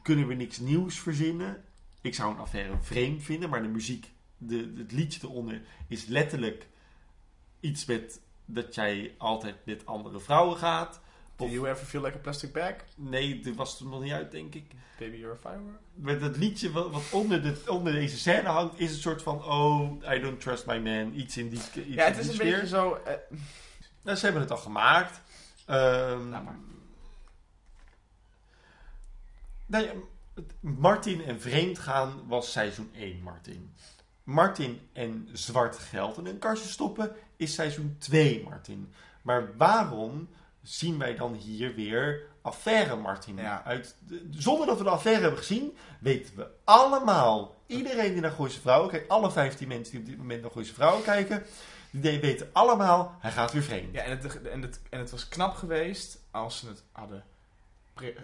kunnen 0.01 0.27
we 0.27 0.33
niks 0.33 0.59
nieuws 0.59 0.99
verzinnen? 0.99 1.63
Ik 2.01 2.15
zou 2.15 2.33
een 2.33 2.39
affaire 2.39 2.77
vreemd 2.81 3.23
vinden, 3.23 3.49
maar 3.49 3.61
de 3.61 3.67
muziek, 3.67 4.11
de, 4.37 4.73
het 4.77 4.91
liedje 4.91 5.19
eronder 5.23 5.61
is 5.87 6.05
letterlijk 6.05 6.67
iets 7.59 7.85
met 7.85 8.21
dat 8.45 8.75
jij 8.75 9.15
altijd 9.17 9.65
met 9.65 9.85
andere 9.85 10.19
vrouwen 10.19 10.57
gaat. 10.57 11.01
Do 11.35 11.45
you 11.47 11.67
ever 11.67 11.85
feel 11.85 12.01
like 12.01 12.15
a 12.15 12.19
plastic 12.19 12.53
bag? 12.53 12.73
Nee, 12.95 13.39
dit 13.39 13.55
was 13.55 13.79
er 13.79 13.85
nog 13.85 14.01
niet 14.01 14.11
uit, 14.11 14.31
denk 14.31 14.53
ik. 14.55 14.71
Baby, 14.99 15.15
you're 15.17 15.35
a 15.43 15.49
firework. 15.49 15.79
Met 15.93 16.21
het 16.21 16.37
liedje 16.37 16.71
wat, 16.71 16.91
wat 16.91 17.03
onder, 17.11 17.41
de, 17.43 17.61
onder 17.67 17.93
deze 17.93 18.17
scène 18.17 18.47
hangt, 18.47 18.79
is 18.79 18.91
een 18.91 18.99
soort 19.01 19.21
van: 19.21 19.43
Oh, 19.43 19.91
I 20.13 20.19
don't 20.19 20.39
trust 20.41 20.65
my 20.65 20.77
man. 20.79 21.13
Iets 21.13 21.37
in 21.37 21.49
die. 21.49 21.59
Iets 21.59 21.95
Ja, 21.95 22.05
het 22.05 22.17
is 22.17 22.27
een 22.27 22.33
sfeer. 22.33 22.51
beetje 22.51 22.67
zo... 22.67 22.93
eh, 23.05 23.13
Nou, 24.01 24.17
ze 24.17 24.23
hebben 24.23 24.41
het 24.43 24.51
al 24.51 24.57
gemaakt. 24.57 25.21
Ehm, 25.65 26.29
Laat 26.29 26.43
maar. 26.43 26.57
nou 29.65 29.83
ja, 29.85 29.91
Martin 30.59 31.23
en 31.25 31.41
vreemd 31.41 31.79
gaan 31.79 32.27
was 32.27 32.51
seizoen 32.51 32.89
1, 32.93 33.21
Martin. 33.23 33.73
Martin 34.23 34.79
en 34.93 35.29
zwart 35.33 35.77
geld 35.77 36.17
in 36.17 36.25
een 36.25 36.39
kastje 36.39 36.69
stoppen, 36.69 37.11
is 37.35 37.53
seizoen 37.53 37.95
2 37.99 38.43
Martin. 38.43 38.93
Maar 39.21 39.57
waarom 39.57 40.29
zien 40.65 40.97
wij 40.97 41.15
dan 41.15 41.33
hier 41.33 41.75
weer 41.75 42.21
affaire 42.41 42.95
Martin? 42.95 43.35
Ja. 43.37 43.63
Uit, 43.65 43.95
de- 43.99 44.27
zonder 44.29 44.67
dat 44.67 44.77
we 44.77 44.83
de 44.83 44.89
affaire 44.89 45.21
hebben 45.21 45.39
gezien, 45.39 45.77
weten 45.99 46.35
we 46.35 46.47
allemaal, 46.63 47.55
iedereen 47.67 48.11
die 48.11 48.21
naar 48.21 48.31
Gooise 48.31 48.61
Vrouwen 48.61 48.89
kijkt, 48.89 49.09
alle 49.09 49.31
15 49.31 49.67
mensen 49.67 49.91
die 49.93 50.01
op 50.03 50.07
dit 50.07 50.17
moment 50.17 50.41
naar 50.41 50.51
Gooise 50.51 50.73
Vrouwen 50.73 51.03
kijken, 51.03 51.43
die 51.91 52.19
weten 52.19 52.49
allemaal, 52.53 53.15
hij 53.19 53.31
gaat 53.31 53.51
weer 53.51 53.63
vreemd. 53.63 53.93
Ja, 53.93 54.01
en 54.01 54.11
het, 54.19 54.41
en, 54.41 54.61
het, 54.61 54.79
en 54.89 54.99
het 54.99 55.11
was 55.11 55.27
knap 55.27 55.55
geweest 55.55 56.19
als 56.31 56.59
ze 56.59 56.67
het 56.67 56.83
hadden. 56.91 57.23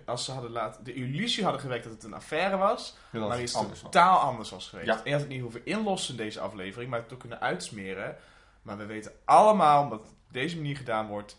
Als 0.05 0.25
ze 0.25 0.31
hadden 0.31 0.51
laten, 0.51 0.83
de 0.83 0.93
illusie 0.93 1.43
hadden 1.43 1.61
gewekt 1.61 1.83
dat 1.83 1.93
het 1.93 2.03
een 2.03 2.13
affaire 2.13 2.57
was, 2.57 2.95
maar 3.11 3.35
is 3.37 3.41
iets 3.43 3.55
anders 3.55 3.81
was. 3.81 3.91
totaal 3.91 4.17
anders 4.19 4.49
was 4.49 4.67
geweest. 4.67 4.87
Ja. 4.87 4.95
En 4.95 5.01
je 5.03 5.11
had 5.11 5.19
het 5.19 5.29
niet 5.29 5.41
hoeven 5.41 5.65
inlossen 5.65 6.11
in 6.17 6.23
deze 6.23 6.39
aflevering, 6.39 6.89
maar 6.89 7.01
het 7.01 7.13
ook 7.13 7.19
kunnen 7.19 7.41
uitsmeren. 7.41 8.15
Maar 8.61 8.77
we 8.77 8.85
weten 8.85 9.11
allemaal, 9.25 9.83
omdat 9.83 9.99
het 9.99 10.09
op 10.09 10.33
deze 10.33 10.55
manier 10.55 10.77
gedaan 10.77 11.07
wordt, 11.07 11.37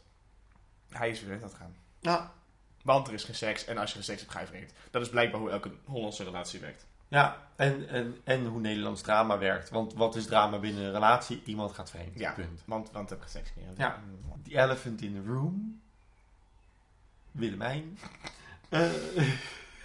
hij 0.94 1.10
is 1.10 1.22
weer 1.22 1.40
het 1.42 1.54
gaan. 1.54 1.74
Ja, 2.00 2.32
Want 2.82 3.08
er 3.08 3.14
is 3.14 3.24
geen 3.24 3.34
seks, 3.34 3.64
en 3.64 3.78
als 3.78 3.88
je 3.88 3.94
geen 3.94 4.04
seks 4.04 4.20
hebt, 4.20 4.32
ga 4.32 4.40
je 4.40 4.46
vreemd. 4.46 4.72
Dat 4.90 5.02
is 5.02 5.08
blijkbaar 5.08 5.40
hoe 5.40 5.50
elke 5.50 5.70
Hollandse 5.84 6.24
relatie 6.24 6.60
werkt. 6.60 6.86
Ja, 7.08 7.36
en, 7.56 7.88
en, 7.88 8.16
en 8.24 8.44
hoe 8.46 8.60
Nederlands 8.60 9.02
drama 9.02 9.38
werkt. 9.38 9.70
Want 9.70 9.94
wat 9.94 10.16
is 10.16 10.26
drama 10.26 10.58
binnen 10.58 10.84
een 10.84 10.92
relatie? 10.92 11.42
Iemand 11.44 11.72
gaat 11.72 11.90
vreemd. 11.90 12.18
Ja. 12.18 12.32
Punt. 12.32 12.62
Want, 12.64 12.90
want 12.90 13.10
heb 13.10 13.18
je 13.18 13.28
geen 13.28 13.42
seks 13.44 13.52
meer. 13.56 13.66
Ja. 13.76 13.98
The 14.44 14.58
elephant 14.58 15.02
in 15.02 15.12
the 15.22 15.30
room. 15.32 15.80
Willemijn. 17.30 17.98
Eh, 18.68 18.90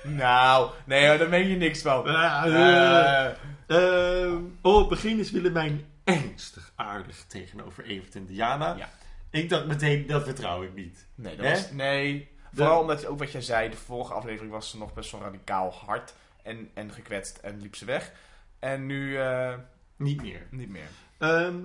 Nou, 0.03 0.71
nee, 0.85 1.07
hoor, 1.07 1.17
daar 1.17 1.29
meen 1.29 1.47
je 1.47 1.55
niks 1.55 1.81
van. 1.81 2.07
Eh, 2.07 3.25
eh, 3.67 4.33
oh, 4.61 4.79
het 4.79 4.87
begin 4.89 5.19
is 5.19 5.31
Willemijn 5.31 5.85
ernstig 6.03 6.71
aardig 6.75 7.23
tegenover 7.27 7.83
Evert 7.83 8.15
en 8.15 8.25
Diana. 8.25 8.75
Ja. 8.75 8.89
Ik 9.37 9.49
dacht 9.49 9.65
meteen, 9.65 10.07
dat 10.07 10.23
vertrouw 10.23 10.63
ik 10.63 10.73
niet. 10.75 11.07
nee, 11.15 11.35
dat 11.35 11.45
Hè? 11.45 11.51
was, 11.51 11.71
nee. 11.71 12.35
Vooral 12.53 12.81
omdat, 12.81 13.05
ook 13.05 13.19
wat 13.19 13.31
jij 13.31 13.41
zei, 13.41 13.69
de 13.69 13.77
vorige 13.77 14.13
aflevering 14.13 14.51
was 14.51 14.69
ze 14.69 14.77
nog 14.77 14.93
best 14.93 15.11
wel 15.11 15.21
radicaal 15.21 15.71
hard 15.71 16.13
en, 16.43 16.69
en 16.73 16.91
gekwetst 16.91 17.37
en 17.37 17.61
liep 17.61 17.75
ze 17.75 17.85
weg. 17.85 18.11
En 18.59 18.85
nu 18.85 19.17
eh, 19.17 19.57
Niet 19.95 20.21
meer. 20.21 20.47
niet 20.51 20.69
meer. 20.69 20.87
Ehm, 21.17 21.55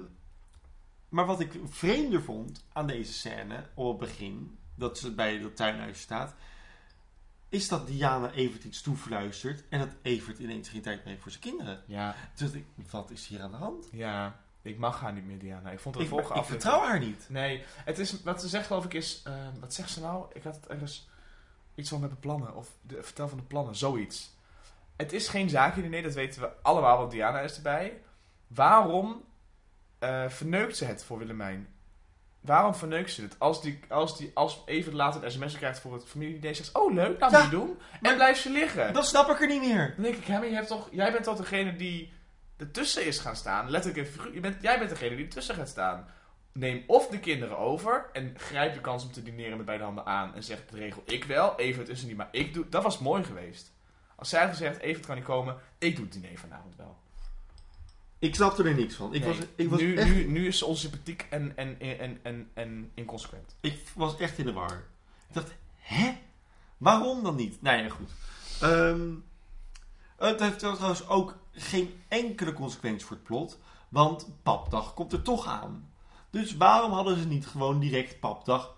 maar 1.08 1.26
wat 1.26 1.40
ik 1.40 1.52
vreemder 1.64 2.22
vond 2.22 2.64
aan 2.72 2.86
deze 2.86 3.12
scène 3.12 3.64
op 3.74 4.00
het 4.00 4.08
begin, 4.08 4.58
dat 4.74 4.98
ze 4.98 5.14
bij 5.14 5.38
dat 5.38 5.56
tuinhuis 5.56 6.00
staat, 6.00 6.34
is 7.48 7.68
dat 7.68 7.86
Diana 7.86 8.30
Evert 8.32 8.64
iets 8.64 8.82
toefluistert 8.82 9.64
en 9.68 9.78
dat 9.78 9.94
Evert 10.02 10.38
ineens 10.38 10.68
geen 10.68 10.82
tijd 10.82 10.98
meer 10.98 11.06
heeft 11.08 11.22
voor 11.22 11.30
zijn 11.30 11.42
kinderen. 11.42 11.82
Ja, 11.86 12.14
Dus 12.34 12.50
ik, 12.52 12.64
wat 12.90 13.10
is 13.10 13.26
hier 13.26 13.40
aan 13.40 13.50
de 13.50 13.56
hand? 13.56 13.88
ja, 13.92 14.40
ik 14.62 14.78
mag 14.78 15.00
haar 15.00 15.12
niet 15.12 15.26
meer, 15.26 15.38
Diana. 15.38 15.70
Ik 15.70 15.78
vond 15.78 15.94
de 15.96 16.02
Ik, 16.02 16.08
vorige 16.08 16.32
ik 16.32 16.36
aflevering... 16.38 16.62
vertrouw 16.62 16.88
haar 16.88 16.98
niet. 16.98 17.26
Nee, 17.28 17.64
het 17.84 17.98
is, 17.98 18.22
wat 18.22 18.40
ze 18.40 18.48
zegt 18.48 18.66
geloof 18.66 18.84
ik 18.84 18.94
is... 18.94 19.22
eh, 19.24 19.32
wat 19.60 19.74
zegt 19.74 19.90
ze 19.90 20.00
nou? 20.00 20.26
Ik 20.32 20.42
had 20.42 20.54
het 20.54 20.66
ergens... 20.66 21.08
Iets 21.74 21.88
van 21.90 22.00
met 22.00 22.10
de 22.10 22.16
plannen. 22.16 22.54
Of 22.56 22.68
de, 22.80 23.02
vertel 23.02 23.28
van 23.28 23.38
de 23.38 23.44
plannen. 23.44 23.76
Zoiets. 23.76 24.34
Het 24.96 25.12
is 25.12 25.28
geen 25.28 25.48
zaakje, 25.48 25.82
nee, 25.82 26.02
dat 26.02 26.14
weten 26.14 26.40
we 26.40 26.50
allemaal, 26.62 26.98
want 26.98 27.10
Diana 27.10 27.40
is 27.40 27.56
erbij. 27.56 28.00
Waarom 28.46 29.24
eh, 29.98 30.28
verneukt 30.28 30.76
ze 30.76 30.84
het 30.84 31.04
voor 31.04 31.18
Willemijn? 31.18 31.68
Waarom 32.40 32.74
verneukt 32.74 33.10
ze 33.10 33.22
het? 33.22 33.38
Als, 33.38 33.62
die, 33.62 33.80
als, 33.88 34.16
die, 34.16 34.30
als 34.34 34.62
even 34.66 34.94
later 34.94 35.24
een 35.24 35.30
sms 35.30 35.56
krijgt 35.56 35.80
voor 35.80 35.92
het 35.92 36.04
familie 36.04 36.54
zegt 36.54 36.74
oh 36.74 36.92
leuk, 36.92 37.20
laat 37.20 37.30
Ja, 37.30 37.44
me 37.44 37.50
doen. 37.50 37.78
En 38.02 38.14
blijft 38.14 38.40
ze 38.40 38.50
liggen. 38.50 38.92
Dat 38.92 39.06
snap 39.06 39.28
ik 39.30 39.40
er 39.40 39.46
niet 39.46 39.60
meer. 39.62 39.92
Dan 39.94 40.04
denk 40.04 40.16
ik, 40.16 40.24
hè, 40.24 40.38
maar 40.38 40.48
je 40.48 40.54
hebt 40.54 40.66
toch, 40.68 40.88
jij 40.90 41.12
bent 41.12 41.24
toch 41.24 41.36
degene 41.36 41.76
die 41.76 42.12
ertussen 42.62 43.06
is 43.06 43.18
gaan 43.18 43.36
staan. 43.36 43.70
Letterlijk, 43.70 44.06
en 44.06 44.12
figuur- 44.12 44.34
je 44.34 44.40
bent, 44.40 44.62
jij 44.62 44.78
bent 44.78 44.90
degene 44.90 45.16
die 45.16 45.24
ertussen 45.24 45.54
gaat 45.54 45.68
staan. 45.68 46.06
Neem 46.52 46.84
of 46.86 47.08
de 47.08 47.18
kinderen 47.18 47.58
over 47.58 48.06
en 48.12 48.34
grijp 48.36 48.74
de 48.74 48.80
kans 48.80 49.04
om 49.04 49.12
te 49.12 49.22
dineren 49.22 49.56
met 49.56 49.66
beide 49.66 49.84
handen 49.84 50.06
aan. 50.06 50.34
En 50.34 50.42
zeg, 50.42 50.66
de 50.70 50.76
regel 50.76 51.02
ik 51.06 51.24
wel, 51.24 51.58
Evert 51.58 51.88
is 51.88 52.00
er 52.00 52.06
niet, 52.06 52.16
maar 52.16 52.28
ik 52.30 52.54
doe... 52.54 52.68
Dat 52.68 52.82
was 52.82 52.98
mooi 52.98 53.24
geweest. 53.24 53.72
Als 54.16 54.28
zij 54.28 54.40
had 54.40 54.50
gezegd, 54.50 54.78
Evert 54.78 55.06
kan 55.06 55.14
niet 55.16 55.24
komen, 55.24 55.56
ik 55.78 55.96
doe 55.96 56.04
het 56.04 56.12
diner 56.14 56.38
vanavond 56.38 56.76
wel. 56.76 56.96
Ik 58.18 58.34
snapte 58.34 58.64
er 58.64 58.74
niks 58.74 58.94
van. 58.94 59.14
Ik, 59.14 59.20
Nee, 59.24 59.28
was, 59.36 59.46
ik, 59.56 59.68
was, 59.68 59.80
nu, 59.80 59.96
echt, 59.96 60.08
nu, 60.08 60.24
nu 60.26 60.46
is 60.46 60.58
ze 60.58 60.64
onsympathiek 60.66 61.26
en, 61.30 61.52
en, 61.56 61.76
en, 61.80 62.18
en, 62.22 62.50
en 62.54 62.90
inconsequent. 62.94 63.56
ik 63.60 63.78
was 63.94 64.16
echt 64.18 64.38
in 64.38 64.44
de 64.44 64.52
war. 64.52 64.84
Ik 65.28 65.34
dacht, 65.34 65.52
hè? 65.76 66.18
Waarom 66.78 67.22
dan 67.22 67.36
niet? 67.36 67.62
Nou 67.62 67.82
ja, 67.82 67.88
goed. 67.88 68.10
Ehm, 68.60 69.10
het 70.16 70.40
heeft 70.40 70.58
trouwens 70.58 71.08
ook 71.08 71.36
geen 71.52 72.02
enkele 72.08 72.52
consequentie 72.52 73.06
voor 73.06 73.16
het 73.16 73.24
plot. 73.24 73.58
Want 73.88 74.28
papdag 74.42 74.94
komt 74.94 75.12
er 75.12 75.22
toch 75.22 75.46
aan. 75.46 75.92
Dus 76.30 76.56
waarom 76.56 76.92
hadden 76.92 77.18
ze 77.18 77.26
niet 77.26 77.46
gewoon 77.46 77.78
direct 77.78 78.20
papdag 78.20 78.76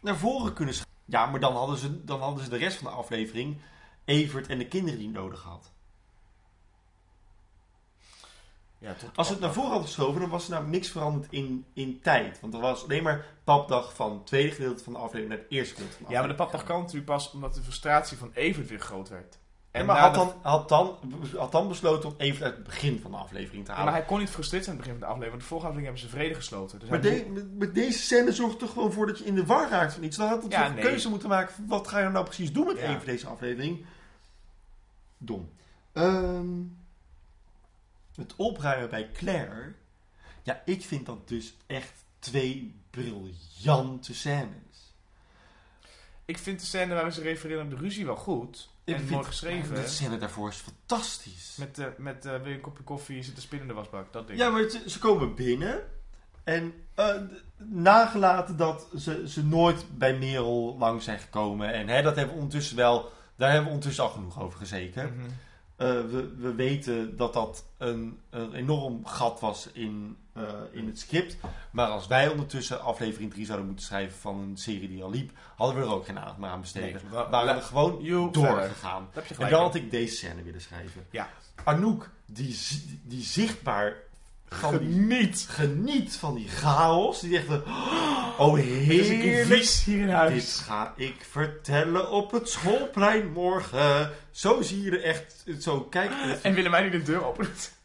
naar 0.00 0.16
voren 0.16 0.52
kunnen 0.52 0.74
schrijven? 0.74 0.96
Ja, 1.04 1.26
maar 1.26 1.40
dan 1.40 1.56
hadden, 1.56 1.78
ze, 1.78 2.04
dan 2.04 2.20
hadden 2.20 2.44
ze 2.44 2.50
de 2.50 2.56
rest 2.56 2.78
van 2.78 2.90
de 2.90 2.96
aflevering 2.96 3.60
Evert 4.04 4.46
en 4.46 4.58
de 4.58 4.68
kinderen 4.68 4.98
die 4.98 5.08
nodig 5.08 5.42
had. 5.42 5.72
Ja, 8.78 8.94
tot 8.94 9.16
Als 9.16 9.26
ze 9.26 9.32
het 9.32 9.42
naar 9.42 9.52
voren 9.52 9.70
hadden 9.70 9.86
geschoven, 9.86 10.20
dan 10.20 10.30
was 10.30 10.44
er 10.44 10.50
nou 10.50 10.66
niks 10.66 10.88
veranderd 10.88 11.32
in, 11.32 11.64
in 11.72 12.00
tijd. 12.00 12.40
Want 12.40 12.54
er 12.54 12.60
was 12.60 12.82
alleen 12.82 13.02
maar 13.02 13.26
papdag 13.44 13.94
van 13.94 14.12
het 14.12 14.26
tweede 14.26 14.50
gedeelte 14.50 14.84
van 14.84 14.92
de 14.92 14.98
aflevering 14.98 15.28
naar 15.28 15.38
het 15.38 15.50
eerste 15.50 15.74
gedeelte 15.74 15.96
van 15.96 16.06
de 16.06 16.12
Ja, 16.12 16.18
maar 16.18 16.28
de 16.28 16.34
papdag 16.34 16.64
kan 16.64 16.80
natuurlijk 16.80 17.06
pas 17.06 17.30
omdat 17.30 17.54
de 17.54 17.62
frustratie 17.62 18.16
van 18.16 18.30
Evert 18.34 18.68
weer 18.68 18.80
groot 18.80 19.08
werd. 19.08 19.38
En 19.70 19.86
maar 19.86 19.98
had 19.98 20.14
dan, 20.14 20.34
had, 20.42 20.68
dan, 20.68 20.98
had 21.36 21.52
dan 21.52 21.68
besloten 21.68 22.08
om 22.08 22.14
even 22.18 22.44
uit 22.46 22.54
het 22.54 22.64
begin 22.64 23.00
van 23.00 23.10
de 23.10 23.16
aflevering 23.16 23.64
te 23.64 23.70
Ja, 23.70 23.76
halen. 23.76 23.92
maar 23.92 24.00
hij 24.00 24.08
kon 24.10 24.18
niet 24.18 24.30
frustreerd 24.30 24.64
zijn 24.64 24.76
aan 24.76 24.82
het 24.82 24.90
begin 24.90 25.00
van 25.08 25.08
de 25.08 25.14
aflevering. 25.14 25.30
Want 25.30 25.42
de 25.42 25.48
vorige 25.48 25.66
aflevering 25.68 25.98
hebben 26.00 26.10
ze 26.10 26.16
vrede 26.18 26.34
gesloten. 26.34 26.78
Dus 26.78 26.88
Maar, 26.88 27.00
hij 27.00 27.24
de- 27.24 27.30
met- 27.30 27.58
met 27.58 27.74
deze 27.74 27.98
scène 27.98 28.32
zorgt 28.32 28.62
er 28.62 28.68
gewoon 28.68 28.92
voor 28.92 29.06
dat 29.06 29.18
je 29.18 29.24
in 29.24 29.34
de 29.34 29.46
war 29.46 29.68
raakt 29.70 29.94
van 29.94 30.02
iets. 30.02 30.16
Dan 30.16 30.28
had 30.28 30.42
Ja, 30.48 30.58
toch 30.60 30.68
een 30.68 30.74
nee. 30.74 30.84
keuze 30.84 31.08
moeten 31.08 31.28
maken. 31.28 31.54
van 31.54 31.66
Wat 31.66 31.88
ga 31.88 31.98
je 31.98 32.08
nou 32.08 32.24
precies 32.24 32.52
doen 32.52 32.66
met 32.66 32.76
Ja. 32.78 32.82
even 32.94 33.06
deze 33.06 33.26
aflevering? 33.26 33.86
Dom. 35.18 35.50
Ehm, 35.92 36.48
het 38.14 38.36
opruimen 38.36 38.90
bij 38.90 39.10
Claire. 39.12 39.72
Ja, 40.42 40.62
ik 40.64 40.82
vind 40.84 41.06
dat 41.06 41.28
dus 41.28 41.56
echt 41.66 41.92
twee 42.18 42.80
briljante 42.90 44.14
scènes. 44.14 44.92
Ik 46.24 46.38
vind 46.38 46.60
de 46.60 46.66
scène 46.66 46.94
waarin 46.94 47.12
ze 47.12 47.20
refereren 47.22 47.62
aan 47.62 47.68
de 47.70 47.76
ruzie 47.76 48.04
wel 48.06 48.16
goed. 48.16 48.68
Ik 48.88 48.96
en 48.96 49.08
mooi 49.08 49.24
geschreven. 49.24 49.74
De 49.74 49.86
scène 49.88 50.18
daarvoor 50.18 50.48
is 50.48 50.56
fantastisch. 50.56 51.54
Met, 51.58 51.74
de, 51.74 51.92
met 51.98 52.24
eh, 52.26 52.32
wil 52.32 52.48
je 52.48 52.54
een 52.54 52.60
kopje 52.60 52.82
koffie, 52.84 53.22
zit 53.22 53.36
een 53.36 53.42
spin 53.42 53.60
in 53.60 53.66
de 53.66 53.72
wasbak. 53.72 54.12
Dat 54.12 54.26
ding. 54.26 54.38
Ja, 54.38 54.50
maar 54.50 54.68
ze, 54.68 54.82
ze 54.86 54.98
komen 54.98 55.34
binnen. 55.34 55.80
En 56.44 56.72
eh, 56.94 57.06
d- 57.08 57.42
nagelaten 57.56 58.56
dat 58.56 58.86
ze, 58.98 59.28
ze 59.28 59.44
nooit 59.44 59.84
bij 59.98 60.18
Merel 60.18 60.76
lang 60.78 61.02
zijn 61.02 61.18
gekomen. 61.18 61.72
En 61.72 61.88
hè, 61.88 62.02
dat 62.02 62.16
hebben 62.16 62.34
we 62.34 62.40
ondertussen 62.40 62.76
wel. 62.76 63.12
Daar 63.36 63.48
hebben 63.48 63.66
we 63.66 63.72
ondertussen 63.74 64.04
al 64.04 64.10
genoeg 64.10 64.40
over 64.40 64.58
gezeken. 64.58 65.14
Mhm. 65.16 65.28
Eh, 65.78 65.86
we, 65.88 66.34
we 66.38 66.54
weten 66.54 67.16
dat 67.16 67.32
dat 67.32 67.64
een, 67.76 68.18
een 68.30 68.52
enorm 68.54 69.06
gat 69.06 69.40
was 69.40 69.68
in, 69.72 70.16
eh, 70.32 70.42
in 70.72 70.86
het 70.86 70.98
script. 70.98 71.36
Maar 71.70 71.86
als 71.88 72.06
wij 72.06 72.28
ondertussen 72.28 72.82
aflevering 72.82 73.30
3 73.32 73.44
zouden 73.44 73.66
moeten 73.66 73.84
schrijven 73.86 74.18
van 74.18 74.38
een 74.38 74.56
serie 74.56 74.88
die 74.88 75.02
al 75.02 75.10
liep, 75.10 75.30
hadden 75.56 75.76
we 75.76 75.82
er 75.82 75.92
ook 75.94 76.04
geen 76.04 76.18
aandacht 76.18 76.38
meer 76.38 76.50
aan 76.50 76.60
besteed. 76.60 76.82
Nee, 76.82 77.02
We 77.02 77.08
wa- 77.08 77.30
waren 77.30 77.54
er 77.56 77.62
gewoon 77.62 78.02
doorgegaan. 78.32 79.08
En 79.38 79.50
dan 79.50 79.60
had 79.62 79.74
ik 79.74 79.90
deze 79.90 80.16
scène 80.16 80.42
willen 80.42 80.60
schrijven. 80.60 81.06
Ja. 81.10 81.28
Anouk, 81.64 82.10
die, 82.26 82.56
die 83.04 83.22
zichtbaar 83.22 83.96
van 84.50 84.78
die, 84.78 84.88
Geniet. 84.88 85.46
geniet 85.48 86.16
van 86.16 86.34
die 86.34 86.48
chaos. 86.48 87.20
Die 87.20 87.36
echt, 87.36 87.46
oh 88.38 88.58
is 88.58 88.64
keer 88.64 88.74
heerlijk. 88.74 89.46
vies 89.46 89.84
hier 89.84 89.98
in 89.98 90.06
Dit 90.06 90.14
huis. 90.14 90.58
ga 90.58 90.92
ik 90.96 91.26
vertellen 91.30 92.10
op 92.10 92.30
het 92.30 92.48
schoolplein 92.48 93.32
morgen. 93.32 94.10
Zo 94.30 94.62
zie 94.62 94.82
je 94.82 94.90
er 94.90 95.02
echt 95.02 95.44
zo 95.60 95.80
kijken. 95.80 96.42
En 96.42 96.54
Willemijn 96.54 96.90
die 96.90 97.00
de 97.00 97.06
deur 97.06 97.24
opent. 97.24 97.76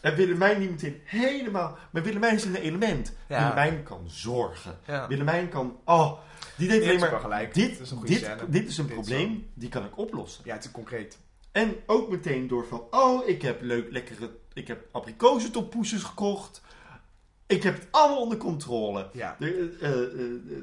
En 0.00 0.14
Willemijn 0.14 0.60
niet 0.60 0.70
meteen 0.70 1.00
helemaal... 1.04 1.78
Maar 1.90 2.02
Willemijn 2.02 2.34
is 2.34 2.44
in 2.44 2.54
een 2.54 2.60
element. 2.60 3.12
Ja. 3.28 3.38
Willemijn 3.40 3.82
kan 3.82 4.04
zorgen. 4.06 4.78
Ja. 4.86 5.08
Willemijn 5.08 5.48
kan... 5.48 5.76
Oh, 5.84 6.18
die 6.56 6.68
denkt 6.68 6.84
Die 6.84 6.96
alleen 6.96 7.10
maar... 7.10 7.20
gelijk. 7.20 7.54
Dit, 7.54 7.80
is 7.80 7.90
een 7.90 8.00
dit, 8.04 8.18
scène. 8.18 8.48
dit 8.48 8.68
is 8.68 8.78
een 8.78 8.86
Dit 8.86 8.94
probleem, 8.94 9.50
die 9.54 9.68
kan 9.68 9.84
ik 9.84 9.98
oplossen. 9.98 10.42
Ja, 10.46 10.54
het 10.54 10.64
is 10.64 10.70
concreet. 10.70 11.18
En 11.52 11.76
ook 11.86 12.10
meteen 12.10 12.48
door 12.48 12.66
van, 12.66 12.82
oh, 12.90 13.28
ik 13.28 13.42
heb 13.42 13.62
leuk, 13.62 13.90
lekkere, 13.90 14.30
ik 14.54 14.68
heb 14.68 14.88
abrikozentompoesjes 14.92 16.02
gekocht. 16.02 16.62
Ik 17.46 17.62
heb 17.62 17.74
het 17.74 17.88
allemaal 17.90 18.20
onder 18.20 18.38
controle. 18.38 19.08
Ja. 19.12 19.36
Er, 19.40 19.80
eh, 19.80 19.90
eh, 19.90 20.20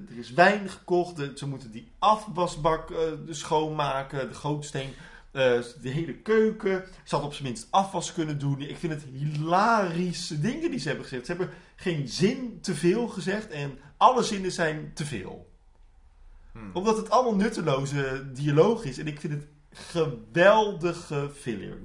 er 0.09 0.17
is 0.17 0.31
wijn 0.31 0.69
gekocht, 0.69 1.21
ze 1.35 1.47
moeten 1.47 1.71
die 1.71 1.91
afwasbak 1.99 2.91
eh, 2.91 2.97
schoonmaken, 3.29 4.27
de 4.27 4.33
gootsteen, 4.33 4.93
eh, 5.31 5.59
de 5.81 5.89
hele 5.89 6.13
keuken. 6.13 6.83
Ze 7.03 7.15
had 7.15 7.23
op 7.23 7.33
zijn 7.33 7.47
minst 7.47 7.67
afwas 7.69 8.13
kunnen 8.13 8.39
doen. 8.39 8.61
Ik 8.61 8.77
vind 8.77 8.93
het 8.93 9.03
hilarische 9.13 10.39
dingen 10.39 10.69
die 10.71 10.79
ze 10.79 10.87
hebben 10.87 11.05
gezegd. 11.05 11.25
Ze 11.25 11.31
hebben 11.31 11.55
geen 11.75 12.07
zin 12.07 12.59
te 12.61 12.75
veel 12.75 13.07
gezegd 13.07 13.49
en 13.49 13.79
alle 13.97 14.23
zinnen 14.23 14.51
zijn 14.51 14.91
te 14.93 15.05
veel 15.05 15.49
Hm. 16.51 16.59
omdat 16.73 16.97
het 16.97 17.09
allemaal 17.09 17.35
nutteloze 17.35 18.31
dialoog 18.33 18.83
is. 18.83 18.97
En 18.97 19.07
ik 19.07 19.19
vind 19.19 19.33
het 19.33 19.47
geweldige 19.71 21.29
filler. 21.35 21.77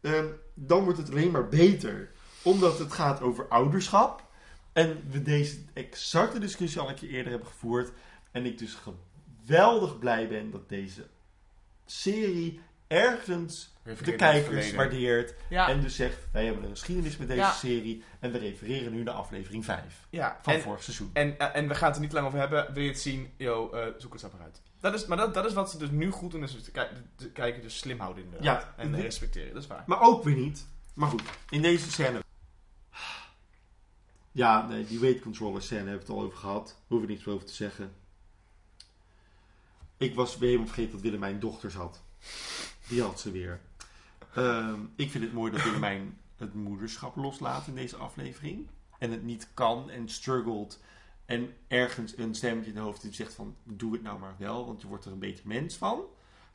Ehm, 0.00 0.26
dan 0.54 0.84
wordt 0.84 0.98
het 0.98 1.10
alleen 1.10 1.30
maar 1.30 1.48
beter. 1.48 2.10
Omdat 2.42 2.78
het 2.78 2.92
gaat 2.92 3.20
over 3.20 3.48
ouderschap. 3.48 4.28
En 4.72 5.04
we 5.10 5.22
deze 5.22 5.58
exacte 5.72 6.38
discussie 6.38 6.80
al 6.80 6.88
een 6.88 6.94
keer 6.94 7.10
eerder 7.10 7.30
hebben 7.30 7.48
gevoerd. 7.48 7.92
En 8.30 8.46
ik 8.46 8.58
dus 8.58 8.78
geweldig 9.44 9.98
blij 9.98 10.28
ben 10.28 10.50
dat 10.50 10.68
deze 10.68 11.06
serie 11.84 12.60
ergens 12.86 13.74
de 14.04 14.14
kijkers 14.16 14.72
waardeert. 14.72 15.34
Ja, 15.48 15.68
En 15.68 15.80
dus 15.80 15.96
zegt, 15.96 16.16
wij 16.32 16.44
hebben 16.44 16.64
een 16.64 16.70
geschiedenis 16.70 17.16
met 17.16 17.28
deze 17.28 17.40
Ja. 17.40 17.52
serie. 17.52 18.04
En 18.18 18.32
we 18.32 18.38
refereren 18.38 18.92
nu 18.92 19.02
naar 19.02 19.14
aflevering 19.14 19.64
5 19.64 20.06
ja. 20.10 20.38
van 20.42 20.52
En, 20.52 20.60
vorig 20.60 20.82
seizoen. 20.82 21.10
en, 21.12 21.38
eh, 21.38 21.56
en 21.56 21.68
we 21.68 21.74
gaan 21.74 21.86
het 21.86 21.96
er 21.96 22.02
niet 22.02 22.12
lang 22.12 22.26
over 22.26 22.38
hebben. 22.38 22.72
Wil 22.74 22.82
je 22.82 22.88
het 22.88 23.00
zien? 23.00 23.32
Yo, 23.36 23.70
eh, 23.70 23.86
zoek 23.98 24.12
het 24.12 24.22
maar 24.32 24.42
uit. 24.42 24.60
Dat 24.80 24.94
is, 24.94 25.06
maar 25.06 25.16
dat, 25.16 25.34
dat 25.34 25.44
is 25.46 25.52
wat 25.52 25.70
ze 25.70 25.78
dus 25.78 25.90
nu 25.90 26.10
goed 26.10 26.30
doen. 26.30 26.42
Is 26.42 26.70
kijk- 26.72 26.90
de 27.16 27.30
kijker 27.30 27.62
dus 27.62 27.78
slim 27.78 28.00
houden 28.00 28.24
in 28.24 28.30
de 28.30 28.36
Ja, 28.40 28.74
En 28.76 29.00
respecteren. 29.00 29.52
Dat 29.54 29.62
is 29.62 29.68
waar. 29.68 29.82
Maar 29.86 30.00
ook 30.00 30.24
weer 30.24 30.36
niet. 30.36 30.66
Maar 30.94 31.08
goed, 31.08 31.22
in 31.50 31.62
deze 31.62 31.90
scène. 31.90 32.22
Ja, 34.32 34.66
nee, 34.66 34.84
die 34.84 34.98
weight 34.98 35.20
controller 35.22 35.62
scène 35.62 35.88
hebben 35.88 36.06
we 36.06 36.12
het 36.12 36.20
al 36.20 36.22
over 36.26 36.38
gehad. 36.38 36.76
Hoef 36.86 37.02
ik 37.02 37.08
niks 37.08 37.24
meer 37.24 37.34
over 37.34 37.46
te 37.46 37.54
zeggen. 37.54 37.92
Ik 39.96 40.14
was 40.14 40.36
weer 40.38 40.46
helemaal 40.48 40.66
vergeten 40.66 40.92
dat 40.92 41.00
Willemijn 41.00 41.40
dochters 41.40 41.74
had. 41.74 42.02
Die 42.88 43.02
had 43.02 43.20
ze 43.20 43.30
weer. 43.30 43.60
Ehm, 44.34 44.80
ik 44.96 45.10
vind 45.10 45.24
het 45.24 45.32
mooi 45.32 45.52
dat 45.52 45.62
Willemijn 45.62 46.18
het 46.36 46.54
moederschap 46.54 47.16
loslaat 47.16 47.66
in 47.66 47.74
deze 47.74 47.96
aflevering. 47.96 48.68
En 48.98 49.10
het 49.10 49.22
niet 49.22 49.48
kan 49.54 49.90
en 49.90 50.08
struggelt. 50.08 50.82
En 51.24 51.54
ergens 51.68 52.16
een 52.16 52.34
stemmetje 52.34 52.70
in 52.70 52.76
de 52.76 52.82
hoofd 52.82 53.02
die 53.02 53.12
zegt 53.12 53.34
van... 53.34 53.56
Doe 53.64 53.92
het 53.92 54.02
nou 54.02 54.18
maar 54.18 54.34
wel, 54.38 54.66
want 54.66 54.80
je 54.80 54.86
wordt 54.86 55.04
er 55.04 55.12
een 55.12 55.18
beter 55.18 55.46
mens 55.46 55.76
van. 55.76 56.04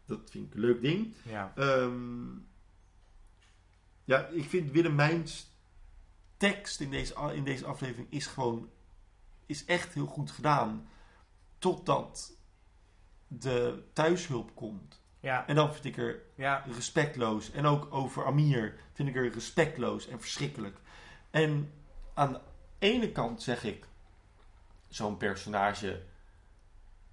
Dat 0.06 0.30
vind 0.30 0.48
ik 0.48 0.54
een 0.54 0.60
leuk 0.60 0.82
ding. 0.82 1.14
Ja. 1.24 1.54
Ehm, 1.56 2.28
ja, 4.04 4.28
ik 4.28 4.46
vind 4.46 4.72
Willemijns 4.72 5.54
tekst 6.38 6.80
in 6.80 6.92
deze, 6.92 7.32
in 7.34 7.44
deze 7.44 7.66
aflevering 7.66 8.12
is 8.12 8.26
gewoon 8.26 8.70
is 9.46 9.66
echt 9.66 9.94
heel 9.94 10.06
goed 10.06 10.32
gedaan. 10.32 10.88
Totdat 11.58 12.38
de 13.28 13.84
thuishulp 13.94 14.56
komt. 14.56 15.02
Ja. 15.26 15.48
En 15.48 15.56
dan 15.56 15.74
vind 15.74 15.86
ik 15.86 15.98
er 15.98 16.22
Ja. 16.36 16.64
respectloos. 16.76 17.52
En 17.52 17.66
ook 17.66 17.88
over 17.94 18.26
Amir 18.26 18.76
vind 18.94 19.10
ik 19.10 19.16
er 19.16 19.32
respectloos 19.32 20.08
en 20.08 20.20
verschrikkelijk. 20.22 20.78
En 21.32 21.72
aan 22.14 22.34
de 22.34 22.40
ene 22.80 23.12
kant 23.12 23.42
zeg 23.42 23.64
ik, 23.64 23.86
zo'n 24.90 25.18
personage, 25.18 26.02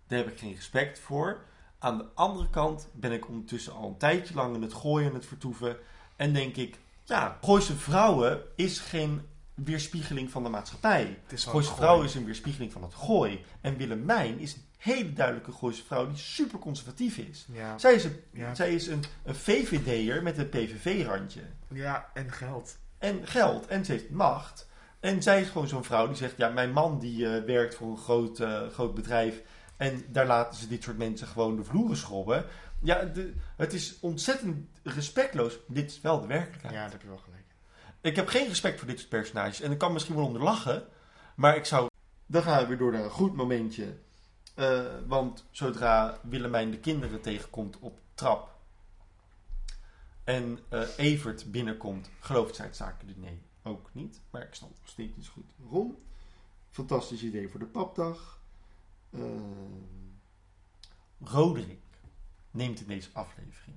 daar 0.06 0.18
heb 0.18 0.28
ik 0.28 0.38
geen 0.38 0.54
respect 0.54 0.98
voor. 0.98 1.44
Aan 1.78 1.98
de 1.98 2.04
andere 2.14 2.50
kant 2.50 2.88
ben 2.92 3.12
ik 3.12 3.28
ondertussen 3.28 3.72
al 3.72 3.88
een 3.88 3.96
tijdje 3.96 4.34
lang 4.34 4.54
in 4.54 4.62
het 4.62 4.72
gooien 4.74 5.08
en 5.08 5.14
het 5.14 5.26
vertoeven. 5.26 5.76
En 6.16 6.32
denk 6.32 6.56
ik, 6.56 6.78
ja, 7.04 7.38
Gooise 7.40 7.76
vrouwen 7.76 8.42
is 8.56 8.78
geen 8.78 9.28
weerspiegeling 9.54 10.30
van 10.30 10.42
de 10.42 10.48
maatschappij. 10.48 11.18
Gooise 11.26 11.70
een 11.70 11.76
vrouw 11.76 12.02
is 12.02 12.14
een 12.14 12.24
weerspiegeling 12.24 12.72
van 12.72 12.82
het 12.82 12.94
gooi. 12.94 13.44
En 13.60 13.76
Willemijn 13.76 14.38
is 14.38 14.54
een 14.54 14.62
hele 14.78 15.12
duidelijke 15.12 15.52
Gooise 15.52 15.84
vrouw 15.84 16.06
die 16.06 16.16
super 16.16 16.58
conservatief 16.58 17.16
is. 17.16 17.46
Ja. 17.52 17.78
Zij 17.78 17.94
is 17.94 18.04
een, 18.04 18.20
Ja. 18.32 18.54
zij 18.54 18.74
is 18.74 18.86
een, 18.86 19.04
een 19.24 19.34
VVD'er 19.34 20.22
met 20.22 20.38
een 20.38 20.48
PVV-randje. 20.48 21.42
ja, 21.68 22.10
en 22.14 22.32
geld. 22.32 22.78
En 22.98 23.26
geld. 23.26 23.66
En 23.66 23.84
ze 23.84 23.92
heeft 23.92 24.10
macht. 24.10 24.68
En 25.00 25.22
zij 25.22 25.40
is 25.40 25.48
gewoon 25.48 25.68
zo'n 25.68 25.84
vrouw 25.84 26.06
die 26.06 26.16
zegt... 26.16 26.36
Ja, 26.36 26.48
mijn 26.48 26.72
man 26.72 26.98
die 26.98 27.28
eh, 27.28 27.44
werkt 27.44 27.74
voor 27.74 27.90
een 27.90 27.98
groot, 27.98 28.40
eh, 28.40 28.66
groot 28.68 28.94
bedrijf... 28.94 29.42
En 29.76 30.04
daar 30.08 30.26
laten 30.26 30.58
ze 30.58 30.68
dit 30.68 30.82
soort 30.82 30.98
mensen 30.98 31.26
gewoon 31.26 31.56
de 31.56 31.64
vloeren 31.64 31.96
schrobben. 31.96 32.44
Ja, 32.82 33.04
de, 33.04 33.34
het 33.56 33.72
is 33.72 33.98
ontzettend 34.00 34.68
respectloos. 34.82 35.58
Dit 35.68 35.90
is 35.90 36.00
wel 36.00 36.20
de 36.20 36.26
werkelijkheid. 36.26 36.74
Ja, 36.74 36.82
dat 36.82 36.92
heb 36.92 37.02
je 37.02 37.08
wel 37.08 37.16
gelijk. 37.18 37.41
Ik 38.02 38.16
heb 38.16 38.28
geen 38.28 38.48
respect 38.48 38.78
voor 38.78 38.88
dit 38.88 38.98
soort 38.98 39.10
personages. 39.10 39.60
En 39.60 39.72
ik 39.72 39.78
kan 39.78 39.92
misschien 39.92 40.14
wel 40.14 40.26
onder 40.26 40.42
lachen. 40.42 40.86
Maar 41.36 41.56
ik 41.56 41.64
zou... 41.64 41.88
Dan 42.26 42.42
gaan 42.42 42.60
we 42.62 42.66
weer 42.66 42.78
door 42.78 42.92
naar 42.92 43.04
een 43.04 43.10
goed 43.10 43.34
momentje. 43.34 43.98
Eh, 44.54 44.84
want 45.06 45.44
zodra 45.50 46.18
Willemijn 46.22 46.70
de 46.70 46.78
kinderen 46.78 47.20
tegenkomt 47.20 47.78
op 47.78 47.98
trap... 48.14 48.50
En 50.24 50.58
eh, 50.68 50.82
Evert 50.96 51.50
binnenkomt, 51.50 52.10
gelooft 52.20 52.54
zij 52.54 52.64
het 52.66 52.76
zaken 52.76 53.14
nee, 53.16 53.42
ook 53.62 53.90
niet. 53.92 54.20
Maar 54.30 54.42
ik 54.42 54.54
snap 54.54 54.70
nog 54.70 54.88
steeds 54.88 55.28
goed 55.28 55.50
waarom. 55.56 55.98
Fantastisch 56.70 57.22
idee 57.22 57.48
voor 57.48 57.60
de 57.60 57.66
papdag. 57.66 58.40
Ehm 59.10 59.92
Roderick 61.24 61.80
neemt 62.50 62.80
in 62.80 62.86
deze 62.86 63.08
aflevering 63.12 63.76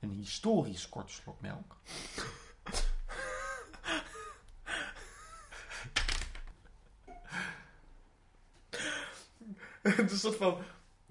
een 0.00 0.10
historisch 0.10 0.88
kort 0.88 1.10
slok 1.10 1.40
melk. 1.40 1.76
Het 9.96 10.10
is 10.10 10.22
een 10.24 10.32
soort 10.32 10.36
van 10.36 10.58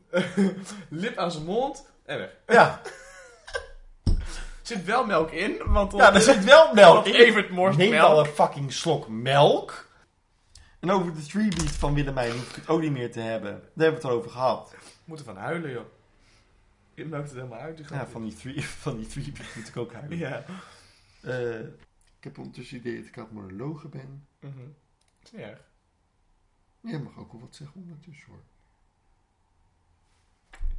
lip 0.90 1.18
aan 1.18 1.32
zijn 1.32 1.46
mond 1.46 1.90
en 2.06 2.18
weg. 2.18 2.30
Ja, 2.48 2.82
Er 4.04 4.14
zit 4.62 4.84
wel 4.86 5.06
melk 5.06 5.32
in, 5.32 5.62
want 5.66 5.92
ja 5.92 6.14
er 6.14 6.22
zit 6.22 6.44
wel 6.44 6.74
melk 6.74 7.06
in. 7.06 7.14
Evert 7.14 7.50
morst 7.50 7.78
Neem 7.78 7.90
melk. 7.90 8.08
al 8.10 8.20
een 8.20 8.26
fucking 8.26 8.74
slok 8.74 9.08
melk. 9.08 9.84
En 10.80 10.92
over 10.92 11.14
de 11.14 11.22
three-beat 11.26 11.72
van 11.72 11.94
Willemijn 11.94 12.32
hoef 12.32 12.50
ik 12.50 12.56
het 12.56 12.68
ook 12.68 12.82
niet 12.82 12.92
meer 12.92 13.12
te 13.12 13.20
hebben. 13.20 13.52
Daar 13.52 13.62
hebben 13.62 13.90
we 13.90 13.96
het 13.96 14.04
al 14.06 14.12
over 14.12 14.32
gehad. 14.32 14.76
Moet 15.06 15.20
ervan 15.20 15.38
huilen, 15.38 15.72
joh. 15.72 15.86
Je 16.94 17.06
melkt 17.06 17.30
het 17.30 17.38
helemaal 17.38 17.60
uit. 17.60 17.82
Ja, 17.90 18.08
van 18.08 18.24
die 18.24 18.34
three, 18.34 18.66
van 18.66 18.98
die 18.98 19.34
moet 19.56 19.68
ik 19.68 19.78
ook 19.78 19.94
huilen. 19.94 20.18
Ja. 20.18 20.46
Eh, 21.22 21.60
ik 22.18 22.24
heb 22.24 22.38
ondertussen 22.38 22.78
het 22.78 22.86
idee 22.86 23.00
dat 23.00 23.08
ik 23.08 23.18
aan 23.18 23.24
het 23.24 23.34
monologen 23.34 23.90
ben. 23.90 24.28
Mhm. 24.40 24.60
Is 25.24 25.32
niet 25.32 25.42
erg. 25.42 25.60
Jij 26.82 27.00
mag 27.00 27.18
ook 27.18 27.32
wel 27.32 27.42
wat 27.42 27.56
zeggen 27.56 27.82
ondertussen 27.82 28.28
hoor. 28.30 28.42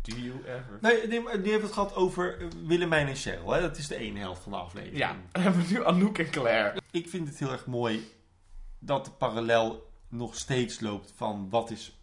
Do 0.07 0.17
you 0.17 0.45
ever? 0.47 0.79
Nee, 0.81 1.09
die 1.09 1.21
hebben 1.23 1.61
het 1.63 1.73
gehad 1.73 1.95
over 1.95 2.41
eh, 2.41 2.47
Willemijn 2.65 3.09
en 3.09 3.17
Cheryl. 3.17 3.51
Hè? 3.53 3.61
Dat 3.61 3.77
is 3.77 3.89
de 3.89 3.97
ene 3.97 4.19
helft 4.19 4.43
van 4.43 4.53
de 4.53 4.59
aflevering. 4.59 4.99
Ja, 4.99 5.17
dan 5.33 5.43
hebben 5.43 5.63
we 5.67 5.73
nu 5.73 5.85
Anouk 5.87 6.19
en 6.19 6.31
Claire. 6.31 6.81
Ik 6.91 7.09
vind 7.09 7.29
het 7.29 7.39
heel 7.39 7.53
erg 7.53 7.67
mooi 7.67 8.11
dat 8.79 9.05
de 9.05 9.11
parallel 9.11 9.91
nog 10.09 10.35
steeds 10.37 10.81
loopt 10.81 11.13
van 11.17 11.51
wat 11.51 11.71
is 11.71 12.01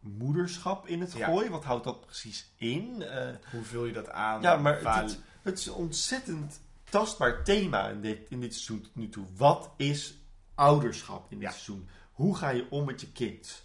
moederschap 0.00 0.86
in 0.86 1.00
het 1.00 1.12
Ja. 1.12 1.26
gooi? 1.26 1.48
Wat 1.50 1.64
houdt 1.64 1.84
dat 1.84 2.00
precies 2.00 2.52
in? 2.56 3.02
Eh, 3.02 3.28
Hoe 3.50 3.62
vul 3.64 3.84
je 3.84 3.92
dat 3.92 4.10
aan? 4.10 4.42
ja, 4.42 4.56
maar 4.56 4.80
het, 5.00 5.18
het 5.42 5.58
is 5.58 5.66
een 5.66 5.72
ontzettend 5.72 6.60
tastbaar 6.90 7.44
thema 7.44 7.88
in 7.88 8.00
dit, 8.00 8.18
in 8.30 8.40
dit 8.40 8.52
seizoen 8.54 8.80
tot 8.80 8.94
nu 8.94 9.08
toe. 9.08 9.24
Wat 9.36 9.70
is 9.76 10.14
ouderschap 10.54 11.32
in 11.32 11.38
dit 11.38 11.46
Ja. 11.48 11.50
seizoen? 11.54 11.88
Hoe 12.12 12.36
ga 12.36 12.48
je 12.48 12.66
om 12.70 12.84
met 12.84 13.00
je 13.00 13.12
kids? 13.12 13.62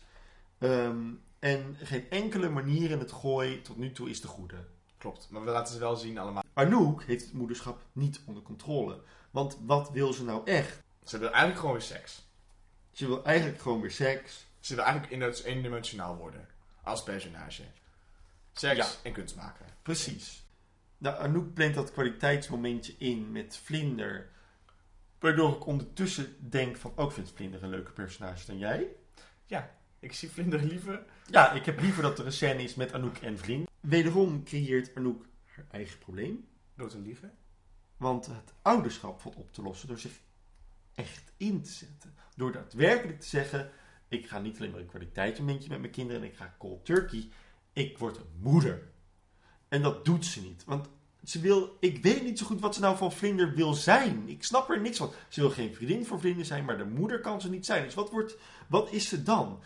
Ehm, 0.58 1.00
en 1.40 1.76
geen 1.84 2.10
enkele 2.10 2.50
manier 2.50 2.92
in 2.92 3.00
het 3.00 3.12
gooi 3.12 3.62
tot 3.62 3.78
nu 3.78 3.92
toe 3.92 4.10
is 4.10 4.22
de 4.22 4.28
goede. 4.28 4.66
Klopt, 4.98 5.28
maar 5.30 5.44
we 5.44 5.52
laten 5.52 5.74
ze 5.74 5.80
wel 5.80 5.96
zien 5.96 6.18
allemaal. 6.18 6.44
Anouk 6.54 7.04
heeft 7.04 7.24
het 7.24 7.34
moederschap 7.34 7.82
niet 7.92 8.22
onder 8.26 8.44
controle. 8.44 9.02
Want 9.32 9.58
wat 9.66 9.92
wil 9.92 10.14
ze 10.14 10.24
nou 10.24 10.46
echt? 10.46 10.82
Ze 11.04 11.18
wil 11.18 11.28
eigenlijk 11.30 11.60
gewoon 11.60 11.74
weer 11.76 11.84
seks. 11.86 12.28
Ze 12.92 13.08
wil 13.08 13.24
eigenlijk 13.26 13.62
gewoon 13.62 13.82
weer 13.82 13.92
seks. 13.92 14.46
Ze 14.60 14.76
wil 14.76 14.84
eigenlijk 14.84 15.14
eendi- 15.14 15.44
eendimensionaal 15.44 16.16
worden. 16.16 16.48
Als 16.84 17.04
personage. 17.04 17.64
Seks 18.54 18.78
Ja. 18.78 18.88
en 19.04 19.14
kunst 19.14 19.36
maken. 19.36 19.66
Precies. 19.82 20.44
Nou, 20.98 21.18
Anouk 21.18 21.54
plant 21.54 21.76
dat 21.76 21.92
kwaliteitsmomentje 21.92 22.96
in 22.98 23.32
met 23.32 23.58
Vlinder. 23.64 24.30
Waardoor 25.20 25.56
ik 25.56 25.66
ondertussen 25.66 26.50
denk 26.50 26.78
van... 26.78 26.92
Ook 26.96 27.12
vind 27.12 27.32
Vlinder 27.36 27.64
een 27.64 27.70
leuke 27.70 27.92
personage 27.92 28.46
dan 28.46 28.58
jij. 28.58 28.88
Ik 30.00 30.14
zie 30.14 30.30
Vlinder 30.30 30.64
liever. 30.64 31.04
Ja, 31.26 31.52
ik 31.52 31.66
heb 31.66 31.80
liever 31.82 32.04
dat 32.04 32.20
er 32.20 32.26
een 32.26 32.32
scène 32.32 32.64
is 32.64 32.76
met 32.76 32.94
Anouk 32.94 33.18
en 33.18 33.40
Vlinder. 33.40 33.68
Wederom 33.80 34.44
creëert 34.44 34.96
Anouk 34.96 35.26
haar 35.46 35.66
eigen 35.72 36.00
probleem. 36.00 36.48
Door 36.76 36.90
te 36.90 37.00
liegen. 37.00 37.32
Want 37.98 38.26
het 38.26 38.54
ouderschap 38.62 39.22
valt 39.22 39.36
op 39.36 39.54
te 39.54 39.62
lossen 39.62 39.88
door 39.88 40.00
zich 40.00 40.20
echt 40.94 41.34
in 41.38 41.62
te 41.62 41.72
zetten. 41.72 42.14
Door 42.36 42.52
daadwerkelijk 42.52 43.20
te 43.20 43.28
zeggen... 43.28 43.72
Ik 44.08 44.28
ga 44.28 44.40
niet 44.40 44.58
alleen 44.58 44.72
maar 44.72 44.80
een 44.80 44.86
kwaliteitsmomentje 44.86 45.70
met 45.70 45.80
mijn 45.80 45.92
kinderen... 45.92 46.22
en 46.22 46.28
ik 46.28 46.36
ga 46.36 46.56
cold 46.58 46.86
turkey. 46.86 47.30
Ik 47.74 47.98
word 47.98 48.18
een 48.18 48.40
moeder. 48.40 48.92
En 49.68 49.82
dat 49.82 50.06
doet 50.06 50.26
ze 50.26 50.42
niet. 50.42 50.64
Want 50.66 50.90
ze 51.24 51.40
wil... 51.40 51.78
Ik 51.80 52.04
weet 52.04 52.24
niet 52.24 52.40
zo 52.40 52.46
goed 52.46 52.62
wat 52.62 52.76
ze 52.76 52.82
nou 52.82 52.98
van 52.98 53.12
Vlinder 53.12 53.56
wil 53.56 53.74
zijn. 53.74 54.30
Ik 54.30 54.44
snap 54.44 54.70
er 54.70 54.82
niks 54.82 54.98
van. 54.98 55.12
Ze 55.28 55.42
wil 55.42 55.50
geen 55.50 55.76
vriendin 55.76 56.06
voor 56.06 56.20
Vlinder 56.20 56.46
zijn... 56.46 56.66
maar 56.66 56.78
de 56.78 56.86
moeder 56.86 57.20
kan 57.20 57.42
ze 57.42 57.50
niet 57.50 57.66
zijn. 57.66 57.84
Dus 57.84 57.94
wat, 57.94 58.12
wordt, 58.12 58.38
wat 58.68 58.92
is 58.92 59.10
ze 59.10 59.24
dan? 59.24 59.62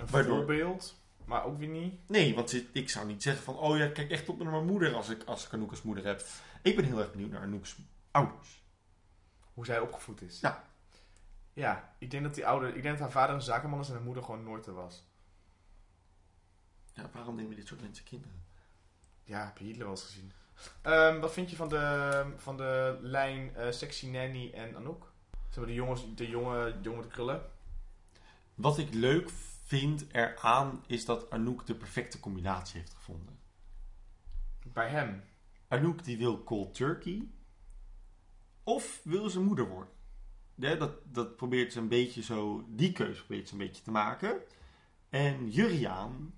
Een 0.00 0.06
Waardoor- 0.10 0.36
voorbeeld. 0.36 0.98
Maar 1.24 1.44
ook 1.44 1.58
weer 1.58 1.68
niet. 1.68 2.08
Nee, 2.08 2.34
want 2.34 2.54
ik 2.72 2.90
zou 2.90 3.06
niet 3.06 3.22
zeggen 3.22 3.44
van... 3.44 3.56
Oh 3.56 3.76
ja, 3.76 3.86
kijk 3.88 4.10
echt 4.10 4.28
op 4.28 4.38
naar 4.42 4.52
mijn 4.52 4.66
moeder 4.66 4.94
als 4.94 5.08
ik, 5.08 5.22
als 5.24 5.46
ik 5.46 5.52
Anouk 5.52 5.70
als 5.70 5.82
moeder 5.82 6.04
heb. 6.04 6.22
Ik 6.62 6.76
ben 6.76 6.84
heel 6.84 6.98
erg 6.98 7.10
benieuwd 7.10 7.30
naar 7.30 7.40
Anouk's 7.42 7.76
ouders. 8.10 8.62
Hoe 9.54 9.64
zij 9.64 9.80
opgevoed 9.80 10.22
is. 10.22 10.40
Ja. 10.40 10.64
Ja, 11.52 11.94
ik 11.98 12.10
denk 12.10 12.22
dat 12.22 12.34
die 12.34 12.46
ouder... 12.46 12.68
Ik 12.68 12.82
denk 12.82 12.94
dat 12.94 12.98
haar 13.00 13.10
vader 13.10 13.34
een 13.34 13.42
zakenman 13.42 13.80
is 13.80 13.88
en 13.88 13.94
haar 13.94 14.02
moeder 14.02 14.22
gewoon 14.22 14.44
nooit 14.44 14.66
er 14.66 14.74
was. 14.74 15.04
Ja, 16.94 17.10
waarom 17.12 17.34
nemen 17.36 17.56
dit 17.56 17.66
soort 17.66 17.80
mensen 17.80 18.04
kinderen? 18.04 18.42
Ja, 19.24 19.44
heb 19.44 19.58
je 19.58 19.64
Hitler 19.64 19.82
wel 19.84 19.94
eens 19.94 20.04
gezien? 20.04 20.32
Ehm, 20.82 21.20
wat 21.20 21.32
vind 21.32 21.50
je 21.50 21.56
van 21.56 21.68
de, 21.68 22.24
van 22.36 22.56
de 22.56 22.98
lijn 23.00 23.54
eh, 23.56 23.70
Sexy 23.70 24.06
Nanny 24.06 24.50
en 24.54 24.76
Anouk? 24.76 25.12
Zeg 25.48 25.56
maar 25.56 25.66
de 25.66 25.74
jongens, 25.74 26.14
de 26.14 26.28
jonge, 26.28 26.80
de 26.80 27.06
krullen. 27.08 27.42
Wat 28.54 28.78
ik 28.78 28.94
leuk 28.94 29.30
vind 29.70 30.12
eraan 30.12 30.84
is 30.86 31.04
dat 31.04 31.30
Anouk 31.30 31.66
de 31.66 31.74
perfecte 31.74 32.20
combinatie 32.20 32.78
heeft 32.80 32.94
gevonden. 32.94 33.38
Bij 34.72 34.88
hem. 34.88 35.22
Anouk 35.68 36.04
die 36.04 36.18
wil 36.18 36.44
cold 36.44 36.74
turkey. 36.74 37.28
Of 38.62 39.00
wil 39.04 39.28
ze 39.28 39.40
moeder 39.40 39.68
worden. 39.68 39.94
Ja, 40.54 40.74
dat, 40.74 41.14
dat 41.14 41.36
probeert 41.36 41.72
ze 41.72 41.78
een 41.78 41.88
beetje 41.88 42.22
zo, 42.22 42.64
die 42.68 42.92
keuze 42.92 43.24
probeert 43.24 43.48
ze 43.48 43.52
een 43.52 43.58
beetje 43.58 43.82
te 43.82 43.90
maken. 43.90 44.40
En 45.08 45.50
Juriaan 45.50 46.34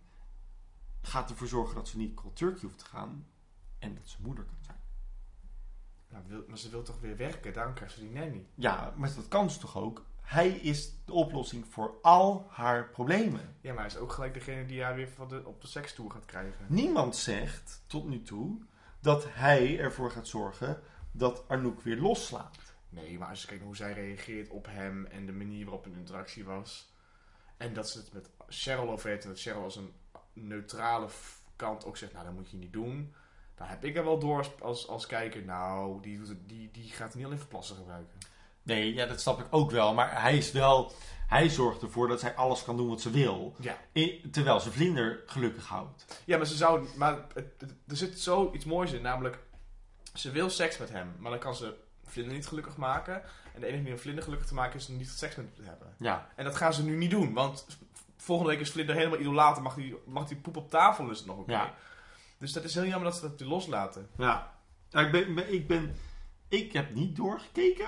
gaat 1.02 1.30
ervoor 1.30 1.48
zorgen 1.48 1.74
dat 1.74 1.88
ze 1.88 1.98
niet 1.98 2.14
cold 2.14 2.36
turkey 2.36 2.62
hoeft 2.62 2.78
te 2.78 2.84
gaan. 2.84 3.26
En 3.78 3.94
dat 3.94 4.08
ze 4.08 4.16
moeder 4.20 4.44
kan 4.44 4.58
zijn. 4.60 4.80
Nou, 6.08 6.24
wil, 6.26 6.44
maar 6.48 6.58
ze 6.58 6.70
wil 6.70 6.82
toch 6.82 7.00
weer 7.00 7.16
werken, 7.16 7.52
daarom 7.52 7.74
krijgt 7.74 7.94
ze 7.94 8.00
die 8.00 8.10
nanny. 8.10 8.46
Ja, 8.54 8.94
maar 8.96 9.14
dat 9.14 9.28
kan 9.28 9.50
ze 9.50 9.58
toch 9.58 9.76
ook? 9.76 10.04
Hij 10.22 10.48
is 10.50 10.92
de 11.04 11.12
oplossing 11.12 11.66
voor 11.70 11.94
al 12.02 12.46
haar 12.50 12.88
problemen. 12.88 13.56
Ja, 13.60 13.72
maar 13.72 13.82
hij 13.82 13.92
is 13.92 13.98
ook 13.98 14.12
gelijk 14.12 14.34
degene 14.34 14.66
die 14.66 14.82
haar 14.82 14.94
weer 14.94 15.08
van 15.08 15.28
de, 15.28 15.42
op 15.46 15.60
de 15.60 15.66
sekstoer 15.66 16.10
gaat 16.10 16.24
krijgen. 16.24 16.66
Niemand 16.68 17.16
zegt 17.16 17.82
tot 17.86 18.08
nu 18.08 18.22
toe 18.22 18.58
dat 19.00 19.24
hij 19.28 19.78
ervoor 19.78 20.10
gaat 20.10 20.28
zorgen 20.28 20.80
dat 21.10 21.44
Anouk 21.48 21.80
weer 21.80 21.96
loslaat. 21.96 22.58
Nee, 22.88 23.18
maar 23.18 23.28
als 23.28 23.40
je 23.42 23.46
kijkt 23.48 23.64
hoe 23.64 23.76
zij 23.76 23.92
reageert 23.92 24.48
op 24.48 24.66
hem 24.70 25.06
en 25.06 25.26
de 25.26 25.32
manier 25.32 25.64
waarop 25.64 25.86
een 25.86 25.94
interactie 25.96 26.44
was. 26.44 26.92
En 27.56 27.74
dat 27.74 27.90
ze 27.90 27.98
het 27.98 28.12
met 28.12 28.30
Cheryl 28.48 28.90
over 28.90 29.08
heeft 29.08 29.22
en 29.24 29.28
dat 29.30 29.40
Cheryl 29.40 29.62
als 29.62 29.76
een 29.76 29.92
neutrale 30.32 31.08
kant 31.56 31.84
ook 31.84 31.96
zegt, 31.96 32.12
nou 32.12 32.24
dat 32.24 32.34
moet 32.34 32.50
je 32.50 32.56
niet 32.56 32.72
doen. 32.72 33.14
Dan 33.54 33.66
heb 33.66 33.84
ik 33.84 33.96
er 33.96 34.04
wel 34.04 34.18
door 34.18 34.38
als, 34.38 34.60
als, 34.60 34.88
als 34.88 35.06
kijker, 35.06 35.42
nou, 35.44 36.02
die, 36.02 36.18
doet 36.18 36.28
het- 36.28 36.48
die, 36.48 36.70
die 36.70 36.88
gaat 36.90 37.14
niet 37.14 37.24
alleen 37.24 37.38
verplassen 37.38 37.76
gebruiken. 37.76 38.18
Nee, 38.62 38.94
ja, 38.94 39.06
dat 39.06 39.20
snap 39.20 39.40
ik 39.40 39.46
ook 39.50 39.70
wel. 39.70 39.94
Maar 39.94 40.22
hij 40.22 40.36
is 40.36 40.52
wel. 40.52 40.92
Hij 41.26 41.48
zorgt 41.48 41.82
ervoor 41.82 42.08
dat 42.08 42.20
zij 42.20 42.34
alles 42.34 42.64
kan 42.64 42.76
doen 42.76 42.88
wat 42.88 43.00
ze 43.00 43.10
wil. 43.10 43.56
Ja. 43.60 43.76
Terwijl 44.30 44.60
ze 44.60 44.72
Vlinder 44.72 45.22
gelukkig 45.26 45.66
houdt. 45.68 46.22
Ja, 46.24 46.36
maar 46.36 46.46
ze 46.46 46.56
zou. 46.56 46.88
Maar 46.96 47.26
er 47.88 47.96
zit 47.96 48.20
zoiets 48.20 48.64
moois 48.64 48.92
in, 48.92 49.02
namelijk. 49.02 49.38
Ze 50.14 50.30
wil 50.30 50.50
seks 50.50 50.78
met 50.78 50.90
hem, 50.90 51.14
maar 51.18 51.30
dan 51.30 51.40
kan 51.40 51.54
ze 51.54 51.74
Vlinder 52.04 52.34
niet 52.34 52.46
gelukkig 52.46 52.76
maken. 52.76 53.22
En 53.54 53.60
de 53.60 53.66
enige 53.66 53.76
manier 53.80 53.92
om 53.94 54.00
Vlinder 54.00 54.24
gelukkig 54.24 54.48
te 54.48 54.54
maken 54.54 54.78
is 54.78 54.88
om 54.88 54.96
niet 54.96 55.08
seks 55.08 55.36
met 55.36 55.46
hem 55.46 55.54
te 55.54 55.70
hebben. 55.70 55.94
Ja. 55.98 56.28
En 56.36 56.44
dat 56.44 56.56
gaan 56.56 56.74
ze 56.74 56.84
nu 56.84 56.96
niet 56.96 57.10
doen, 57.10 57.32
want 57.32 57.66
volgende 58.16 58.50
week 58.52 58.60
is 58.60 58.70
Vlinder 58.70 58.94
helemaal 58.94 59.18
idolaat 59.18 59.56
en 59.56 59.62
mag 59.62 59.74
die, 59.74 59.96
mag 60.06 60.28
die 60.28 60.36
poep 60.36 60.56
op 60.56 60.70
tafel, 60.70 61.08
het 61.08 61.26
nog 61.26 61.36
oké. 61.36 61.52
Ja. 61.52 61.74
Dus 62.38 62.52
dat 62.52 62.64
is 62.64 62.74
heel 62.74 62.86
jammer 62.86 63.10
dat 63.10 63.18
ze 63.18 63.28
dat 63.36 63.40
loslaten. 63.48 64.08
Ja. 64.18 64.54
Nou, 64.90 65.06
ik, 65.06 65.12
ben- 65.34 65.52
ik 65.52 65.66
ben. 65.66 65.96
Ik 66.48 66.72
heb 66.72 66.94
niet 66.94 67.16
doorgekeken. 67.16 67.86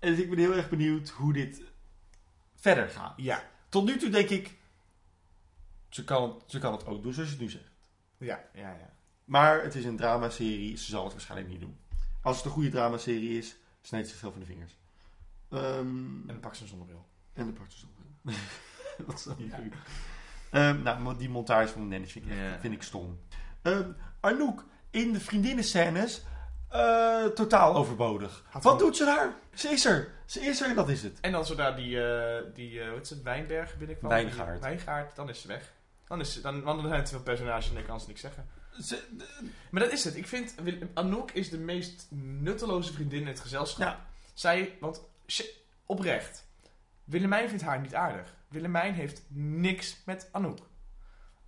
En 0.00 0.10
dus 0.14 0.18
ik 0.24 0.30
ben 0.30 0.38
heel 0.38 0.54
erg 0.54 0.68
benieuwd 0.68 1.08
hoe 1.08 1.32
dit 1.32 1.62
verder 2.54 2.88
gaat. 2.88 3.12
Ja. 3.16 3.42
Tot 3.68 3.84
nu 3.84 3.96
toe 3.98 4.10
denk 4.10 4.28
ik. 4.28 4.58
Ze 5.88 6.04
kan, 6.04 6.42
ze 6.46 6.58
kan 6.58 6.72
het 6.72 6.86
ook 6.86 7.02
doen 7.02 7.12
zoals 7.12 7.28
je 7.28 7.34
het 7.34 7.44
nu 7.44 7.50
zegt. 7.50 7.70
Ja, 8.18 8.44
ja, 8.54 8.70
ja. 8.70 8.90
Maar 9.24 9.62
het 9.62 9.74
is 9.74 9.84
een 9.84 9.96
dramaserie. 9.96 10.76
Ze 10.76 10.84
zal 10.90 11.02
het 11.04 11.12
waarschijnlijk 11.12 11.50
niet 11.50 11.60
doen. 11.60 11.78
Als 12.22 12.36
het 12.36 12.44
een 12.44 12.50
goede 12.50 12.68
dramaserie 12.68 13.38
is, 13.38 13.56
snijdt 13.82 14.06
ze 14.06 14.12
zichzelf 14.12 14.34
in 14.34 14.40
de 14.40 14.46
vingers. 14.46 14.78
Ehm, 15.48 15.86
En 15.88 16.22
dan 16.26 16.40
pak 16.40 16.54
ze 16.54 16.62
een 16.62 16.68
zonnebril. 16.68 17.06
en 17.32 17.46
de 17.46 17.52
partners 17.52 17.82
op. 17.84 17.88
Dat 19.06 19.14
is 19.38 19.44
Ja. 19.46 19.56
goed. 19.56 19.74
Ehm, 20.50 20.82
nou, 20.82 21.16
die 21.18 21.28
montage 21.28 21.72
van 21.72 21.90
Dennis 21.90 22.12
vind 22.12 22.24
ik, 22.24 22.30
echt- 22.30 22.40
Ja. 22.40 22.60
vind 22.60 22.74
ik 22.74 22.82
stom. 22.82 23.20
Ehm, 23.62 23.90
Anouk, 24.20 24.64
in 24.90 25.12
de 25.12 25.20
vriendinnenscènes, 25.20 26.22
eh, 26.70 27.24
totaal 27.24 27.74
overbodig. 27.74 28.44
Had 28.48 28.62
Wat 28.62 28.78
doet 28.78 28.96
ze 28.96 29.04
daar? 29.04 29.34
Ze 29.54 29.68
is 29.68 29.84
er. 29.84 30.08
Ze 30.26 30.40
is 30.40 30.60
er 30.60 30.68
en 30.68 30.74
dat 30.74 30.88
is 30.88 31.02
het. 31.02 31.20
En 31.20 31.32
dan 31.32 31.46
zodra 31.46 31.70
die, 31.72 32.02
eh 32.04 32.42
die 32.54 32.80
eh, 32.80 32.90
wat 32.92 33.02
is 33.02 33.10
het, 33.10 33.22
Wijnberg 33.22 33.76
binnenkwam. 33.76 34.10
Wijngaard. 34.10 34.52
Die- 34.52 34.60
Wijngaard, 34.60 35.16
dan 35.16 35.28
is 35.28 35.40
ze 35.40 35.48
weg. 35.48 35.72
Dan, 36.06 36.20
is 36.20 36.32
ze, 36.32 36.40
dan, 36.40 36.62
want 36.62 36.80
dan 36.80 36.88
zijn 36.88 37.00
er 37.00 37.06
te 37.06 37.12
veel 37.14 37.22
personages 37.22 37.68
en 37.68 37.74
dan 37.74 37.84
kan 37.86 38.00
ze 38.00 38.06
niks 38.06 38.20
zeggen. 38.20 38.46
Ze, 38.82 39.02
Maar 39.70 39.82
dat 39.82 39.92
is 39.92 40.04
het. 40.04 40.16
Ik 40.16 40.26
vind, 40.26 40.54
Anouk 40.94 41.30
is 41.30 41.50
de 41.50 41.58
meest 41.58 42.06
nutteloze 42.40 42.92
vriendin 42.92 43.20
in 43.20 43.26
het 43.26 43.40
gezelschap. 43.40 43.86
Ja. 43.86 44.06
Zij, 44.34 44.76
want 44.80 45.02
oprecht. 45.86 46.46
Willemijn 47.04 47.48
vindt 47.48 47.62
haar 47.64 47.80
niet 47.80 47.94
aardig. 47.94 48.34
Willemijn 48.48 48.94
heeft 48.94 49.22
niks 49.28 49.96
met 50.04 50.28
Anouk. 50.32 50.58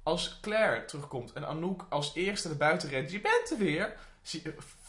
Als 0.02 0.38
Claire 0.40 0.84
terugkomt 0.84 1.32
en 1.32 1.46
Anouk 1.46 1.86
als 1.88 2.14
eerste 2.14 2.48
naar 2.48 2.56
buiten 2.56 2.88
rent, 2.88 3.10
je 3.10 3.20
bent 3.20 3.50
er 3.50 3.58
weer. 3.58 3.96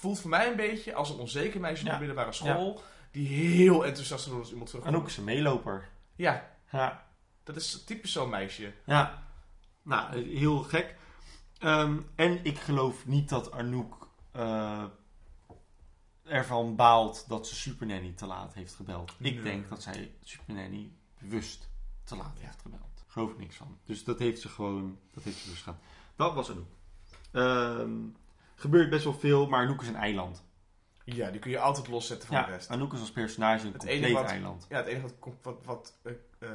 Voelt 0.04 0.20
voor 0.20 0.30
mij 0.30 0.48
een 0.50 0.56
beetje 0.56 0.94
als 0.94 1.10
een 1.10 1.18
onzeker 1.20 1.60
meisje 1.60 1.82
op 1.82 1.88
Ja. 1.88 1.94
de 1.94 2.00
middelbare 2.00 2.32
school. 2.32 2.82
Die 3.12 3.28
heel 3.28 3.86
enthousiast 3.86 4.28
is 4.28 4.34
als 4.34 4.50
iemand 4.52 4.68
terugkomt. 4.70 4.96
Anouk 4.96 5.08
is 5.08 5.18
een 5.18 5.24
meeloper. 5.24 5.90
Ja, 6.16 6.50
Ja. 6.72 7.06
dat 7.44 7.56
is 7.56 7.84
typisch 7.84 8.12
zo'n 8.12 8.30
meisje. 8.30 8.74
Ja, 8.86 9.24
nou, 9.82 10.18
heel 10.38 10.58
gek. 10.64 10.96
Ehm, 11.60 12.00
en 12.16 12.46
ik 12.46 12.58
geloof 12.60 13.06
niet 13.06 13.30
dat 13.30 13.52
Anouk 13.52 14.08
eh, 14.32 14.84
ervan 16.24 16.76
baalt 16.76 17.26
dat 17.30 17.48
ze 17.48 17.56
Supernanny 17.56 18.12
te 18.12 18.26
laat 18.26 18.54
heeft 18.54 18.74
gebeld. 18.76 19.14
Ik 19.20 19.44
denk 19.44 19.70
dat 19.70 19.82
zij 19.84 20.12
Supernanny 20.24 20.92
bewust 21.20 21.70
te 22.04 22.16
laat 22.16 22.38
Ja. 22.40 22.46
heeft 22.46 22.62
gebeld. 22.62 23.04
Geloof 23.08 23.32
ik 23.32 23.38
niks 23.40 23.56
van. 23.56 23.78
Dus 23.86 24.04
dat 24.04 24.20
heeft 24.20 24.42
ze 24.42 24.50
gewoon, 24.50 25.00
dat 25.14 25.24
heeft 25.24 25.38
ze 25.38 25.50
dus 25.50 25.60
gedaan. 25.60 25.80
Dat 26.16 26.34
was 26.34 26.50
Anouk. 26.52 26.72
Ehm 27.32 27.92
gebeurt 28.56 28.90
best 28.90 29.04
wel 29.04 29.14
veel, 29.14 29.48
maar 29.48 29.64
Anouk 29.66 29.82
is 29.82 29.88
een 29.88 29.96
eiland. 29.96 30.44
Ja, 31.06 31.32
die 31.32 31.40
kun 31.40 31.52
je 31.52 31.60
altijd 31.60 31.88
loszetten 31.88 32.28
van 32.28 32.38
Ja, 32.38 32.46
de 32.46 32.52
rest. 32.52 32.70
Anouk 32.70 32.94
is 32.94 33.00
als 33.00 33.12
personage 33.12 33.60
een 33.66 33.72
Het 33.72 33.78
compleet 33.78 33.98
enige 34.04 34.14
wat- 34.14 34.26
eiland. 34.32 34.66
Ja, 34.70 34.78
het 34.78 34.86
enige 34.86 35.08
wat, 35.20 35.34
wat, 35.42 35.64
wat 35.66 35.94
eh, 36.40 36.50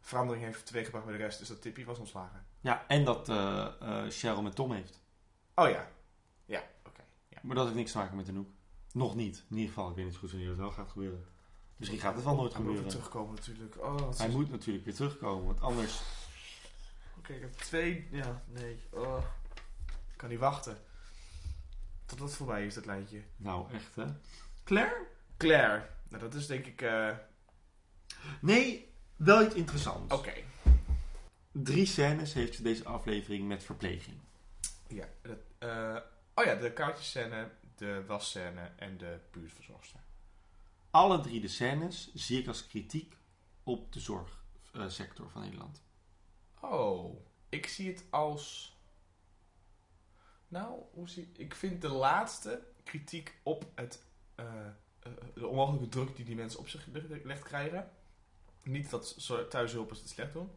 verandering 0.00 0.44
heeft 0.44 0.66
teweeggebracht 0.66 1.06
bij 1.06 1.16
de 1.16 1.22
rest 1.22 1.40
is 1.40 1.48
dat 1.48 1.62
Tippy 1.62 1.84
was 1.84 1.98
ontslagen. 1.98 2.46
Ja, 2.60 2.84
en 2.88 3.04
dat 3.04 3.28
eh, 3.28 3.66
Cheryl 4.08 4.42
met 4.42 4.54
Tom 4.54 4.72
heeft. 4.72 5.00
Oh 5.54 5.68
ja. 5.68 5.88
Ja, 6.46 6.62
oké. 6.86 7.02
Ja. 7.28 7.38
Maar 7.42 7.54
dat 7.54 7.64
heeft 7.64 7.76
niks 7.76 7.92
te 7.92 7.98
maken 7.98 8.16
met 8.16 8.28
Anouk. 8.28 8.48
Nog 8.92 9.14
niet. 9.14 9.44
In 9.50 9.56
ieder 9.56 9.68
geval, 9.74 9.90
ik 9.90 9.96
weet 9.96 10.04
niet 10.04 10.16
goed 10.16 10.30
wanneer 10.30 10.48
het 10.48 10.58
wel 10.58 10.70
gaat 10.70 10.90
gebeuren. 10.90 11.24
Misschien 11.76 12.00
gaat 12.00 12.14
het 12.14 12.24
wel 12.24 12.34
nooit 12.34 12.52
Hij 12.52 12.62
moet 12.62 12.72
weer 12.72 12.80
gebeuren. 12.82 13.00
terugkomen 13.08 13.34
natuurlijk. 13.34 13.76
Oh, 13.78 14.18
Hij 14.18 14.28
is- 14.28 14.34
moet 14.34 14.50
natuurlijk 14.50 14.84
weer 14.84 14.94
terugkomen, 14.94 15.44
want 15.46 15.60
anders... 15.60 16.00
Oké, 17.18 17.32
ik 17.32 17.40
heb 17.40 17.52
twee... 17.52 18.08
Ja, 18.10 18.42
nee. 18.46 18.78
Oh. 18.90 19.18
Ik 20.12 20.16
kan 20.16 20.28
niet 20.28 20.38
wachten. 20.38 20.78
Tot 22.06 22.18
dat 22.18 22.34
voorbij 22.34 22.66
is, 22.66 22.74
dat 22.74 22.86
lijntje. 22.86 23.22
Nou, 23.36 23.72
echt 23.72 23.94
hè. 23.94 24.04
Claire? 24.64 25.06
Claire. 25.36 25.88
Nou, 26.08 26.22
dat 26.22 26.34
is 26.34 26.46
denk 26.46 26.66
ik... 26.66 26.82
eh, 26.82 27.10
Nee, 28.40 28.92
wel 29.16 29.42
iets 29.44 29.54
interessants. 29.54 30.14
Oké. 30.14 30.32
Drie 31.52 31.86
scènes 31.86 32.32
heeft 32.32 32.54
ze 32.54 32.62
deze 32.62 32.84
aflevering 32.84 33.48
met 33.48 33.64
verpleging. 33.64 34.16
Ja. 34.88 35.06
Dat, 35.22 35.38
eh, 35.58 35.96
oh 36.34 36.44
ja, 36.44 36.54
de 36.54 36.72
kaartjescène, 36.72 37.50
de 37.76 38.04
wasscène 38.06 38.70
en 38.76 38.96
de 38.98 39.18
buurtverzorgster. 39.30 40.00
Alle 40.90 41.20
drie 41.20 41.40
de 41.40 41.48
scènes 41.48 42.10
zie 42.14 42.40
ik 42.40 42.46
als 42.48 42.66
kritiek 42.66 43.16
op 43.62 43.92
de 43.92 44.00
zorgsector 44.00 45.30
van 45.30 45.40
Nederland. 45.42 45.82
Oh, 46.60 47.16
ik 47.48 47.66
zie 47.66 47.88
het 47.88 48.04
als. 48.10 48.73
Nou, 50.48 50.82
hoe 50.92 51.08
zie 51.08 51.30
ik 51.36 51.54
vind 51.54 51.82
de 51.82 51.88
laatste 51.88 52.62
kritiek 52.84 53.38
op 53.42 53.66
het, 53.74 54.02
eh, 54.34 54.66
eh, 55.00 55.12
de 55.34 55.46
onmogelijke 55.46 55.88
druk 55.88 56.16
die 56.16 56.24
die 56.24 56.36
mensen 56.36 56.58
op 56.58 56.68
zich 56.68 56.84
gelegd 56.84 57.42
krijgen. 57.42 57.90
Niet 58.62 58.90
dat 58.90 59.16
thuishulpers 59.50 60.00
het 60.00 60.08
slecht 60.08 60.32
doen. 60.32 60.50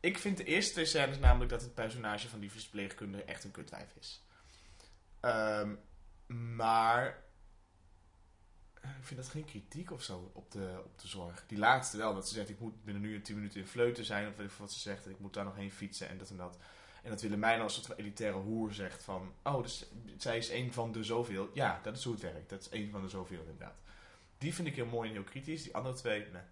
Ik 0.00 0.18
vind 0.18 0.36
de 0.36 0.44
eerste 0.44 0.72
twee 0.72 0.84
scènes 0.84 1.18
namelijk 1.18 1.50
dat 1.50 1.62
het 1.62 1.74
personage 1.74 2.28
van 2.28 2.40
die 2.40 2.50
verpleegkundige 2.50 3.24
echt 3.24 3.44
een 3.44 3.50
kutwijf 3.50 3.94
is. 3.98 4.22
Ehm, 5.20 5.74
maar 6.56 7.24
eh, 8.80 8.90
ik 8.98 9.04
vind 9.04 9.20
dat 9.20 9.28
geen 9.28 9.44
kritiek 9.44 9.90
of 9.90 10.02
zo 10.02 10.30
op 10.34 10.50
de, 10.50 10.82
op 10.84 10.98
de 10.98 11.08
zorg. 11.08 11.44
Die 11.46 11.58
laatste 11.58 11.96
wel, 11.96 12.14
dat 12.14 12.28
ze 12.28 12.34
zegt 12.34 12.48
ik 12.48 12.60
moet 12.60 12.84
binnen 12.84 13.02
nu 13.02 13.14
en 13.14 13.22
10 13.22 13.34
minuten 13.34 13.60
in 13.60 13.66
Vleuten 13.66 14.04
zijn, 14.04 14.34
of 14.46 14.58
wat 14.58 14.72
ze 14.72 14.80
zegt, 14.80 15.08
ik 15.08 15.18
moet 15.18 15.34
daar 15.34 15.44
nog 15.44 15.56
heen 15.56 15.72
fietsen 15.72 16.08
en 16.08 16.18
dat 16.18 16.30
en 16.30 16.36
dat. 16.36 16.58
En 17.04 17.10
dat 17.10 17.20
Willemijn 17.20 17.60
als 17.60 17.76
een 17.76 17.82
soort 17.82 17.94
van 17.94 18.04
elitaire 18.04 18.38
hoer 18.38 18.72
zegt 18.72 19.02
van, 19.02 19.32
oh, 19.42 19.62
dus 19.62 19.86
zij 20.16 20.36
is 20.36 20.50
een 20.50 20.72
van 20.72 20.92
de 20.92 21.04
zoveel. 21.04 21.50
Ja, 21.52 21.80
dat 21.82 21.96
is 21.96 22.04
hoe 22.04 22.12
het 22.12 22.22
werkt. 22.22 22.50
Dat 22.50 22.60
is 22.60 22.68
een 22.70 22.90
van 22.90 23.02
de 23.02 23.08
zoveel 23.08 23.40
inderdaad. 23.40 23.80
Die 24.38 24.54
vind 24.54 24.68
ik 24.68 24.74
heel 24.74 24.86
mooi 24.86 25.08
en 25.08 25.14
heel 25.14 25.24
kritisch. 25.24 25.62
Die 25.62 25.74
andere 25.74 25.94
twee, 25.94 26.20
nee. 26.32 26.42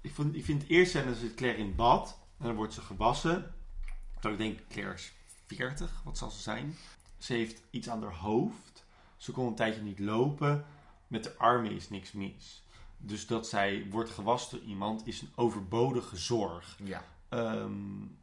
Ik, 0.00 0.14
vond, 0.14 0.34
ik 0.34 0.44
vind 0.44 0.62
het 0.62 0.70
eerst 0.70 0.90
scène 0.90 1.14
zit 1.14 1.34
Claire 1.34 1.58
in 1.58 1.74
bad. 1.74 2.18
En 2.38 2.44
dan 2.44 2.54
wordt 2.54 2.74
ze 2.74 2.80
gewassen. 2.80 3.54
Terwijl 4.20 4.34
ik 4.34 4.56
denk, 4.56 4.68
Claire 4.68 4.94
is 4.94 5.12
40. 5.46 6.02
Wat 6.04 6.18
zal 6.18 6.30
ze 6.30 6.40
zijn? 6.40 6.76
Ze 7.18 7.32
heeft 7.32 7.62
iets 7.70 7.88
aan 7.88 8.02
haar 8.02 8.14
hoofd. 8.14 8.84
Ze 9.16 9.32
kon 9.32 9.46
een 9.46 9.54
tijdje 9.54 9.82
niet 9.82 9.98
lopen. 9.98 10.64
Met 11.06 11.24
de 11.24 11.36
armen 11.36 11.72
is 11.72 11.88
niks 11.88 12.12
mis. 12.12 12.62
Dus 12.96 13.26
dat 13.26 13.48
zij 13.48 13.86
wordt 13.90 14.10
gewassen 14.10 14.58
door 14.58 14.68
iemand 14.68 15.06
is 15.06 15.20
een 15.20 15.32
overbodige 15.34 16.16
zorg. 16.16 16.78
Ja. 16.84 17.04
Ehm, 17.28 17.72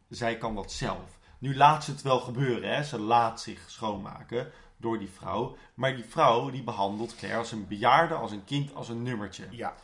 zij 0.10 0.38
kan 0.38 0.56
dat 0.56 0.72
zelf. 0.72 1.18
Nu 1.46 1.56
laat 1.56 1.84
ze 1.84 1.92
het 1.92 2.02
wel 2.02 2.20
gebeuren, 2.20 2.76
hè. 2.76 2.84
Ze 2.84 3.00
laat 3.00 3.42
zich 3.42 3.64
schoonmaken 3.68 4.52
door 4.78 5.00
die 5.00 5.10
vrouw. 5.10 5.58
Maar 5.74 5.96
die 5.96 6.06
vrouw, 6.06 6.50
die 6.50 6.64
behandelt 6.64 7.16
Claire 7.16 7.40
als 7.40 7.52
een 7.52 7.68
bejaarde, 7.68 8.14
als 8.14 8.32
een 8.32 8.44
kind, 8.44 8.76
als 8.76 8.90
een 8.90 9.04
nummertje. 9.04 9.48
Ja. 9.52 9.76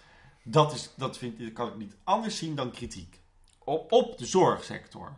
Dat, 0.44 0.74
is, 0.74 0.94
dat, 0.96 1.18
vind, 1.18 1.40
dat 1.40 1.54
kan 1.54 1.68
ik 1.68 1.76
niet 1.76 1.96
anders 2.04 2.38
zien 2.38 2.56
dan 2.56 2.72
kritiek. 2.72 3.20
Op, 3.64 3.92
Op 3.92 4.18
de 4.18 4.26
zorgsector. 4.26 5.14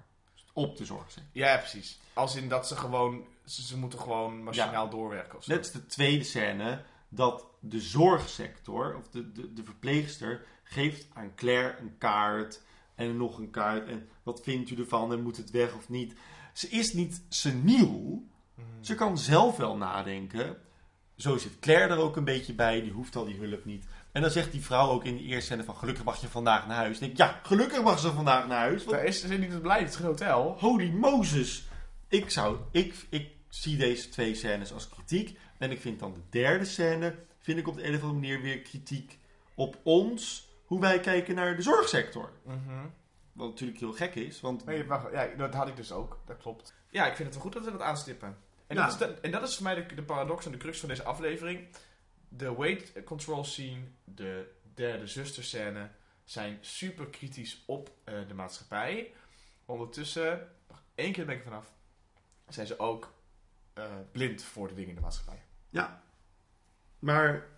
Op 0.53 0.77
de 0.77 0.85
zorgsector. 0.85 1.31
ja, 1.31 1.57
precies. 1.57 1.99
Als 2.13 2.35
in 2.35 2.49
dat 2.49 2.67
ze 2.67 2.75
gewoon, 2.75 3.23
ze, 3.45 3.61
ze 3.61 3.77
moeten 3.77 3.99
gewoon 3.99 4.43
machinaal 4.43 4.89
doorwerken 4.89 5.37
of 5.37 5.43
zo. 5.43 5.51
Net 5.51 5.59
als 5.59 5.71
de 5.71 5.85
tweede 5.85 6.23
scène, 6.23 6.83
dat 7.09 7.45
de 7.59 7.79
zorgsector, 7.79 8.95
of 8.97 9.09
de, 9.09 9.31
de, 9.31 9.53
de 9.53 9.63
verpleegster, 9.63 10.45
geeft 10.63 11.07
aan 11.13 11.35
Claire 11.35 11.77
een 11.79 11.97
kaart 11.97 12.61
en 12.95 13.17
nog 13.17 13.37
een 13.37 13.49
kaart. 13.49 13.87
En 13.87 14.09
wat 14.23 14.41
vindt 14.41 14.69
u 14.69 14.75
ervan 14.75 15.11
en 15.11 15.21
moet 15.21 15.37
het 15.37 15.51
weg 15.51 15.75
of 15.75 15.89
niet? 15.89 16.13
Ze 16.53 16.69
is 16.69 16.93
niet 16.93 17.21
seniel. 17.29 18.27
Mhm. 18.55 18.67
Ze 18.81 18.95
kan 18.95 19.17
zelf 19.17 19.57
wel 19.57 19.77
nadenken. 19.77 20.57
Zo 21.15 21.37
zit 21.37 21.59
Claire 21.59 21.93
er 21.93 21.99
ook 21.99 22.15
een 22.15 22.23
beetje 22.23 22.53
bij. 22.53 22.81
Die 22.81 22.91
hoeft 22.91 23.15
al 23.15 23.25
die 23.25 23.37
hulp 23.37 23.65
niet. 23.65 23.85
En 24.11 24.21
dan 24.21 24.31
zegt 24.31 24.51
die 24.51 24.61
vrouw 24.61 24.89
ook 24.89 25.05
in 25.05 25.17
de 25.17 25.23
eerste 25.23 25.45
scène 25.45 25.63
van... 25.63 25.75
Gelukkig 25.75 26.03
mag 26.03 26.21
je 26.21 26.27
vandaag 26.27 26.67
naar 26.67 26.77
huis. 26.77 26.99
Dan 26.99 27.07
denk 27.07 27.11
ik, 27.11 27.17
ja, 27.17 27.39
gelukkig 27.43 27.83
mag 27.83 27.99
ze 27.99 28.11
vandaag 28.11 28.47
naar 28.47 28.59
huis. 28.59 28.83
Want 28.83 28.97
Daar 28.97 29.05
is 29.05 29.21
ze 29.21 29.27
niet 29.27 29.61
blij, 29.61 29.79
het 29.79 29.89
is 29.89 29.95
een 29.95 30.05
hotel. 30.05 30.55
Holy 30.59 30.89
Moses. 30.89 31.63
Ik, 32.07 32.29
zou, 32.29 32.57
ik, 32.71 33.05
ik 33.09 33.31
zie 33.47 33.77
deze 33.77 34.09
twee 34.09 34.35
scènes 34.35 34.73
als 34.73 34.89
kritiek. 34.89 35.39
En 35.57 35.71
ik 35.71 35.81
vind 35.81 35.99
dan 35.99 36.13
de 36.13 36.21
derde 36.29 36.65
scène... 36.65 37.15
vind 37.39 37.57
ik 37.59 37.67
op 37.67 37.75
de 37.75 37.87
een 37.87 37.95
of 37.95 38.01
andere 38.01 38.19
manier 38.19 38.41
weer 38.41 38.61
kritiek 38.61 39.19
op 39.55 39.79
ons... 39.83 40.49
hoe 40.65 40.79
wij 40.79 40.99
kijken 40.99 41.35
naar 41.35 41.55
de 41.55 41.61
zorgsector. 41.61 42.29
Wat 43.33 43.47
natuurlijk 43.49 43.79
heel 43.79 43.93
gek 43.93 44.15
is, 44.15 44.41
want... 44.41 44.65
Nee, 44.65 44.85
wacht, 44.85 45.11
ja, 45.11 45.25
dat 45.27 45.53
had 45.53 45.67
ik 45.67 45.75
dus 45.75 45.91
ook. 45.91 46.19
Dat 46.25 46.37
klopt. 46.37 46.73
Ja, 46.89 47.05
ik 47.07 47.15
vind 47.15 47.23
het 47.27 47.33
wel 47.33 47.43
goed 47.43 47.53
dat 47.53 47.63
we 47.65 47.71
dat 47.71 47.81
aanstippen. 47.81 48.37
En, 48.67 48.75
Ja. 48.75 48.81
dat, 48.83 48.91
is 48.91 48.97
de- 49.07 49.19
en 49.21 49.31
dat 49.31 49.47
is 49.47 49.55
voor 49.55 49.63
mij 49.63 49.75
de, 49.75 49.95
de 49.95 50.03
paradox 50.03 50.45
en 50.45 50.51
de 50.51 50.57
crux 50.57 50.79
van 50.79 50.89
deze 50.89 51.03
aflevering. 51.03 51.67
De 52.27 52.55
weight 52.55 53.03
control 53.03 53.43
scene, 53.43 53.81
de 54.03 54.51
derde 54.73 55.07
zusterscène, 55.07 55.89
zijn 56.23 56.57
super 56.61 57.07
kritisch 57.07 57.63
op 57.65 57.91
eh, 58.03 58.27
de 58.27 58.33
maatschappij. 58.33 59.13
Ondertussen, 59.65 60.49
nog 60.69 60.83
één 60.95 61.11
keer 61.11 61.25
ben 61.25 61.35
ik 61.35 61.41
er 61.43 61.47
vanaf, 61.49 61.73
zijn 62.47 62.67
ze 62.67 62.79
ook 62.79 63.13
eh, 63.73 63.85
blind 64.11 64.43
voor 64.43 64.67
de 64.67 64.73
dingen 64.73 64.89
in 64.89 64.95
de 64.95 65.01
maatschappij. 65.01 65.41
Ja. 65.69 66.03
Maar... 66.99 67.51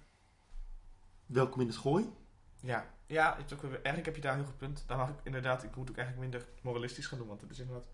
Welkom 1.26 1.62
in 1.62 1.68
het 1.68 1.76
gooi. 1.78 2.10
Ja, 2.66 2.86
ja 3.07 3.36
het 3.38 3.53
ook 3.53 3.61
weer, 3.61 3.72
eigenlijk 3.72 4.05
heb 4.05 4.16
je 4.16 4.22
daar 4.22 4.32
een 4.32 4.38
heel 4.39 4.47
goed 4.47 4.57
punt. 4.57 4.84
Daar 4.88 4.97
mag 4.97 5.09
ik 5.09 5.16
inderdaad, 5.24 5.63
ik 5.63 5.76
moet 5.76 5.89
ook 5.89 5.97
eigenlijk 5.97 6.30
minder 6.30 6.49
moralistisch 6.61 7.07
gaan 7.07 7.18
doen, 7.18 7.28
want 7.28 7.41
het 7.41 7.51
is 7.51 7.59
inderdaad 7.59 7.88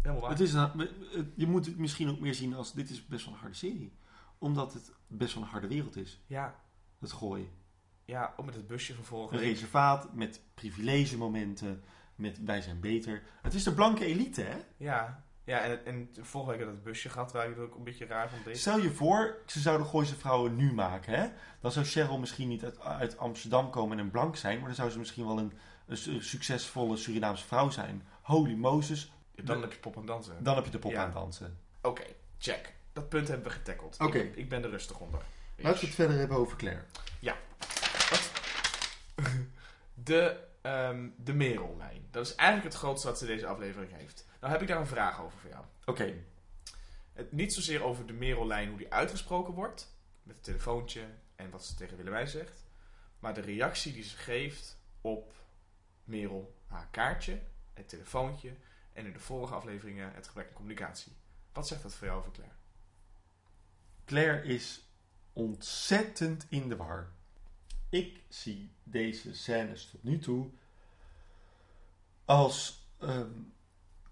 helemaal 0.00 0.20
waar. 0.22 0.30
Het 0.30 0.40
is 0.40 0.52
het- 0.52 1.32
je 1.34 1.46
moet 1.46 1.66
het 1.66 1.78
misschien 1.78 2.08
ook 2.10 2.20
meer 2.20 2.34
zien 2.34 2.54
als... 2.54 2.72
Dit 2.72 2.90
is 2.90 3.06
best 3.06 3.24
wel 3.24 3.34
een 3.34 3.40
harde 3.40 3.56
serie. 3.56 3.92
Omdat 4.38 4.72
het 4.72 4.92
best 5.06 5.34
wel 5.34 5.42
een 5.42 5.48
harde 5.48 5.68
wereld 5.68 5.96
is. 5.96 6.20
Ja, 6.26 6.60
Het 6.98 7.12
gooi. 7.12 7.50
ja, 8.04 8.34
ook 8.36 8.44
met 8.46 8.54
het 8.54 8.66
busje 8.66 8.94
vorige 8.94 9.34
Een 9.34 9.40
reservaat 9.40 10.14
met 10.14 10.40
privilegemomenten. 10.54 11.84
Met 12.14 12.44
wij 12.44 12.60
zijn 12.60 12.80
beter. 12.80 13.22
Het 13.42 13.54
is 13.54 13.62
de 13.64 13.74
blanke 13.74 14.04
elite, 14.04 14.42
hè? 14.42 14.56
Ja, 14.76 15.24
ja 15.44 15.60
en, 15.60 15.86
en 15.86 16.08
vorige 16.20 16.50
week 16.50 16.60
had 16.60 16.68
het 16.68 16.82
busje 16.82 17.08
gehad 17.08 17.32
waar 17.32 17.48
ik 17.48 17.54
het 17.56 17.64
ook 17.64 17.74
een 17.74 17.84
beetje 17.84 18.06
raar 18.06 18.30
van 18.30 18.38
deed. 18.44 18.58
Stel 18.58 18.78
je 18.78 18.90
voor, 18.90 19.36
ze 19.46 19.60
zouden 19.60 19.86
Gooise 19.86 20.16
vrouwen 20.16 20.56
nu 20.56 20.72
maken, 20.72 21.14
hè? 21.14 21.26
Dan 21.60 21.72
zou 21.72 21.84
Cheryl 21.86 22.18
misschien 22.18 22.48
niet 22.48 22.64
uit, 22.64 22.80
uit 22.80 23.18
Amsterdam 23.18 23.70
komen 23.70 23.98
en 23.98 24.04
een 24.04 24.10
blank 24.10 24.36
zijn, 24.36 24.56
maar 24.58 24.66
dan 24.66 24.74
zou 24.76 24.90
ze 24.90 24.98
misschien 24.98 25.26
wel 25.26 25.38
een, 25.38 25.52
een 25.86 25.96
su- 25.96 26.20
succesvolle 26.22 26.96
Surinaamse 26.96 27.46
vrouw 27.46 27.70
zijn. 27.70 28.06
Holy 28.22 28.54
Moses, 28.54 29.12
Dan 29.34 29.60
heb 29.60 29.72
je 29.72 29.78
pop 29.78 29.96
en 29.96 30.06
dansen. 30.06 30.42
dan 30.42 30.54
heb 30.54 30.64
je 30.64 30.70
de 30.70 30.78
pop 30.78 30.90
Ja. 30.90 31.04
aan 31.04 31.12
dansen. 31.12 31.58
Oké, 31.82 32.04
check. 32.38 32.74
Dat 32.92 33.08
punt 33.08 33.28
hebben 33.28 33.46
we 33.46 33.52
getackeld. 33.52 33.96
Oké. 34.00 34.18
Ik, 34.18 34.36
ik 34.36 34.48
ben 34.48 34.62
er 34.64 34.70
rustig 34.70 34.98
onder. 35.00 35.20
Laten 35.56 35.80
we 35.80 35.86
het 35.86 35.94
verder 35.94 36.18
hebben 36.18 36.36
over 36.36 36.56
Claire. 36.56 36.82
De, 39.94 40.36
ehm 40.62 41.08
de 41.16 41.32
Merollijn. 41.34 42.06
Dat 42.10 42.26
is 42.26 42.34
eigenlijk 42.34 42.72
het 42.72 42.82
grootste 42.82 43.06
wat 43.08 43.18
ze 43.18 43.26
deze 43.26 43.46
aflevering 43.46 43.92
heeft. 43.96 44.26
Nou 44.44 44.56
heb 44.56 44.64
ik 44.64 44.72
daar 44.72 44.80
een 44.80 44.86
vraag 44.86 45.20
over 45.20 45.38
voor 45.38 45.50
jou. 45.50 45.64
Oké, 45.84 46.14
Het, 47.12 47.32
niet 47.32 47.52
zozeer 47.52 47.82
over 47.82 48.06
de 48.06 48.12
Merollijn, 48.12 48.68
hoe 48.68 48.78
die 48.78 48.92
uitgesproken 48.92 49.54
wordt. 49.54 49.94
Met 50.22 50.34
het 50.34 50.44
telefoontje 50.44 51.06
en 51.36 51.50
wat 51.50 51.64
ze 51.64 51.74
tegen 51.74 51.96
Willemijn 51.96 52.28
zegt. 52.28 52.64
Maar 53.18 53.34
de 53.34 53.40
reactie 53.40 53.92
die 53.92 54.02
ze 54.02 54.16
geeft 54.16 54.78
op 55.00 55.32
Merel, 56.04 56.54
haar 56.66 56.88
kaartje, 56.90 57.40
het 57.72 57.88
telefoontje. 57.88 58.54
En 58.92 59.06
in 59.06 59.12
de 59.12 59.18
vorige 59.18 59.54
afleveringen 59.54 60.14
het 60.14 60.26
gebrek 60.26 60.48
aan 60.48 60.54
communicatie. 60.54 61.12
Wat 61.52 61.68
zegt 61.68 61.82
dat 61.82 61.94
voor 61.94 62.06
jou 62.06 62.18
over 62.18 62.32
Claire? 62.32 62.54
Claire 64.04 64.42
is 64.42 64.88
ontzettend 65.32 66.46
in 66.48 66.68
de 66.68 66.76
war. 66.76 67.12
Ik 67.88 68.22
zie 68.28 68.70
deze 68.82 69.34
scènes 69.34 69.90
tot 69.90 70.02
nu 70.02 70.18
toe 70.18 70.50
als. 72.24 72.88
ehm, 72.98 73.30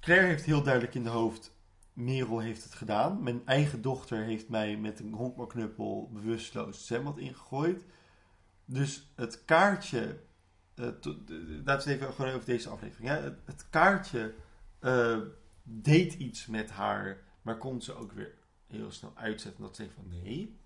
Claire 0.03 0.26
heeft 0.26 0.44
heel 0.44 0.62
duidelijk 0.62 0.94
in 0.94 1.03
de 1.03 1.11
hoofd. 1.11 1.55
Merel 1.92 2.38
heeft 2.38 2.64
het 2.64 2.74
gedaan. 2.74 3.22
Mijn 3.22 3.46
eigen 3.46 3.82
dochter 3.82 4.24
heeft 4.24 4.48
mij 4.48 4.76
met 4.76 5.00
een 5.00 5.12
honkbalknuppel 5.12 6.11
bewusteloos 6.12 6.86
zwembad 6.86 7.18
ingegooid. 7.18 7.84
Dus 8.64 9.12
het 9.14 9.44
kaartje. 9.44 10.20
eh, 10.74 10.84
laten 11.64 11.88
we 11.88 11.94
even 11.94 12.12
gewoon 12.12 12.32
over 12.32 12.46
deze 12.46 12.68
aflevering. 12.68 13.09
Hè. 13.09 13.20
Het, 13.44 13.66
kaartje 13.70 14.34
eh, 14.78 15.18
deed 15.62 16.14
iets 16.14 16.46
met 16.46 16.70
haar, 16.70 17.22
maar 17.42 17.59
kon 17.59 17.82
ze 17.82 17.94
ook 17.94 18.12
weer 18.12 18.34
heel 18.66 18.90
snel 18.90 19.12
uitzetten. 19.16 19.62
Dat 19.62 19.76
ze 19.76 19.90
van 19.90 20.09
nee, 20.09 20.59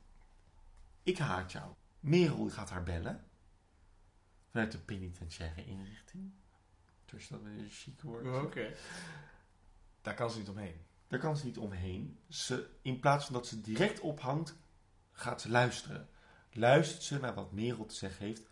ik 1.03 1.19
haat 1.19 1.53
jou. 1.53 1.73
Merel 2.01 2.49
gaat 2.49 2.71
haar 2.71 2.83
bellen. 2.83 3.25
Vanuit 4.51 4.73
de 4.73 4.79
penitentiaire 4.79 5.65
inrichting. 5.65 6.33
Dus 7.07 7.29
dat 7.29 7.41
een 7.45 7.69
chic 7.71 8.01
woord. 8.01 8.45
Oké. 8.45 8.75
Daar 10.03 10.15
kan 10.15 10.31
ze 10.31 10.39
niet 10.39 10.49
omheen. 10.49 10.85
Daar 11.09 11.21
kan 11.21 11.37
ze 11.37 11.45
niet 11.45 11.59
omheen. 11.59 12.19
Ze, 12.29 12.69
in 12.83 13.01
plaats 13.01 13.25
van 13.25 13.35
dat 13.35 13.47
ze 13.47 13.61
direct 13.61 14.01
ophangt, 14.01 14.57
gaat 15.13 15.41
ze 15.41 15.51
luisteren. 15.51 16.09
Luistert 16.53 17.03
ze 17.03 17.19
naar 17.19 17.35
wat 17.35 17.53
Merel 17.53 17.87
te 17.87 17.95
zeggen 17.95 18.27
heeft 18.27 18.49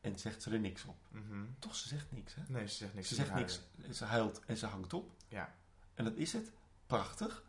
en 0.00 0.18
zegt 0.18 0.42
ze 0.42 0.50
er 0.50 0.60
niks 0.60 0.84
op. 0.84 0.96
Mhm. 1.10 1.44
Toch, 1.58 1.76
ze 1.76 1.88
zegt 1.88 2.12
niks 2.12 2.34
hè. 2.34 2.42
Nee, 2.48 2.68
ze 2.68 2.74
zegt 2.74 2.94
niks. 2.94 3.08
Ze 3.08 3.14
zegt 3.14 3.34
niks. 3.34 3.60
Ze 3.90 4.04
huilt 4.04 4.44
en 4.46 4.56
ze 4.56 4.66
hangt 4.66 4.92
op. 4.92 5.10
Ja. 5.28 5.54
En 5.94 6.04
dat 6.04 6.16
is 6.16 6.32
het. 6.32 6.52
Prachtig. 6.86 7.44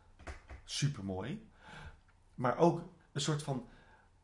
Supermooi. 0.63 1.49
Maar 2.36 2.57
ook 2.57 2.89
een 3.11 3.21
soort 3.21 3.43
van... 3.43 3.69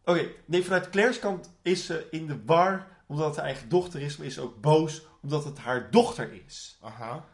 Oké, 0.03 0.31
nee, 0.45 0.63
vanuit 0.63 0.89
Claire's 0.89 1.19
kant 1.19 1.53
is 1.61 1.85
ze 1.85 2.07
in 2.11 2.27
de 2.27 2.43
war 2.45 2.92
omdat 3.05 3.25
het 3.27 3.35
haar 3.35 3.45
eigen 3.45 3.69
dochter 3.69 4.01
is. 4.01 4.17
Maar 4.17 4.27
is 4.27 4.39
ook 4.39 4.61
boos 4.61 5.05
omdat 5.21 5.43
het 5.43 5.57
haar 5.57 5.91
dochter 5.91 6.33
is. 6.45 6.77
Aha. 6.81 7.25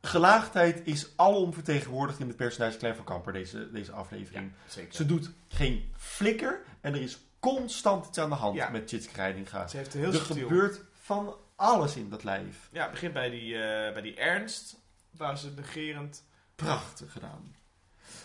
Gelaagdheid 0.00 0.86
is 0.86 1.12
alom 1.16 1.52
vertegenwoordigd 1.54 2.20
in 2.20 2.28
het 2.28 2.36
personage 2.36 2.76
Claire 2.78 2.96
van 3.02 3.06
Kamper, 3.14 3.32
deze, 3.32 3.70
deze 3.70 3.92
aflevering. 3.92 4.52
Zeker. 4.68 4.94
Ze 4.94 5.06
doet 5.06 5.30
geen 5.48 5.92
flikker 5.96 6.60
en 6.80 6.94
er 6.94 7.00
is 7.00 7.18
constant 7.40 8.06
iets 8.06 8.18
aan 8.18 8.28
de 8.28 8.34
hand 8.34 8.54
Ja. 8.56 8.68
met 8.68 8.88
Chitske 8.90 9.14
Reidinga. 9.14 9.66
Ze 9.68 9.76
heeft 9.76 9.92
heel 9.92 10.12
Er 10.12 10.14
subtiel. 10.14 10.48
gebeurt 10.48 10.80
van 10.92 11.36
alles 11.56 11.96
in 11.96 12.08
dat 12.10 12.24
lijf. 12.24 12.68
Ja, 12.72 12.82
het 12.82 12.90
begint 12.90 13.12
bij 13.12 13.30
die, 13.30 13.54
eh, 13.54 13.92
bij 13.92 14.02
die 14.02 14.14
ernst, 14.16 14.76
waar 15.10 15.38
ze 15.38 15.50
negerend... 15.56 16.24
Prachtig 16.54 17.12
gedaan. 17.12 17.54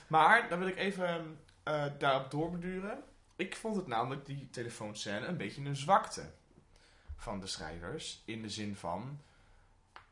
Maar, 0.08 0.50
dan 0.50 0.60
wil 0.60 0.68
ik 0.68 0.78
even 0.78 1.40
eh, 1.64 1.84
daarop 2.00 2.32
doorbeduren. 2.32 3.04
Ik 3.44 3.56
vond 3.56 3.76
het 3.76 3.88
namelijk, 3.88 4.26
die 4.26 4.50
telefoonscène, 4.50 5.26
een 5.26 5.38
beetje 5.38 5.66
een 5.66 5.76
zwakte 5.76 6.32
van 7.16 7.40
de 7.40 7.48
schrijvers. 7.48 8.22
In 8.26 8.42
de 8.42 8.50
zin 8.50 8.76
van 8.76 9.20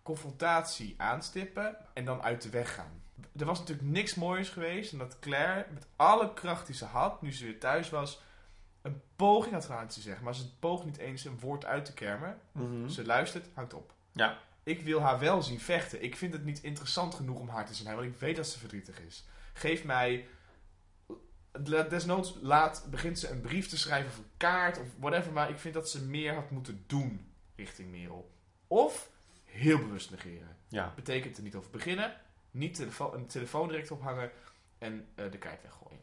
confrontatie 0.03 0.95
aanstippen 0.97 1.77
en 1.93 2.05
dan 2.05 2.21
uit 2.21 2.41
de 2.41 2.49
weg 2.49 2.73
gaan. 2.75 3.01
Er 3.37 3.45
was 3.45 3.59
natuurlijk 3.59 3.87
niks 3.87 4.15
moois 4.15 4.49
geweest 4.49 4.91
en 4.91 4.97
dat 4.97 5.19
Claire 5.19 5.65
met 5.73 5.87
alle 5.95 6.33
kracht 6.33 6.65
die 6.65 6.75
ze 6.75 6.85
had, 6.85 7.21
nu 7.21 7.33
ze 7.33 7.43
weer 7.45 7.59
thuis 7.59 7.89
was, 7.89 8.21
een 8.81 9.01
poging 9.15 9.53
had 9.53 9.65
gedaan 9.65 9.87
te 9.87 10.01
zeggen. 10.01 10.23
Maar 10.23 10.35
ze 10.35 10.57
poogde 10.59 10.85
niet 10.85 10.97
eens 10.97 11.25
een 11.25 11.39
woord 11.39 11.65
uit 11.65 11.85
te 11.85 11.93
kermen. 11.93 12.39
Mhm. 12.51 12.89
Ze 12.89 13.05
luistert, 13.05 13.47
hangt 13.53 13.73
op. 13.73 13.93
Ja. 14.11 14.37
Ik 14.63 14.81
wil 14.81 15.01
haar 15.01 15.19
wel 15.19 15.41
zien 15.41 15.59
vechten. 15.59 16.03
Ik 16.03 16.15
vind 16.15 16.33
het 16.33 16.45
niet 16.45 16.63
interessant 16.63 17.15
genoeg 17.15 17.39
om 17.39 17.49
haar 17.49 17.65
te 17.65 17.73
zien, 17.73 17.95
want 17.95 18.07
ik 18.07 18.17
weet 18.17 18.35
dat 18.35 18.47
ze 18.47 18.59
verdrietig 18.59 18.99
is. 18.99 19.25
Geef 19.53 19.83
mij. 19.83 20.27
Desnoods 21.89 22.37
laat, 22.41 22.87
begint 22.89 23.19
ze 23.19 23.29
een 23.29 23.41
brief 23.41 23.67
te 23.67 23.77
schrijven 23.77 24.09
of 24.09 24.17
een 24.17 24.31
kaart 24.37 24.79
of 24.79 24.85
whatever, 24.99 25.31
maar 25.31 25.49
ik 25.49 25.57
vind 25.57 25.73
dat 25.73 25.89
ze 25.89 26.05
meer 26.05 26.33
had 26.33 26.51
moeten 26.51 26.83
doen 26.87 27.31
richting 27.55 27.91
Merel. 27.91 28.31
Of 28.67 29.09
heel 29.43 29.77
bewust 29.77 30.11
negeren. 30.11 30.57
Ja. 30.67 30.93
Betekent 30.95 31.37
er 31.37 31.43
niet 31.43 31.55
over 31.55 31.71
beginnen, 31.71 32.13
niet 32.51 32.73
telefo 32.73 33.13
een 33.13 33.27
telefoon 33.27 33.67
direct 33.67 33.91
ophangen 33.91 34.31
en 34.77 35.07
eh, 35.15 35.31
de 35.31 35.37
kaart 35.37 35.61
weggooien. 35.61 35.99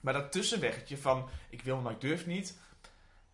Maar 0.00 0.12
dat 0.12 0.32
tussenweggetje 0.32 0.98
van 0.98 1.28
ik 1.50 1.62
wil 1.62 1.80
maar 1.80 1.92
ik 1.92 2.00
durf 2.00 2.26
niet, 2.26 2.58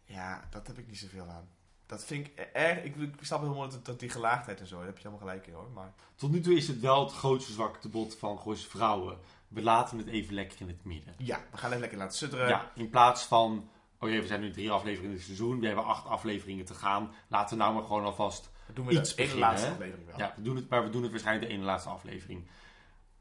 ja, 0.04 0.48
dat 0.50 0.66
heb 0.66 0.78
ik 0.78 0.86
niet 0.86 0.98
zoveel 0.98 1.28
aan. 1.28 1.48
Dat 1.86 2.04
vind 2.04 2.26
ik 2.26 2.48
erg. 2.52 2.82
Ik, 2.82 2.96
ik 2.96 3.14
snap 3.20 3.40
helemaal 3.40 3.68
dat, 3.68 3.84
dat 3.84 4.00
die 4.00 4.08
gelaagdheid 4.08 4.60
en 4.60 4.66
zo. 4.66 4.76
Daar 4.76 4.86
heb 4.86 4.98
je 4.98 5.08
helemaal 5.08 5.26
gelijk 5.26 5.46
in 5.46 5.52
hoor. 5.52 5.70
Maar 5.70 5.94
Tot 6.14 6.30
nu 6.30 6.40
toe 6.40 6.54
is 6.54 6.68
het 6.68 6.80
wel 6.80 7.04
het 7.04 7.12
grootste 7.12 7.52
zwaktebod 7.52 8.16
van 8.16 8.38
Gooise 8.38 8.68
Vrouwen. 8.68 9.18
We 9.48 9.62
laten 9.62 9.98
het 9.98 10.06
even 10.06 10.34
lekker 10.34 10.60
in 10.60 10.68
het 10.68 10.84
midden. 10.84 11.14
ja, 11.18 11.44
we 11.50 11.56
gaan 11.56 11.70
het 11.70 11.80
lekker 11.80 11.98
laten 11.98 12.16
sudderen. 12.16 12.48
Ja, 12.48 12.72
in 12.74 12.90
plaats 12.90 13.24
van... 13.24 13.70
Oké, 13.98 14.20
we 14.20 14.26
zijn 14.26 14.40
nu 14.40 14.50
drie 14.50 14.70
afleveringen 14.70 15.10
in 15.10 15.16
het 15.16 15.24
seizoen. 15.24 15.60
We 15.60 15.66
hebben 15.66 15.84
acht 15.84 16.06
afleveringen 16.06 16.64
te 16.64 16.74
gaan. 16.74 17.12
Laten 17.28 17.56
we 17.56 17.62
nou 17.62 17.74
maar 17.74 17.82
gewoon 17.82 18.04
alvast... 18.04 18.50
Dat 18.66 18.76
doen 18.76 18.86
we 18.86 18.92
Iets 18.92 19.10
de 19.10 19.16
beginnen, 19.16 19.38
laatste 19.38 19.70
aflevering 19.70 20.06
wel. 20.06 20.18
Ja, 20.18 20.32
we 20.36 20.42
doen 20.42 20.56
het, 20.56 20.68
maar 20.68 20.84
we 20.84 20.90
doen 20.90 21.02
het 21.02 21.10
waarschijnlijk 21.10 21.48
de 21.48 21.54
ene 21.54 21.64
laatste 21.64 21.88
aflevering. 21.88 22.46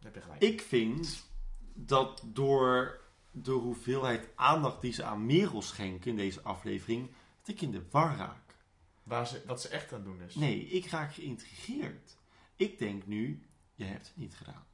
Heb 0.01 0.15
je 0.15 0.21
gelijk. 0.21 0.41
Ik 0.41 0.61
vind 0.61 1.25
dat 1.73 2.23
door 2.25 3.01
de 3.31 3.51
hoeveelheid 3.51 4.29
aandacht 4.35 4.81
die 4.81 4.93
ze 4.93 5.03
aan 5.03 5.25
Merel 5.25 5.61
schenken 5.61 6.09
in 6.09 6.17
deze 6.17 6.41
aflevering... 6.41 7.11
dat 7.39 7.55
ik 7.55 7.61
in 7.61 7.71
de 7.71 7.83
war 7.91 8.15
raak. 8.15 8.55
Waar 9.03 9.27
ze, 9.27 9.43
wat 9.45 9.61
ze 9.61 9.69
echt 9.69 9.93
aan 9.93 10.03
doen 10.03 10.21
is. 10.21 10.35
Nee, 10.35 10.67
ik 10.67 10.85
raak 10.85 11.13
geïntrigeerd. 11.13 12.17
Ik 12.55 12.79
denk 12.79 13.05
nu, 13.07 13.45
je 13.73 13.83
hebt 13.83 14.07
het 14.07 14.17
niet 14.17 14.35
gedaan. 14.35 14.65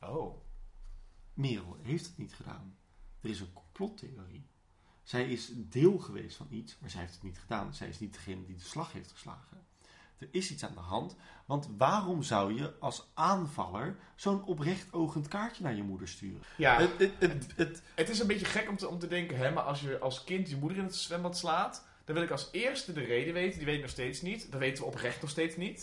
Oh. 0.00 0.42
Merel 1.34 1.78
heeft 1.82 2.06
het 2.06 2.18
niet 2.18 2.34
gedaan. 2.34 2.76
Er 3.20 3.30
is 3.30 3.40
een 3.40 3.52
complottheorie. 3.52 4.46
Zij 5.02 5.24
is 5.28 5.50
deel 5.54 5.98
geweest 5.98 6.36
van 6.36 6.46
iets, 6.50 6.76
maar 6.80 6.90
zij 6.90 7.00
heeft 7.00 7.14
het 7.14 7.22
niet 7.22 7.38
gedaan. 7.38 7.74
Zij 7.74 7.88
is 7.88 7.98
niet 8.00 8.12
degene 8.14 8.44
die 8.44 8.56
de 8.56 8.62
slag 8.64 8.92
heeft 8.92 9.10
geslagen. 9.12 9.62
Er 10.18 10.28
is 10.30 10.50
iets 10.50 10.64
aan 10.64 10.74
de 10.74 10.80
hand, 10.80 11.16
want 11.46 11.68
waarom 11.76 12.22
zou 12.22 12.54
je 12.54 12.74
als 12.78 13.10
aanvaller 13.14 13.96
zo'n 14.16 14.44
oprecht 14.44 14.92
ogend 14.92 15.28
kaartje 15.28 15.62
naar 15.62 15.74
je 15.74 15.82
moeder 15.82 16.08
sturen? 16.08 16.40
Ja, 16.56 16.78
Het, 16.80 16.90
het, 16.98 17.12
het, 17.18 17.46
het- 17.56 17.82
het 17.94 18.08
is 18.08 18.18
een 18.18 18.26
beetje 18.26 18.44
gek 18.46 18.68
om 18.68 18.76
te, 18.76 18.88
om 18.88 18.98
te 18.98 19.06
denken, 19.08 19.36
hè, 19.36 19.50
maar 19.50 19.62
als 19.62 19.80
je 19.80 19.98
als 19.98 20.24
kind 20.24 20.48
je 20.50 20.56
moeder 20.56 20.78
in 20.78 20.84
het 20.84 20.94
zwembad 20.96 21.38
slaat, 21.38 21.86
dan 22.04 22.14
wil 22.14 22.24
ik 22.24 22.30
als 22.30 22.48
eerste 22.52 22.92
de 22.92 23.00
reden 23.04 23.34
weten. 23.34 23.56
Die 23.56 23.66
weet 23.66 23.76
ik 23.76 23.82
nog 23.82 23.90
steeds 23.90 24.22
niet. 24.22 24.50
Dat 24.52 24.60
weten 24.60 24.82
we 24.82 24.88
oprecht 24.88 25.20
nog 25.20 25.30
steeds 25.30 25.56
niet. 25.56 25.78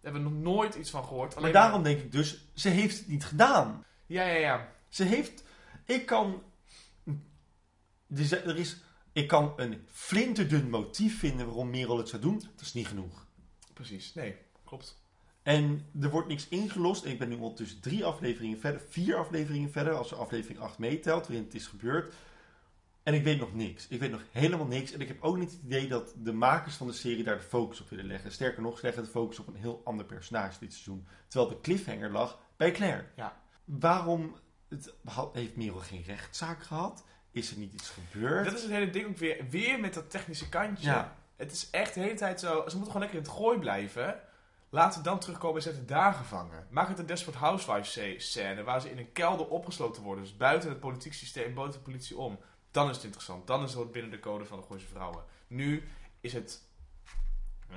Daar 0.00 0.12
hebben 0.12 0.22
we 0.22 0.28
nog 0.28 0.54
nooit 0.54 0.74
iets 0.74 0.90
van 0.90 1.04
gehoord. 1.04 1.40
maar 1.40 1.52
daarom 1.52 1.82
denk 1.82 1.98
ik 2.00 2.12
dus, 2.12 2.44
ze 2.54 2.68
heeft 2.68 2.98
het 2.98 3.08
niet 3.08 3.24
gedaan. 3.24 3.84
Ja, 4.06 4.22
ja, 4.26 4.36
ja. 4.38 4.72
Ze 4.94 5.04
heeft. 5.04 5.44
Ik 5.84 6.06
kan. 6.06 6.42
Er 8.08 8.18
is- 8.18 8.32
er. 8.32 8.76
Ik 9.12 9.28
kan 9.28 9.52
een 9.56 9.86
flinterdun 9.90 10.70
motief 10.70 11.18
vinden 11.18 11.46
waarom 11.46 11.70
Merel 11.70 11.98
het 11.98 12.08
zou 12.08 12.22
doen. 12.22 12.38
Dat 12.38 12.60
is 12.60 12.72
niet 12.72 12.86
genoeg. 12.86 13.26
Precies. 13.72 14.14
Nee, 14.14 14.36
klopt. 14.64 15.02
En 15.42 15.86
er 16.00 16.10
wordt 16.10 16.28
niks 16.28 16.48
ingelost. 16.48 17.04
En 17.04 17.10
ik 17.10 17.18
ben 17.18 17.28
nu 17.28 17.34
ondertussen 17.34 17.80
drie 17.80 18.04
afleveringen 18.04 18.60
verder. 18.60 18.82
Vier 18.88 19.16
afleveringen 19.16 19.72
verder. 19.72 19.94
Als 19.94 20.08
je 20.08 20.14
aflevering 20.14 20.58
8 20.60 20.78
meetelt. 20.78 21.26
Waarin 21.26 21.44
het 21.44 21.54
is 21.54 21.66
gebeurd. 21.66 22.14
En 23.02 23.14
ik 23.14 23.24
weet 23.24 23.38
nog 23.38 23.54
niks. 23.54 23.88
Ik 23.88 24.00
weet 24.00 24.10
nog 24.10 24.24
helemaal 24.30 24.66
niks. 24.66 24.92
En 24.92 25.00
ik 25.00 25.08
heb 25.08 25.22
ook 25.22 25.36
niet 25.36 25.50
het 25.52 25.60
idee 25.64 25.88
dat 25.88 26.14
de 26.18 26.32
makers 26.32 26.74
van 26.74 26.86
de 26.86 26.92
serie 26.92 27.24
daar 27.24 27.36
de 27.36 27.42
focus 27.42 27.80
op 27.80 27.88
willen 27.88 28.06
leggen. 28.06 28.32
Sterker 28.32 28.62
nog, 28.62 28.78
ze 28.78 28.84
leggen 28.84 29.02
de 29.04 29.10
focus 29.10 29.38
op 29.38 29.46
een 29.46 29.54
heel 29.54 29.80
ander 29.84 30.06
personage 30.06 30.58
dit 30.58 30.72
seizoen. 30.72 31.06
Terwijl 31.28 31.50
de 31.50 31.60
cliffhanger 31.60 32.10
lag 32.10 32.38
bij 32.56 32.70
Claire. 32.72 33.04
Ja. 33.16 33.42
Waarom 33.64 34.36
het, 34.68 34.92
had- 35.04 35.34
heeft 35.34 35.56
Merel 35.56 35.78
geen 35.78 36.02
rechtszaak 36.02 36.62
gehad? 36.62 37.04
Is 37.30 37.50
er 37.50 37.58
niet 37.58 37.72
iets 37.72 37.90
gebeurd? 37.90 38.44
Dat 38.44 38.54
is 38.54 38.62
het 38.62 38.70
hele 38.70 38.90
ding 38.90 39.06
ook 39.06 39.16
weer. 39.16 39.48
Weer 39.50 39.80
met 39.80 39.94
dat 39.94 40.10
technische 40.10 40.48
kantje. 40.48 40.86
Ja. 40.90 41.16
Het 41.36 41.52
is 41.52 41.70
echt 41.70 41.94
de 41.94 42.00
hele 42.00 42.14
tijd 42.14 42.40
zo. 42.40 42.48
Ze 42.68 42.76
moeten 42.76 42.84
gewoon 42.84 43.00
lekker 43.00 43.18
in 43.18 43.24
het 43.24 43.32
gooi 43.32 43.58
blijven. 43.58 44.20
Laten 44.70 44.98
we 45.02 45.08
dan 45.08 45.18
terugkomen 45.18 45.56
en 45.56 45.62
zetten 45.62 45.86
daar 45.86 46.12
gevangen. 46.12 46.66
Maak 46.70 46.88
het 46.88 46.98
een 46.98 47.06
Desperate 47.06 47.38
Housewives 47.38 47.92
se- 47.92 48.14
scène 48.18 48.62
waar 48.62 48.80
ze 48.80 48.90
in 48.90 48.98
een 48.98 49.12
kelder 49.12 49.46
opgesloten 49.48 50.02
worden. 50.02 50.24
Dus 50.24 50.36
buiten 50.36 50.68
het 50.68 50.80
politiek 50.80 51.12
systeem, 51.14 51.54
buiten 51.54 51.78
de 51.78 51.84
politie 51.84 52.16
om. 52.18 52.38
Dan 52.70 52.88
is 52.88 52.94
het 52.96 53.04
interessant. 53.04 53.46
Dan 53.46 53.62
is 53.64 53.74
het 53.74 53.92
binnen 53.92 54.10
de 54.10 54.18
code 54.20 54.44
van 54.44 54.58
de 54.60 54.64
Gooise 54.66 54.86
vrouwen. 54.86 55.24
Nu 55.46 55.88
is 56.20 56.32
het... 56.32 56.62
Hm? 57.68 57.74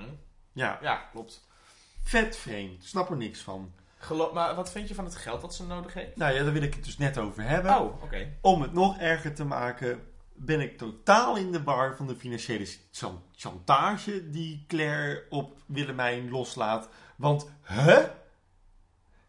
Ja, 0.54 0.80
Ja, 0.82 0.96
klopt. 1.12 1.48
vet 2.04 2.38
vreemd. 2.38 2.84
Snap 2.86 3.10
er 3.10 3.18
niks 3.18 3.42
van. 3.42 3.74
Gelo- 4.08 4.34
maar 4.34 4.56
wat 4.56 4.72
vind 4.72 4.88
je 4.88 4.96
van 4.96 5.06
het 5.06 5.16
geld 5.16 5.42
dat 5.42 5.56
ze 5.56 5.66
nodig 5.66 5.94
heeft? 5.94 6.16
Nou 6.16 6.34
ja, 6.34 6.44
daar 6.44 6.54
wil 6.54 6.62
ik 6.62 6.74
het 6.74 6.84
dus 6.86 6.98
net 6.98 7.18
over 7.18 7.44
hebben. 7.44 7.80
Oh, 7.80 8.04
oké. 8.04 8.34
Om 8.42 8.62
het 8.62 8.74
nog 8.74 8.98
erger 8.98 9.34
te 9.34 9.46
maken, 9.46 10.02
ben 10.34 10.60
ik 10.62 10.78
totaal 10.78 11.36
in 11.38 11.52
de 11.52 11.64
war 11.64 11.96
van 11.96 12.08
de 12.08 12.16
financiële 12.16 12.68
chan- 12.92 13.22
chantage 13.36 14.30
die 14.30 14.66
Claire 14.68 15.24
op 15.30 15.58
Willemijn 15.66 16.30
loslaat. 16.30 16.90
Want, 17.16 17.50
huh? 17.68 18.04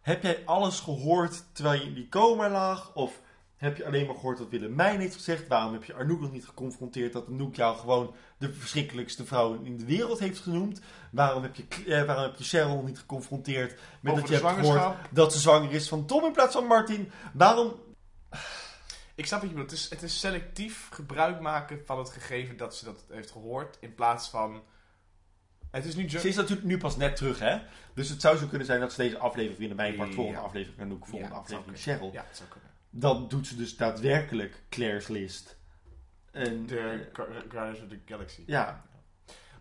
Heb 0.00 0.22
jij 0.22 0.42
alles 0.44 0.80
gehoord 0.80 1.44
terwijl 1.52 1.80
je 1.80 1.86
in 1.86 1.94
die 1.94 2.08
coma 2.08 2.50
lag? 2.50 2.94
Of 2.94 3.20
heb 3.58 3.76
je 3.76 3.86
alleen 3.86 4.06
maar 4.06 4.14
gehoord 4.14 4.38
wat 4.38 4.48
Willemijn 4.48 5.00
heeft 5.00 5.14
gezegd? 5.14 5.48
Waarom 5.48 5.72
heb 5.72 5.84
je 5.84 5.94
Arnoek 5.94 6.20
nog 6.20 6.32
niet 6.32 6.44
geconfronteerd 6.44 7.12
dat 7.12 7.26
Arnoek 7.26 7.54
jou 7.54 7.76
gewoon 7.76 8.14
de 8.38 8.52
verschrikkelijkste 8.52 9.24
vrouw 9.26 9.62
in 9.62 9.76
de 9.76 9.84
wereld 9.84 10.18
heeft 10.18 10.38
genoemd? 10.38 10.80
Waarom 11.10 11.42
heb 11.42 11.54
je, 11.54 11.64
eh, 11.86 12.04
waarom 12.04 12.24
heb 12.24 12.36
je 12.36 12.44
Cheryl 12.44 12.74
nog 12.74 12.86
niet 12.86 12.98
geconfronteerd 12.98 13.78
met 14.00 14.12
Over 14.12 14.28
dat 14.28 14.40
je 14.40 14.46
hebt 14.46 14.58
gehoord 14.58 14.96
dat 15.10 15.32
ze 15.32 15.38
zwanger 15.38 15.72
is 15.72 15.88
van 15.88 16.06
Tom 16.06 16.24
in 16.24 16.32
plaats 16.32 16.52
van 16.54 16.66
Martin? 16.66 17.10
Waarom 17.32 17.74
Ik 19.14 19.26
snap 19.26 19.40
wat 19.40 19.48
je 19.48 19.54
bedoelt. 19.54 19.70
Het 19.70 19.80
is, 19.80 19.90
het 19.90 20.02
is 20.02 20.20
selectief 20.20 20.88
gebruik 20.92 21.40
maken 21.40 21.80
van 21.84 21.98
het 21.98 22.10
gegeven 22.10 22.56
dat 22.56 22.76
ze 22.76 22.84
dat 22.84 23.04
heeft 23.10 23.30
gehoord. 23.30 23.76
In 23.80 23.94
plaats 23.94 24.28
van... 24.28 24.62
Het 25.70 25.84
is 25.84 25.94
nu... 25.94 26.08
Ze 26.08 26.28
is 26.28 26.36
natuurlijk 26.36 26.66
nu 26.66 26.78
pas 26.78 26.96
net 26.96 27.16
terug, 27.16 27.38
hè? 27.38 27.58
Dus 27.94 28.08
het 28.08 28.20
zou 28.20 28.36
zo 28.36 28.46
kunnen 28.46 28.66
zijn 28.66 28.80
dat 28.80 28.92
ze 28.92 29.02
deze 29.02 29.18
aflevering 29.18 29.74
mei 29.74 29.96
part 29.96 30.08
Ja. 30.08 30.14
volgende 30.14 30.40
aflevering 30.40 30.80
en 30.80 30.92
ook 30.92 31.06
volgende 31.06 31.34
Ja, 31.34 31.40
aflevering. 31.40 31.78
Cheryl. 31.78 32.10
Ja, 32.12 32.24
dat 32.28 32.36
zou 32.36 32.48
kunnen. 32.48 32.67
Dan 32.90 33.28
doet 33.28 33.46
ze 33.46 33.56
dus 33.56 33.76
daadwerkelijk 33.76 34.62
Claire's 34.68 35.08
list. 35.08 35.56
En, 36.30 36.66
De 36.66 36.78
eh, 36.78 36.98
Gu- 37.12 37.32
Guardians 37.50 37.80
of 37.80 37.88
the 37.88 37.98
Galaxy. 38.06 38.42
ja, 38.46 38.84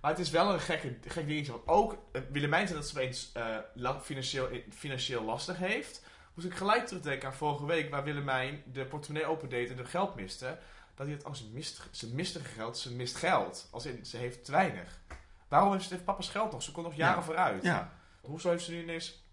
Maar 0.01 0.11
het 0.11 0.19
is 0.19 0.29
wel 0.29 0.53
een 0.53 0.59
gekke, 0.59 0.97
gek 1.07 1.27
dingetje. 1.27 1.51
Want 1.51 1.67
ook 1.67 1.97
eh, 2.11 2.21
Willemijn 2.31 2.67
zei 2.67 2.79
dat 2.79 2.87
ze 2.89 2.95
opeens 2.97 3.31
eh, 3.33 3.57
financieel, 4.01 4.49
financieel 4.69 5.23
lastig 5.23 5.57
heeft. 5.57 6.05
Moest 6.33 6.47
ik 6.47 6.55
gelijk 6.55 6.85
terugdenken 6.87 7.27
aan 7.27 7.33
vorige 7.35 7.65
week. 7.65 7.89
Waar 7.89 8.03
Willemijn 8.03 8.63
de 8.71 8.85
portemonnee 8.85 9.29
opendeed 9.29 9.69
en 9.69 9.75
de 9.77 9.85
geld 9.85 10.15
miste. 10.15 10.57
Dat 10.95 11.05
hij 11.07 11.15
het, 11.15 11.25
oh, 11.25 11.33
ze 11.33 11.45
mist, 11.53 11.81
ze 11.91 12.13
mist 12.13 12.37
geld, 12.37 12.77
ze 12.77 12.93
mist 12.95 13.15
geld. 13.15 13.67
Als 13.71 13.85
in, 13.85 14.05
ze 14.05 14.17
heeft 14.17 14.45
te 14.45 14.51
weinig. 14.51 14.99
Waarom 15.47 15.71
heeft, 15.71 15.87
ze- 15.87 15.97
papa's 15.99 16.29
geld 16.29 16.51
nog? 16.51 16.63
Ze 16.63 16.71
kon 16.71 16.83
nog 16.83 16.95
jaren 16.95 17.17
Ja. 17.17 17.23
vooruit. 17.23 17.63
ja. 17.63 17.93
Hoezo 18.21 18.49
heeft 18.49 18.63
ze 18.63 18.71
nu 18.71 18.81
ineens 18.81 19.23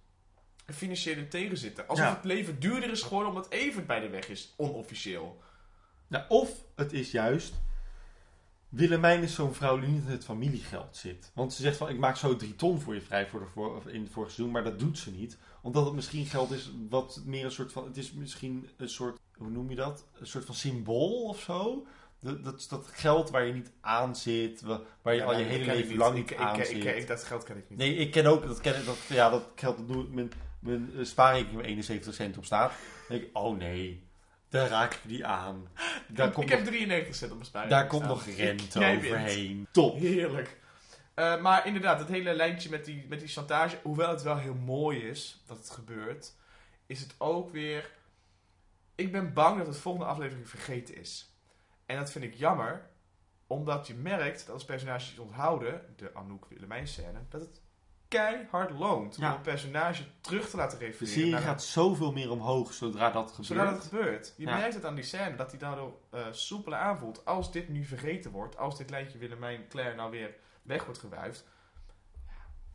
een 0.66 0.74
financiële 0.74 1.28
tegenzitten? 1.28 1.88
Alsof 1.88 2.04
Ja. 2.06 2.14
het 2.14 2.24
leven 2.24 2.60
duurder 2.60 2.90
is 2.90 3.02
geworden 3.02 3.28
omdat 3.28 3.50
Evert 3.50 3.86
bij 3.86 4.00
de 4.00 4.08
weg 4.08 4.28
is. 4.28 4.54
Onofficieel. 4.56 5.42
Nou, 6.06 6.24
of 6.28 6.50
het 6.74 6.92
is 6.92 7.10
juist... 7.10 7.54
Willemijn 8.68 9.22
is 9.22 9.34
zo'n 9.34 9.54
vrouw 9.54 9.78
die 9.80 9.88
niet 9.88 10.04
in 10.04 10.10
het 10.10 10.24
familiegeld 10.24 10.96
zit. 10.96 11.30
Want 11.34 11.52
ze 11.52 11.62
zegt 11.62 11.76
van, 11.76 11.88
ik 11.88 11.98
maak 11.98 12.16
zo 12.16 12.36
drie 12.36 12.56
ton 12.56 12.80
voor 12.80 12.94
je 12.94 13.00
vrij 13.00 13.26
voor 13.26 13.40
de 13.40 13.46
voor, 13.46 13.82
in 13.86 14.02
het 14.02 14.10
vorige 14.12 14.32
seizoen. 14.32 14.54
Maar 14.54 14.64
dat 14.64 14.78
doet 14.78 14.98
ze 14.98 15.10
niet. 15.10 15.38
Omdat 15.62 15.84
het 15.84 15.94
misschien 15.94 16.26
geld 16.26 16.50
is 16.50 16.70
wat 16.88 17.20
meer 17.24 17.44
een 17.44 17.50
soort 17.50 17.72
van... 17.72 17.84
Het 17.84 17.96
is 17.96 18.12
misschien 18.12 18.68
een 18.76 18.88
soort, 18.88 19.18
hoe 19.36 19.50
noem 19.50 19.70
je 19.70 19.76
dat? 19.76 20.04
Een 20.20 20.26
soort 20.26 20.44
van 20.44 20.54
symbool 20.54 21.22
of 21.24 21.40
zo. 21.40 21.86
Dat, 22.20 22.44
dat, 22.44 22.66
dat 22.68 22.86
geld 22.92 23.30
waar 23.30 23.44
je 23.46 23.52
niet 23.52 23.70
aan 23.80 24.16
zit. 24.16 24.60
wa- 24.60 24.80
Waar 25.02 25.14
je 25.14 25.20
Ja, 25.20 25.26
al 25.26 25.38
je 25.38 25.44
hele 25.44 25.64
leven 25.74 25.96
lang 25.96 26.10
Ik- 26.16 26.20
niet 26.22 26.30
ik- 26.30 26.36
aan 26.38 26.58
ik- 26.58 26.64
zit. 26.64 26.76
ik- 26.84 26.96
ik- 26.96 27.06
Dat 27.06 27.24
geld 27.24 27.44
ken 27.44 27.56
ik 27.56 27.68
niet. 27.68 27.78
Nee, 27.78 27.94
ik 27.94 28.10
ken 28.10 28.26
ook, 28.26 28.46
dat 28.46 28.60
ken 28.60 28.78
ik, 28.78 28.84
dat, 28.86 28.96
ja, 29.08 29.30
dat 29.30 29.44
geld, 29.54 29.76
dat 29.76 29.88
doe 29.88 30.02
ik, 30.18 30.32
mijn, 30.64 30.92
eh, 30.98 31.04
spaarrekening 31.04 31.56
met 31.56 31.66
71 31.66 32.14
cent 32.14 32.36
op 32.36 32.44
staat. 32.44 32.70
Dan 32.70 33.18
denk 33.18 33.22
ik, 33.22 33.36
oh 33.36 33.56
nee, 33.56 34.02
daar 34.48 34.68
raak 34.68 34.94
ik 34.94 35.04
niet 35.04 35.22
aan. 35.22 35.68
Daar 36.08 36.30
komt, 36.30 36.50
ik 36.50 36.50
nog, 36.50 36.64
heb 36.64 36.68
93 36.68 37.14
cent 37.14 37.30
op 37.30 37.36
mijn 37.36 37.48
spaarrekening 37.48 37.90
daar 37.90 38.00
komt 38.00 38.10
nog 38.10 38.26
rente 38.36 38.78
Jij 38.78 38.96
overheen. 38.96 39.66
Top. 39.70 39.98
Heerlijk. 40.00 40.62
Eh, 41.14 41.40
maar 41.40 41.66
inderdaad, 41.66 41.98
het 41.98 42.08
hele 42.08 42.34
lijntje 42.34 42.70
met 42.70 42.84
die, 42.84 43.06
met 43.08 43.20
die 43.20 43.28
chantage, 43.28 43.78
hoewel 43.82 44.10
het 44.10 44.22
wel 44.22 44.36
heel 44.36 44.54
mooi 44.54 44.98
is 44.98 45.42
dat 45.46 45.58
het 45.58 45.70
gebeurt, 45.70 46.34
is 46.86 47.00
het 47.00 47.14
ook 47.18 47.50
weer. 47.50 47.90
Ik 48.94 49.12
ben 49.12 49.32
bang 49.32 49.58
dat 49.58 49.66
het 49.66 49.76
volgende 49.76 50.06
aflevering 50.06 50.48
vergeten 50.48 50.96
is. 50.96 51.34
En 51.86 51.96
dat 51.96 52.10
vind 52.10 52.24
ik 52.24 52.34
jammer, 52.34 52.90
omdat 53.46 53.86
je 53.86 53.94
merkt 53.94 54.46
dat 54.46 54.54
als 54.54 54.64
personages 54.64 55.18
onthouden, 55.18 55.94
de 55.96 56.14
Anouk 56.14 56.46
Willemijn 56.48 56.88
scène, 56.88 57.18
dat 57.28 57.40
het 57.40 57.60
keihard 58.18 58.70
loont 58.70 59.16
Ja. 59.16 59.28
om 59.30 59.34
een 59.36 59.40
personage 59.42 60.04
terug 60.20 60.48
te 60.50 60.56
laten 60.56 60.78
De 60.78 60.84
refereren. 60.84 61.14
serie 61.14 61.30
naar 61.32 61.40
gaat 61.40 61.62
zoveel 61.62 62.12
meer 62.12 62.30
omhoog 62.30 62.72
zodra 62.72 63.10
dat 63.10 63.28
gebeurt. 63.30 63.46
Zodra 63.46 63.70
dat 63.70 63.82
gebeurt. 63.84 64.34
Je 64.36 64.46
Ja. 64.46 64.56
merkt 64.56 64.74
het 64.74 64.84
aan 64.84 64.94
die 64.94 65.04
scène, 65.04 65.36
dat 65.36 65.50
hij 65.50 65.58
daardoor 65.60 65.98
eh 66.10 66.26
soepeler 66.30 66.78
aanvoelt. 66.78 67.24
Als 67.24 67.52
dit 67.52 67.68
nu 67.68 67.84
vergeten 67.84 68.30
wordt, 68.30 68.56
als 68.58 68.76
dit 68.76 68.90
lijntje 68.90 69.18
Willemijn 69.18 69.68
Claire 69.68 69.94
nou 69.96 70.10
weer 70.10 70.34
weg 70.62 70.84
wordt 70.84 71.00
gewuifd, 71.00 71.44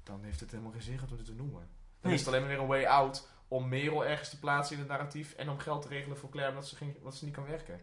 dan 0.03 0.23
heeft 0.23 0.39
het 0.39 0.51
helemaal 0.51 0.71
geen 0.71 0.81
zin 0.81 0.99
om 1.11 1.17
dit 1.17 1.25
te 1.25 1.33
noemen. 1.33 1.59
Dan 1.61 1.67
Nee. 2.01 2.13
is 2.13 2.19
het 2.19 2.27
alleen 2.29 2.41
maar 2.41 2.49
weer 2.49 2.59
een 2.59 2.67
way 2.67 2.85
out 2.85 3.27
om 3.47 3.67
Merel 3.69 4.05
ergens 4.05 4.29
te 4.29 4.39
plaatsen 4.39 4.73
in 4.75 4.81
het 4.81 4.89
narratief 4.91 5.33
en 5.33 5.49
om 5.49 5.59
geld 5.59 5.81
te 5.81 5.87
regelen 5.87 6.17
voor 6.17 6.29
Claire 6.29 6.53
omdat 6.53 6.67
ze, 6.69 6.93
omdat 6.97 7.15
ze 7.15 7.25
niet 7.25 7.33
kan 7.33 7.45
werken. 7.45 7.81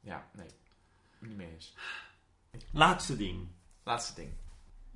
Ja, 0.00 0.28
nee. 0.32 0.50
Niet 1.18 1.36
mee 1.36 1.50
eens. 1.52 1.74
Laatste 2.72 3.16
ding. 3.16 3.48
Laatste 3.82 4.14
ding. 4.14 4.32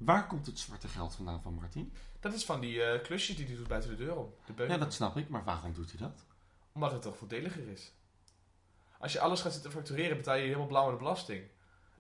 Waar 0.01 0.27
komt 0.27 0.47
het 0.47 0.59
zwarte 0.59 0.89
geld 0.89 1.15
vandaan 1.15 1.43
van 1.43 1.55
Martin? 1.55 1.93
Dat 2.21 2.35
is 2.35 2.45
van 2.45 2.61
die 2.61 2.83
eh, 2.83 3.03
klusjes 3.03 3.37
die 3.37 3.47
hij 3.47 3.57
doet 3.57 3.69
buiten 3.69 3.91
de 3.91 3.97
deur 3.97 4.17
om. 4.17 4.35
De 4.57 4.67
Ja, 4.67 4.79
dat 4.79 4.95
snap 4.95 5.17
ik, 5.17 5.29
maar 5.29 5.45
waarom 5.45 5.73
doet 5.73 5.91
hij 5.91 6.01
dat? 6.01 6.25
Omdat 6.73 6.93
het 6.93 7.03
toch 7.03 7.17
voordeliger 7.17 7.69
is. 7.69 7.93
Als 8.99 9.13
je 9.13 9.21
alles 9.21 9.41
gaat 9.41 9.53
zitten 9.53 9.71
factureren, 9.71 10.17
betaal 10.17 10.35
je 10.37 10.43
helemaal 10.45 10.67
blauw 10.67 10.85
aan 10.85 10.91
de 10.91 10.97
belasting. 10.97 11.45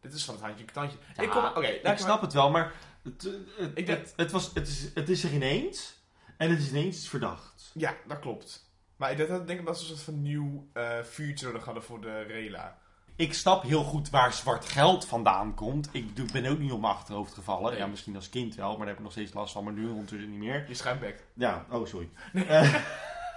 Dit 0.01 0.13
is 0.13 0.25
van 0.25 0.35
het 0.35 0.43
handje 0.45 0.65
kantje. 0.65 0.99
Ja, 1.17 1.23
ik 1.23 1.31
kom, 1.31 1.43
maar- 1.43 1.99
snap 1.99 2.21
het 2.21 2.33
wel, 2.33 2.51
maar 2.51 2.75
het, 3.03 3.23
het, 3.57 3.71
Ik 3.75 3.87
denk- 3.87 3.99
het, 3.99 4.13
het 4.17 4.31
was, 4.31 4.55
het, 4.55 4.69
is, 4.69 4.95
het 4.95 5.09
is 5.09 5.25
er 5.25 5.33
ineens 5.33 5.99
en 6.37 6.51
het 6.51 6.59
is 6.59 6.69
ineens 6.71 7.09
verdacht. 7.09 7.71
Ja, 7.75 7.97
dat 8.07 8.19
klopt. 8.19 8.69
Maar 8.97 9.11
ik 9.11 9.17
denk, 9.17 9.29
dat- 9.29 9.79
ze 9.79 9.83
een 9.83 9.89
soort 9.89 10.01
van 10.01 10.23
nieuw 10.23 10.69
eh 10.73 11.03
vuurtje 11.03 11.47
nodig 11.47 11.65
hadden 11.65 11.83
voor 11.83 12.01
de 12.01 12.23
rela. 12.23 12.79
Ik 13.21 13.35
snap 13.35 13.62
heel 13.62 13.83
goed 13.83 14.11
waar 14.11 14.33
zwart 14.33 14.64
geld 14.64 15.07
vandaan 15.07 15.55
komt. 15.55 15.89
Ik 15.93 16.33
ben 16.33 16.47
ook 16.47 16.59
niet 16.59 16.73
op 16.73 16.81
mijn 16.81 16.93
achterhoofd 16.93 17.35
gevallen. 17.35 17.71
Nee. 17.71 17.81
Ja, 17.81 17.87
misschien 17.87 18.16
als 18.16 18.29
kind 18.29 18.55
wel, 18.55 18.68
maar 18.68 18.79
daar 18.79 18.87
heb 18.87 18.97
ik 18.97 19.03
nog 19.03 19.12
steeds 19.12 19.33
last 19.33 19.53
van. 19.53 19.64
Maar 19.64 19.73
nu 19.73 19.89
ondertussen 19.89 20.31
niet 20.31 20.39
meer. 20.39 20.64
Je 20.68 20.75
schuimbek. 20.75 21.25
Ja, 21.35 21.66
oh 21.71 21.87
sorry. 21.87 22.09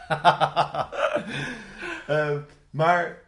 Eh, 0.07 0.87
eh, 2.29 2.37
maar 2.69 3.21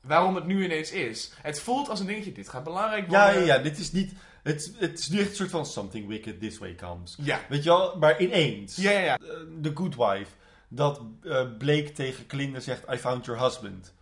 Waarom 0.00 0.34
het 0.34 0.46
nu 0.46 0.64
ineens 0.64 0.90
is. 0.90 1.32
Het 1.42 1.60
voelt 1.60 1.88
als 1.88 2.00
een 2.00 2.06
dingetje, 2.06 2.32
dit 2.32 2.48
gaat 2.48 2.64
belangrijk 2.64 3.10
ja, 3.10 3.24
worden. 3.24 3.46
ja, 3.46 3.54
ja, 3.54 3.62
dit 3.62 3.78
is 3.78 3.92
niet... 3.92 4.12
Het, 4.42 4.72
het 4.78 4.98
is 4.98 5.08
nu 5.08 5.18
echt 5.18 5.28
een 5.28 5.36
soort 5.36 5.50
van 5.50 5.66
something 5.66 6.08
wicked 6.08 6.40
this 6.40 6.58
way 6.58 6.74
comes. 6.74 7.16
Ja. 7.22 7.40
Weet 7.48 7.62
je 7.62 7.68
wel, 7.68 7.96
maar 7.98 8.20
ineens. 8.20 8.76
Ja, 8.76 8.90
ja, 8.90 8.98
ja. 8.98 9.18
Eh, 9.18 9.28
The 9.62 9.70
Good 9.74 9.96
Wife. 9.96 10.30
Dat 10.68 11.00
eh, 11.22 11.46
Blake 11.58 11.92
tegen 11.92 12.26
Clinda 12.26 12.60
zegt, 12.60 12.92
I 12.92 12.96
found 12.96 13.24
your 13.24 13.42
husband. 13.42 13.94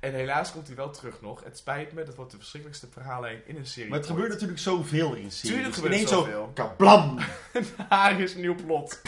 En 0.00 0.12
helaas 0.12 0.52
komt 0.52 0.66
hij 0.66 0.76
wel 0.76 0.90
terug 0.90 1.20
nog. 1.20 1.44
Het 1.44 1.58
spijt 1.58 1.92
me, 1.92 2.04
dat 2.04 2.14
wordt 2.14 2.30
de 2.30 2.36
verschrikkelijkste 2.36 2.86
verhaallijn 2.90 3.42
in 3.46 3.56
een 3.56 3.66
serie. 3.66 3.90
Maar 3.90 3.98
het 3.98 4.06
ooit. 4.08 4.16
gebeurt 4.16 4.32
natuurlijk 4.32 4.60
zoveel 4.60 5.14
in 5.14 5.30
series. 5.30 5.54
Tuurlijk 5.54 5.74
gebeurt 5.74 5.94
Ineens 5.94 6.10
er 6.10 6.16
zo, 6.16 6.22
zoveel. 6.24 6.50
kablam! 6.54 7.18
Haar 7.88 8.20
is 8.20 8.34
een 8.34 8.40
nieuw 8.40 8.54
plot. 8.54 9.00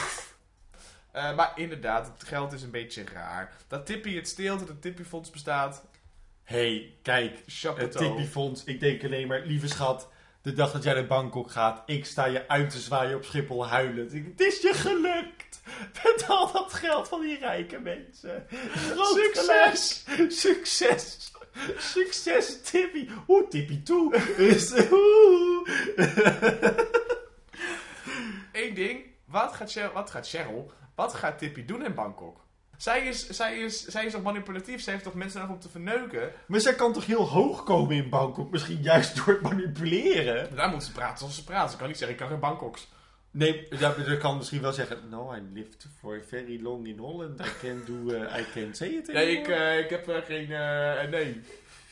Eh, 1.13 1.37
maar 1.37 1.53
inderdaad, 1.55 2.07
het 2.07 2.29
geld 2.29 2.53
is 2.53 2.63
een 2.63 2.71
beetje 2.71 3.05
raar. 3.13 3.57
Dat 3.69 3.87
Tippy 3.87 4.15
het 4.17 4.29
steelt 4.29 4.61
en 4.61 4.67
het 4.67 4.83
Tippy-fonds 4.83 5.31
bestaat. 5.31 5.85
hey, 6.43 6.95
kijk, 7.03 7.33
het 7.37 7.43
Chapeau. 7.47 7.91
Tippy-fonds. 7.91 8.65
Ik 8.65 8.81
denk 8.81 9.05
alleen 9.05 9.27
maar, 9.29 9.41
lieve 9.41 9.69
schat, 9.69 10.09
de 10.49 10.55
dag 10.55 10.73
dat 10.73 10.83
jij 10.83 10.95
naar 10.95 11.07
Bangkok 11.07 11.51
gaat, 11.51 11.83
ik 11.87 12.05
sta 12.05 12.25
je 12.25 12.49
uit 12.49 12.71
te 12.71 12.79
zwaaien 12.79 13.17
op 13.17 13.25
Schiphol 13.25 13.67
huilend. 13.67 14.13
Het 14.13 14.41
is 14.41 14.61
je 14.61 14.75
gelukt! 14.75 15.61
Met 16.05 16.25
al 16.29 16.53
dat 16.53 16.73
geld 16.73 17.09
van 17.09 17.21
die 17.21 17.39
rijke 17.39 17.79
mensen. 17.79 18.47
Groot 18.49 19.07
Succes! 19.07 20.03
geluk. 20.07 20.33
Succes! 20.33 21.33
Succes, 21.79 22.63
Tippy! 22.63 23.09
Oeh, 23.29 23.49
Tippy 23.49 23.83
toe! 23.83 24.15
Eén 28.53 28.75
ding. 28.75 29.05
Wat 29.25 29.53
gaat, 29.53 29.71
Cheryl, 29.73 29.93
wat 29.93 30.11
gaat 30.11 30.29
Cheryl, 30.29 30.71
wat 30.95 31.15
gaat 31.15 31.39
Tippy 31.39 31.65
doen 31.65 31.85
in 31.85 31.95
Bangkok? 31.95 32.41
Zij 32.79 33.07
is, 33.07 33.29
zij, 33.29 33.59
is, 33.59 33.85
zij 33.85 34.05
is 34.07 34.13
toch 34.13 34.23
manipulatief? 34.23 34.83
Zij 34.83 34.93
heeft 34.93 35.05
toch 35.05 35.15
mensen 35.15 35.41
nodig 35.41 35.55
om 35.55 35.61
te 35.61 35.69
verneuken? 35.69 36.31
Maar 36.47 36.61
zij 36.61 36.75
kan 36.75 36.93
toch 36.93 37.07
heel 37.07 37.29
hoog 37.29 37.63
komen 37.63 37.97
in 37.97 38.09
Bangkok? 38.09 38.51
Misschien 38.51 38.83
juist 38.83 39.17
door 39.17 39.27
het 39.27 39.41
manipuleren? 39.43 40.55
Daar 40.57 40.69
moet 40.69 40.85
ze 40.85 40.93
praten 40.93 41.19
zoals 41.19 41.35
ze 41.35 41.45
praat. 41.45 41.71
Ze 41.71 41.77
kan 41.77 41.87
niet 41.87 41.97
zeggen, 41.97 42.17
ik 42.17 42.23
kan 42.23 42.31
geen 42.31 42.41
Bangkoks. 42.41 42.89
Nee, 43.31 43.67
ja, 43.71 43.95
je 44.07 44.17
kan 44.17 44.37
misschien 44.37 44.61
wel 44.61 44.73
zeggen... 44.73 44.99
No, 45.11 45.35
I 45.35 45.43
lived 45.53 45.87
for 46.01 46.23
very 46.29 46.63
long 46.63 46.87
in 46.87 46.99
Holland. 46.99 47.41
I 47.41 47.49
can 47.61 47.83
do... 47.87 48.15
uh, 48.15 48.39
I 48.39 48.45
can 48.55 48.75
say 48.75 48.89
it 48.89 49.07
Nee, 49.13 49.31
ik, 49.31 49.39
anymore. 49.39 49.65
eh, 49.65 49.79
ik 49.79 49.91
heb 49.91 50.09
eh, 50.09 50.17
geen... 50.25 50.53
eh, 50.53 51.11
nee. 51.11 51.41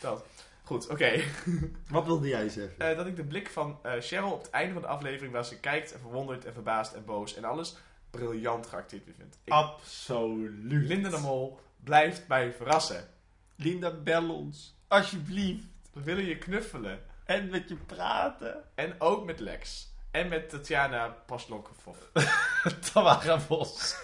Dat. 0.01 0.25
Goed, 0.63 0.89
oké. 0.89 1.21
Wat 1.91 2.05
wilde 2.05 2.29
jij 2.29 2.49
zeggen? 2.49 2.79
Eh, 2.91 2.97
dat 2.97 3.07
ik 3.07 3.17
de 3.17 3.25
blik 3.25 3.49
van 3.51 3.79
eh, 3.83 3.93
Cheryl 4.01 4.31
op 4.33 4.43
het 4.43 4.51
einde 4.51 4.73
van 4.73 4.83
de 4.83 4.89
aflevering... 4.89 5.33
waar 5.33 5.45
ze 5.45 5.61
kijkt 5.61 5.93
en 5.93 6.01
verwonderd 6.01 6.45
en 6.45 6.53
verbaasd 6.53 6.93
en 6.93 7.05
boos 7.05 7.35
en 7.37 7.45
alles... 7.45 7.77
briljant 8.17 8.67
geacteerd 8.67 9.05
weer 9.05 9.15
vind. 9.15 9.39
Ik, 9.45 9.53
Absoluut. 9.53 10.87
Linda 10.89 11.09
de 11.09 11.19
Mol 11.19 11.61
blijft 11.85 12.29
mij 12.29 12.53
verrassen. 12.53 13.09
Linda, 13.57 13.91
bel 13.91 14.31
ons. 14.35 14.77
Alsjeblieft. 14.89 15.67
We 15.93 16.03
willen 16.03 16.25
je 16.25 16.39
knuffelen. 16.39 17.01
En 17.25 17.49
met 17.51 17.69
je 17.69 17.77
praten. 17.77 18.63
En 18.75 18.95
ook 19.01 19.25
met 19.27 19.41
Lex. 19.41 19.95
En 20.11 20.29
met 20.29 20.49
Tatjana 20.49 21.09
Paslonkov. 21.09 21.97
Tamara 22.93 23.41
Bos. 23.49 23.97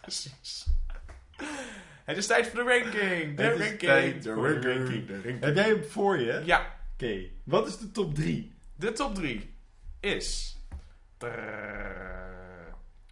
Precies. 0.00 0.66
Het 2.04 2.16
is 2.16 2.26
tijd 2.26 2.46
voor 2.46 2.64
de 2.64 2.70
ranking. 2.70 3.36
De 3.36 3.42
Het 3.42 3.58
is 3.58 3.60
ranking. 3.60 3.78
tijd 3.80 4.22
De 4.22 4.32
ranking. 4.32 5.06
De 5.06 5.12
ranking. 5.12 5.40
Heb 5.40 5.54
jij 5.54 5.68
hem 5.68 5.84
voor 5.84 6.18
je? 6.18 6.42
Ja, 6.44 6.74
Oké. 6.94 7.20
Wat 7.44 7.66
is 7.66 7.78
de 7.78 7.90
top 7.90 8.14
3? 8.14 8.54
de 8.76 8.92
top 8.92 9.14
3 9.14 9.54
is... 10.00 10.56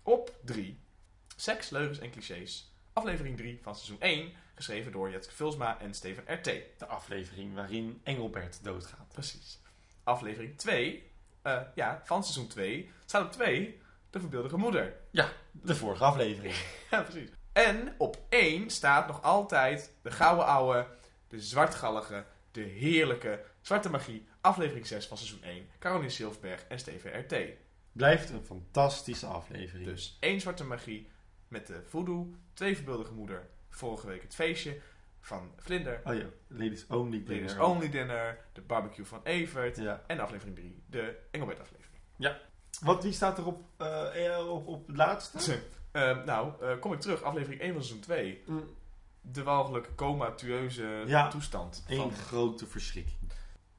Op 0.07 0.35
3. 0.45 0.79
Seks, 1.37 1.71
leugens 1.71 1.99
en 1.99 2.11
clichés. 2.11 2.73
Aflevering 2.93 3.37
3 3.37 3.59
van 3.63 3.75
seizoen 3.75 4.01
1. 4.01 4.33
Geschreven 4.55 4.93
door 4.93 5.11
Jetske 5.11 5.35
Vulsma 5.35 5.81
en 5.81 5.95
Steven 5.95 6.25
R.T. 6.35 6.45
De 6.79 6.87
aflevering 6.87 7.55
waarin 7.55 8.01
Engelbert 8.03 8.65
doodgaat. 8.65 9.09
Precies. 9.13 9.59
Aflevering 10.03 10.59
2. 10.59 11.11
eh, 11.43 11.61
ja, 11.75 12.03
van 12.05 12.23
seizoen 12.23 12.49
2. 12.49 12.91
Staat 13.05 13.25
op 13.25 13.33
2. 13.33 13.81
De 14.11 14.21
verbeeldige 14.21 14.57
moeder. 14.57 14.97
De 15.53 15.75
vorige 15.75 16.05
aflevering. 16.05 16.55
Ja, 16.91 17.03
precies. 17.03 17.29
En 17.53 17.95
op 17.99 18.19
1 18.29 18.71
staat 18.71 19.07
nog 19.07 19.23
altijd 19.23 19.93
de 20.03 20.11
gouden 20.11 20.47
ouwe, 20.47 20.87
de 21.29 21.41
zwartgallige, 21.41 22.25
de 22.51 22.61
heerlijke 22.61 23.45
zwarte 23.61 23.91
magie, 23.91 24.27
aflevering 24.41 24.87
6 24.87 25.07
van 25.07 25.17
seizoen 25.17 25.43
1. 25.43 25.69
Caroline 25.79 26.11
Silverberg 26.11 26.65
en 26.69 26.79
Steven 26.79 27.21
R.T. 27.21 27.35
Blijft 27.95 28.31
een 28.31 28.45
fantastische 28.45 29.27
aflevering. 29.27 29.87
Dus 29.89 30.17
één 30.21 30.41
zwarte 30.41 30.65
magie 30.65 31.09
met 31.49 31.67
de 31.67 31.83
voodoo, 31.87 32.35
twee 32.55 32.75
verbeeldige 32.77 33.13
moeder, 33.13 33.49
vorige 33.69 34.07
week 34.07 34.23
het 34.23 34.35
feestje 34.35 34.81
van 35.21 35.53
Vlinder, 35.57 36.01
Oh 36.05 36.15
ja, 36.15 36.27
Ladies 36.47 36.87
Only 36.87 37.23
Dinner. 37.25 37.43
Ladies 37.43 37.59
Only 37.59 37.91
Dinner, 37.91 38.39
de 38.53 38.61
barbecue 38.61 39.05
van 39.05 39.21
Evert 39.23 39.77
Ja. 39.77 40.03
en 40.07 40.21
aflevering 40.21 40.57
3, 40.57 40.83
de 40.87 41.19
Engelbert 41.31 41.61
aflevering. 41.61 41.93
Wat, 42.81 43.03
wie 43.03 43.13
staat 43.13 43.39
er 43.39 43.47
op, 43.47 43.63
eh, 43.77 44.27
eh, 44.37 44.49
op, 44.49 44.67
op 44.67 44.87
het 44.87 44.97
laatste? 44.97 45.59
Eh, 45.93 46.25
nou, 46.25 46.53
eh, 46.63 46.79
kom 46.81 46.93
ik 46.93 47.01
terug, 47.01 47.23
aflevering 47.23 47.61
1 47.63 47.73
van 47.73 47.83
seizoen 47.83 48.01
2. 48.03 48.43
Mm, 48.47 48.65
De 49.21 49.43
walgelijke 49.43 49.95
comatueuze 49.95 51.03
Ja. 51.07 51.29
toestand. 51.29 51.85
Eén 51.89 51.97
Van, 51.97 52.13
grote 52.13 52.67
verschrikking. 52.67 53.24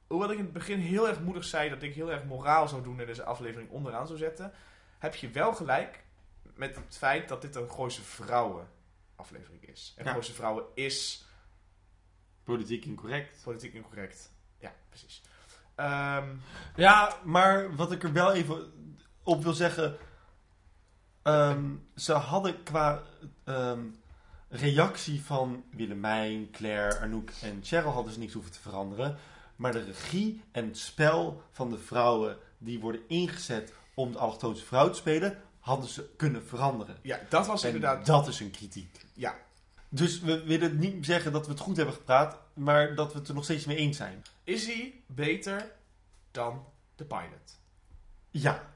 Hoewel 0.06 0.30
ik 0.30 0.38
in 0.38 0.44
het 0.44 0.52
begin 0.52 0.78
heel 0.78 1.08
erg 1.08 1.20
moedig 1.20 1.44
zei 1.44 1.68
dat 1.68 1.82
ik 1.82 1.94
heel 1.94 2.10
erg 2.12 2.24
moraal 2.24 2.68
zou 2.68 2.82
doen 2.82 3.00
en 3.00 3.06
deze 3.06 3.24
aflevering 3.24 3.70
onderaan 3.70 4.06
zou 4.06 4.18
zetten, 4.18 4.52
heb 4.98 5.14
je 5.14 5.30
wel 5.30 5.54
gelijk 5.54 6.04
met 6.54 6.76
het 6.76 6.96
feit 6.96 7.28
dat 7.28 7.42
dit 7.42 7.54
een 7.56 7.70
Gooise 7.70 8.02
Vrouwen 8.02 8.68
aflevering 9.16 9.62
is. 9.62 9.94
En 9.96 10.04
Ja. 10.04 10.10
Gooise 10.10 10.32
Vrouwen 10.34 10.64
is 10.74 11.24
Politiek 12.44 12.84
incorrect. 12.84 13.42
politiek 13.44 13.74
incorrect. 13.74 14.32
Ja, 14.58 14.72
precies. 14.88 15.22
Ehm, 15.74 16.28
Ja, 16.76 17.16
maar 17.24 17.76
wat 17.76 17.92
ik 17.92 18.02
er 18.02 18.12
wel 18.12 18.32
even 18.32 18.72
op 19.22 19.42
wil 19.42 19.52
zeggen. 19.52 19.96
ehm, 21.22 21.74
ze 21.96 22.12
hadden 22.12 22.62
qua 22.62 23.02
ehm, 23.44 23.80
reactie 24.48 25.22
van 25.24 25.64
Willemijn, 25.70 26.50
Claire, 26.50 26.98
Anouk 26.98 27.30
en 27.42 27.60
Cheryl 27.62 27.90
hadden 27.90 28.12
ze 28.12 28.18
niks 28.18 28.32
hoeven 28.32 28.52
te 28.52 28.60
veranderen. 28.60 29.18
Maar 29.56 29.72
de 29.72 29.84
regie 29.84 30.42
en 30.52 30.66
het 30.66 30.78
spel 30.78 31.42
van 31.52 31.70
de 31.70 31.78
vrouwen 31.78 32.36
die 32.58 32.80
worden 32.80 33.00
ingezet 33.08 33.72
om 33.94 34.12
de 34.12 34.18
allochtoonse 34.18 34.64
vrouw 34.64 34.90
te 34.90 34.96
spelen, 34.98 35.42
hadden 35.60 35.88
ze 35.88 36.08
kunnen 36.16 36.46
veranderen. 36.46 36.96
ja, 37.02 37.20
dat 37.28 37.46
was 37.46 37.62
En 37.62 37.74
inderdaad... 37.74 38.06
dat 38.06 38.28
is 38.28 38.40
een 38.40 38.50
kritiek. 38.50 39.04
Ja, 39.12 39.34
Dus 39.88 40.20
we 40.20 40.42
willen 40.44 40.78
niet 40.78 41.06
zeggen 41.06 41.32
dat 41.32 41.46
we 41.46 41.52
het 41.52 41.60
goed 41.60 41.76
hebben 41.76 41.94
gepraat, 41.94 42.38
maar 42.54 42.94
dat 42.94 43.12
we 43.12 43.18
het 43.18 43.28
er 43.28 43.34
nog 43.34 43.44
steeds 43.44 43.64
mee 43.64 43.76
eens 43.76 43.96
zijn. 43.96 44.22
is 44.44 44.66
hij 44.66 45.02
beter 45.06 45.72
dan 46.30 46.64
de 46.96 47.04
pilot? 47.04 47.58
Ja, 48.30 48.74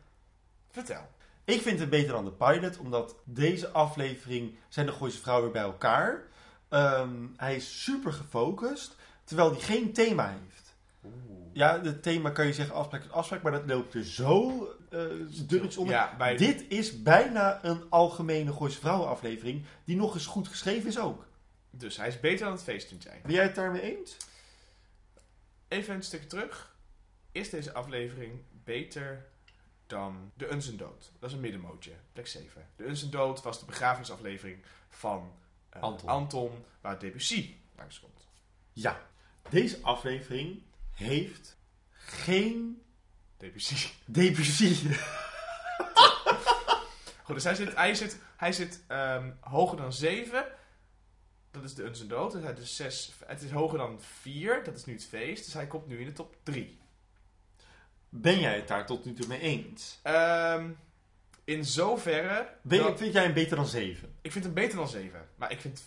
Vertel. 0.71 1.09
Ik 1.45 1.61
vind 1.63 1.79
het 1.79 1.91
beter 1.91 2.13
dan 2.13 2.25
de 2.25 2.33
pilot, 2.33 2.79
omdat 2.79 3.15
deze 3.25 3.69
aflevering 3.69 4.55
zijn 4.69 4.87
de 4.87 4.93
Gooise 4.93 5.19
vrouwen 5.19 5.45
weer 5.53 5.63
bij 5.63 5.71
elkaar. 5.71 6.23
Ehm, 6.69 7.27
hij 7.37 7.57
is 7.57 7.83
super 7.83 8.13
gefocust, 8.13 8.97
terwijl 9.25 9.51
hij 9.51 9.61
geen 9.61 9.93
thema 9.93 10.29
heeft. 10.29 10.70
Ja, 11.53 11.83
het 11.83 12.03
thema 12.03 12.31
kan 12.31 12.47
je 12.47 12.53
zeggen 12.53 12.75
afspraak 12.75 13.05
is 13.05 13.11
afspraak, 13.11 13.43
maar 13.43 13.53
dat 13.53 13.67
loopt 13.67 13.95
er 13.95 14.05
zo 14.05 14.65
eh 14.91 14.99
dunnetjes 15.47 15.77
onder. 15.77 15.95
Ja, 15.95 16.17
bij 16.17 16.37
Dit 16.37 16.65
is 16.69 17.03
bijna 17.03 17.65
een 17.65 17.91
algemene 17.91 18.53
Gooise 18.53 18.79
vrouwen 18.79 19.09
aflevering, 19.09 19.65
die 19.85 19.97
nog 19.97 20.15
eens 20.15 20.27
goed 20.27 20.49
geschreven 20.49 20.89
is 20.89 20.99
ook. 20.99 21.27
Dus 21.71 21.97
hij 21.97 22.09
is 22.09 22.21
beter 22.21 22.45
dan 22.45 22.55
het 22.55 22.63
feestje 22.63 22.97
zijn. 22.99 23.21
Ben 23.23 23.33
jij 23.33 23.43
het 23.43 23.55
daarmee 23.55 23.99
eens? 23.99 24.17
Even 25.69 25.95
een 25.95 26.03
stukje 26.03 26.27
terug. 26.27 26.77
Is 27.33 27.51
deze 27.51 27.73
aflevering 27.73 28.41
beter 28.65 29.27
dan 29.87 30.33
De 30.35 30.53
Uns 30.53 30.69
en 30.69 30.77
Dood? 30.77 31.13
Dat 31.19 31.29
is 31.29 31.35
een 31.35 31.43
middenmootje, 31.43 31.93
plek 32.13 32.27
7. 32.27 32.67
De 32.77 32.85
Uns 32.85 33.03
en 33.03 33.11
Dood 33.11 33.43
was 33.43 33.61
de 33.61 33.67
begrafenisaflevering 33.67 34.59
van 34.89 35.33
eh, 35.69 35.83
Anton. 35.83 36.09
Anton, 36.09 36.65
waar 36.81 36.99
Debussy 36.99 37.57
langskomt. 37.77 38.27
Ja. 38.73 39.09
Deze 39.51 39.79
aflevering 39.83 40.63
heeft 41.05 41.57
geen 41.91 42.83
Debussy. 43.37 43.89
Debussy. 44.07 44.75
Goed, 47.25 47.35
dus 47.35 47.45
hij 47.45 47.55
zit, 47.55 47.75
hij 47.75 47.95
zit, 47.95 48.19
hij 48.37 48.53
zit 48.53 48.81
ehm, 48.87 49.31
hoger 49.41 49.77
dan 49.77 49.93
7. 49.93 50.45
Dat 51.51 51.65
is 51.65 51.75
de 51.75 51.83
Uns 51.85 52.01
en 52.01 52.09
Dood. 52.09 52.33
Dus 52.33 52.43
het 52.43 52.59
is, 52.59 52.77
zes, 52.77 53.13
het 53.27 53.43
is 53.43 53.51
hoger 53.51 53.79
dan 53.79 54.01
4. 54.01 54.65
Dat 54.65 54.77
is 54.77 54.85
nu 54.85 54.93
het 54.93 55.05
feest. 55.05 55.45
Dus 55.45 55.55
hij 55.55 55.67
komt 55.67 55.87
nu 55.87 55.99
in 56.01 56.07
de 56.07 56.13
top 56.13 56.37
3. 56.43 56.79
Ben 58.09 58.39
jij 58.41 58.57
het 58.57 58.69
daar 58.69 58.87
tot 58.87 59.05
nu 59.05 59.13
toe 59.15 59.27
mee 59.27 59.41
eens? 59.41 59.99
Ehm, 60.03 60.71
in 61.45 61.65
zoverre... 61.65 62.49
Ben 62.63 62.79
je- 62.79 62.85
dat- 62.85 62.99
vind 62.99 63.13
jij 63.13 63.23
hem 63.23 63.35
beter 63.35 63.57
dan 63.57 63.67
7? 63.67 64.15
ik 64.21 64.33
vind 64.33 64.45
hem 64.45 64.55
beter 64.55 64.77
dan 64.77 64.89
7. 64.89 65.29
Maar 65.37 65.51
ik 65.53 65.61
vind, 65.61 65.83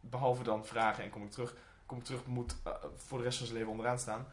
behalve 0.00 0.42
dan 0.42 0.66
vragen 0.66 1.04
en 1.04 1.10
kom 1.10 1.24
ik 1.24 1.30
terug, 1.30 1.54
kom 1.86 1.98
ik 1.98 2.04
terug 2.04 2.26
moet 2.26 2.56
eh, 2.64 2.72
voor 2.96 3.18
de 3.18 3.24
rest 3.24 3.38
van 3.38 3.46
zijn 3.46 3.58
leven 3.58 3.72
onderaan 3.72 3.98
staan. 3.98 4.26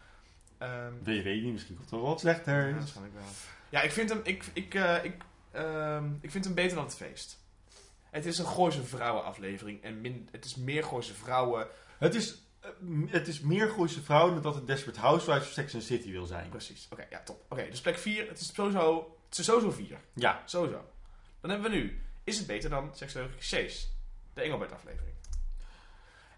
Je 1.03 1.21
weet 1.21 1.43
niet, 1.43 1.51
misschien 1.51 1.75
komt 1.75 1.89
het 1.89 1.99
wel 1.99 2.09
wat 2.09 2.19
slechter. 2.19 2.67
ja, 2.67 2.75
waarschijnlijk 2.75 3.15
wel. 3.15 3.23
Ja, 3.69 3.81
ik 3.81 3.91
vind 3.91 4.09
hem, 4.09 4.19
ik, 4.23 4.45
ik, 4.53 4.73
eh, 4.73 5.03
ik, 5.03 5.21
ehm, 5.51 6.05
ik 6.21 6.31
vind 6.31 6.45
hem 6.45 6.53
beter 6.53 6.75
dan 6.75 6.85
het 6.85 6.95
feest. 6.95 7.39
Het 8.09 8.25
is 8.25 8.37
een 8.37 8.45
Gooise 8.45 8.83
Vrouwen 8.83 9.23
aflevering. 9.23 9.83
En 9.83 10.01
min, 10.01 10.27
het 10.31 10.45
is 10.45 10.55
meer 10.55 10.83
Gooise 10.83 11.13
Vrouwen. 11.13 11.67
Het, 11.97 12.15
is, 12.15 12.41
eh, 12.59 12.69
het 13.07 13.27
is 13.27 13.39
meer 13.39 13.69
Gooise 13.69 14.01
vrouwen 14.01 14.33
dan 14.33 14.43
dat 14.43 14.55
het 14.55 14.67
Desperate 14.67 14.99
Housewives 14.99 15.47
of 15.47 15.53
Sex 15.53 15.73
and 15.73 15.83
City 15.83 16.11
wil 16.11 16.25
zijn. 16.25 16.49
Precies. 16.49 16.87
Oké, 16.91 17.05
ja, 17.09 17.21
top. 17.23 17.45
Oké, 17.49 17.69
dus 17.69 17.81
plek 17.81 17.97
4. 17.97 18.27
Het 18.27 18.39
is 18.39 18.53
sowieso, 18.53 19.17
het 19.29 19.37
is 19.37 19.45
sowieso 19.45 19.71
4. 19.71 19.99
Ja, 20.13 20.41
Sowieso. 20.45 20.85
Dan 21.41 21.49
hebben 21.49 21.71
we 21.71 21.77
nu. 21.77 22.01
Is 22.23 22.37
het 22.37 22.47
beter 22.47 22.69
dan 22.69 22.95
Seksuele 22.95 23.29
Clichés? 23.29 23.91
De 24.33 24.41
Engelbert 24.41 24.71
aflevering. 24.71 25.15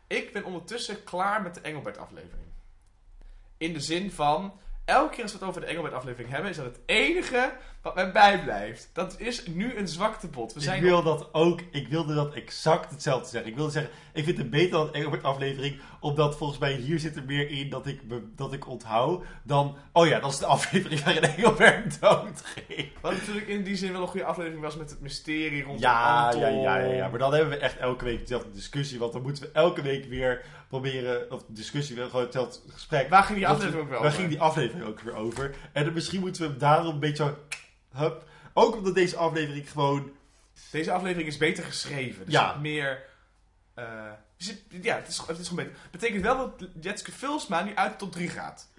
Ik 0.07 0.33
ben 0.33 0.43
ondertussen 0.43 1.03
klaar 1.03 1.41
met 1.41 1.53
de 1.53 1.61
Engelbert 1.61 1.97
aflevering. 1.97 2.47
In 3.59 3.73
de 3.73 3.79
zin 3.79 4.11
van. 4.11 4.53
Elke 4.85 5.13
keer 5.13 5.23
als 5.23 5.31
we 5.31 5.37
het 5.37 5.47
over 5.47 5.61
de 5.61 5.67
Engelbert 5.67 5.93
aflevering 5.93 6.31
hebben, 6.31 6.49
is 6.49 6.57
dat 6.57 6.65
het 6.65 6.79
enige 6.85 7.53
wat 7.81 7.95
mij 7.95 8.11
bijblijft. 8.11 8.89
Dat 8.93 9.19
is 9.19 9.45
nu 9.45 9.77
een. 9.77 9.87
We 9.87 10.51
zijn 10.55 10.77
ik, 10.77 10.81
wil 10.83 11.03
dat 11.03 11.33
ook, 11.33 11.61
ik 11.71 11.87
wilde 11.87 12.13
dat 12.13 12.33
exact 12.33 12.89
hetzelfde 12.89 13.29
zeggen. 13.29 13.49
Ik 13.49 13.55
wilde 13.55 13.71
zeggen, 13.71 13.91
ik 14.19 14.25
vind 14.25 14.37
het 14.37 14.49
beter 14.49 14.71
dan 14.71 14.85
de 14.87 14.91
Engelbert 14.91 15.23
aflevering. 15.23 15.79
Omdat 15.99 16.37
volgens 16.37 16.59
mij 16.59 16.73
hier 16.73 16.99
zit 16.99 17.15
er 17.15 17.23
meer 17.25 17.49
in 17.49 17.69
dat 17.69 17.87
ik, 17.87 17.99
me- 18.07 18.23
dat 18.35 18.53
ik 18.53 18.67
onthoud. 18.67 19.23
Dan, 19.43 19.77
oh 19.91 20.07
ja, 20.07 20.19
dat 20.19 20.31
is 20.31 20.37
de 20.37 20.45
aflevering 20.55 21.03
waarin 21.03 21.23
Engelbert 21.23 22.01
doodging. 22.01 22.91
Wat 23.01 23.11
natuurlijk 23.11 23.47
in 23.47 23.63
die 23.63 23.75
zin 23.75 23.91
wel 23.91 24.01
een 24.01 24.07
goede 24.07 24.25
aflevering 24.25 24.61
was 24.61 24.75
met 24.77 24.89
het 24.89 25.01
mysterie 25.01 25.63
rond 25.63 25.79
Ja, 25.79 26.25
Anton. 26.25 26.41
ja, 26.41 26.47
ja, 26.47 26.77
ja, 26.77 26.93
ja. 26.93 27.07
Maar 27.09 27.19
dan 27.19 27.33
hebben 27.33 27.49
we 27.49 27.57
echt 27.57 27.77
elke 27.77 28.05
week 28.05 28.19
dezelfde 28.19 28.51
discussie. 28.51 28.99
Want 28.99 29.13
dan 29.13 29.21
moeten 29.21 29.43
we 29.43 29.49
elke 29.53 29.81
week 29.81 30.05
weer 30.05 30.41
proberen, 30.69 31.31
of 31.31 31.43
discussie, 31.47 31.95
gewoon 31.95 32.21
hetzelfde 32.21 32.59
gesprek. 32.71 33.09
Waar 33.09 33.23
ging 33.23 33.37
die 33.37 33.47
aflevering 33.47 33.81
ook 33.83 33.89
wel 33.89 33.97
Waar 33.99 34.07
over? 34.07 34.19
ging 34.19 34.29
die 34.31 34.41
aflevering 34.41 34.85
ook 34.85 34.99
weer 34.99 35.15
over? 35.15 35.55
En 35.73 35.83
dan 35.85 35.93
misschien 35.93 36.19
moeten 36.19 36.41
we 36.41 36.47
hem 36.47 36.57
daarom 36.57 36.93
een 36.93 36.99
beetje. 36.99 37.35
Hup. 37.95 38.23
Ook 38.53 38.75
omdat 38.75 38.95
deze 38.95 39.15
aflevering 39.17 39.71
gewoon... 39.71 40.11
Deze 40.71 40.91
aflevering 40.91 41.27
is 41.27 41.37
beter 41.37 41.63
geschreven. 41.63 42.25
Dus 42.25 42.33
Ja. 42.33 42.57
meer... 42.61 43.07
eh, 43.81 44.11
dus 44.37 44.47
het- 44.47 44.63
ja, 44.83 44.95
het 44.95 45.07
is, 45.07 45.17
het 45.27 45.39
is 45.39 45.47
gewoon 45.47 45.65
beter. 45.65 45.79
Betekent 45.91 46.21
wel 46.21 46.37
dat 46.37 46.67
Jetske 46.81 47.11
Vulsma 47.11 47.63
nu 47.63 47.75
uit 47.75 47.91
de 47.91 47.97
top 47.97 48.11
3 48.11 48.29
gaat. 48.29 48.69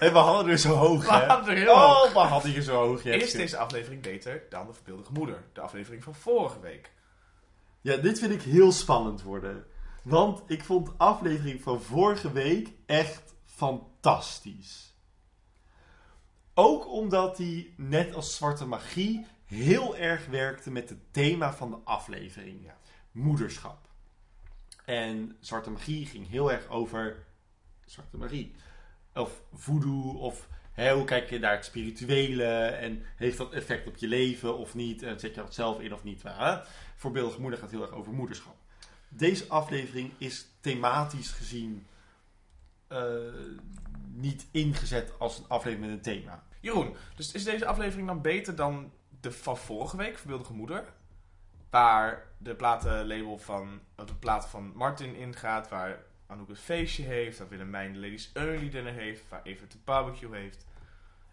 En 0.00 0.12
we 0.12 0.18
hadden 0.18 0.52
er 0.52 0.58
zo 0.58 0.74
hoog, 0.74 1.04
We 1.06 1.12
hè? 1.12 1.26
hadden 1.26 1.54
er 1.54 1.60
heel 1.62 1.76
hoog. 1.78 2.06
Oh, 2.06 2.12
we 2.12 2.18
hadden 2.18 2.50
hier 2.50 2.62
zo 2.62 2.74
hoog, 2.86 3.02
Jetske. 3.02 3.24
Is 3.24 3.32
deze 3.32 3.56
aflevering 3.58 4.02
beter 4.02 4.42
dan 4.48 4.66
de 4.66 4.72
verbeeldige 4.72 5.12
moeder? 5.12 5.42
De 5.52 5.60
aflevering 5.60 6.04
van 6.04 6.14
vorige 6.14 6.60
week. 6.60 6.90
Ja, 7.80 7.96
dit 7.96 8.18
vind 8.18 8.32
ik 8.32 8.42
heel 8.42 8.72
spannend 8.72 9.22
worden. 9.22 9.66
Want 10.02 10.42
ik 10.46 10.64
vond 10.64 10.86
de 10.86 10.92
aflevering 10.96 11.62
van 11.62 11.82
vorige 11.82 12.32
week 12.32 12.68
echt 12.86 13.22
fantastisch. 13.44 14.94
Ook 16.54 16.86
omdat 16.88 17.38
hij, 17.38 17.72
net 17.76 18.14
als 18.14 18.36
Zwarte 18.36 18.66
Magie, 18.66 19.26
heel 19.44 19.96
erg 19.96 20.26
werkte 20.26 20.70
met 20.70 20.88
het 20.88 20.98
thema 21.12 21.52
van 21.52 21.70
de 21.70 21.76
aflevering. 21.84 22.64
Ja. 22.64 22.76
Moederschap. 23.16 23.88
En 24.84 25.36
Zwarte 25.40 25.70
Magie 25.70 26.06
ging 26.06 26.28
heel 26.28 26.52
erg 26.52 26.68
over 26.68 27.24
Zwarte 27.84 28.16
Magie. 28.16 28.54
Of 29.14 29.42
voodoo, 29.54 30.18
of 30.18 30.48
hoe 30.74 31.04
kijk 31.04 31.30
je 31.30 31.38
naar 31.38 31.52
het 31.52 31.64
spirituele 31.64 32.44
en 32.66 33.02
heeft 33.16 33.38
dat 33.38 33.52
effect 33.52 33.86
op 33.86 33.96
je 33.96 34.08
leven 34.08 34.58
of 34.58 34.74
niet? 34.74 35.02
En 35.02 35.20
zet 35.20 35.34
je 35.34 35.40
dat 35.40 35.54
zelf 35.54 35.80
in 35.80 35.94
of 35.94 36.04
niet? 36.04 36.22
Hè? 36.22 36.58
Voorbeeldige 36.96 37.40
moeder 37.40 37.58
gaat 37.58 37.70
heel 37.70 37.82
erg 37.82 37.90
over 37.90 38.12
moederschap. 38.12 38.56
Deze 39.08 39.48
aflevering 39.48 40.12
is 40.18 40.46
thematisch 40.60 41.30
gezien 41.30 41.86
eh, 42.86 43.16
niet 44.12 44.46
ingezet 44.50 45.12
als 45.18 45.38
een 45.38 45.48
aflevering 45.48 45.90
met 45.90 45.96
een 45.96 46.14
thema. 46.14 46.44
Jeroen, 46.60 46.96
dus 47.16 47.32
is 47.32 47.44
deze 47.44 47.66
aflevering 47.66 48.06
dan 48.06 48.22
beter 48.22 48.56
dan 48.56 48.92
de 49.20 49.32
van 49.32 49.56
vorige 49.56 49.96
week, 49.96 50.18
Verbeeldige 50.18 50.52
Moeder? 50.52 50.92
Waar 51.76 52.26
de 52.38 52.54
platenlabel 52.54 53.38
van, 53.38 53.80
de 53.94 54.14
plaat 54.14 54.48
van 54.48 54.72
Martin 54.74 55.14
ingaat, 55.14 55.68
waar 55.68 56.04
Anouk 56.26 56.48
een 56.48 56.56
feestje 56.56 57.02
heeft, 57.02 57.38
waar 57.38 57.48
Willemijn 57.48 57.92
de 57.92 57.98
Ladies 57.98 58.30
Only 58.34 58.70
dinner 58.70 58.92
heeft, 58.92 59.28
waar 59.28 59.42
Evert 59.42 59.72
de 59.72 59.78
barbecue 59.84 60.36
heeft. 60.36 60.66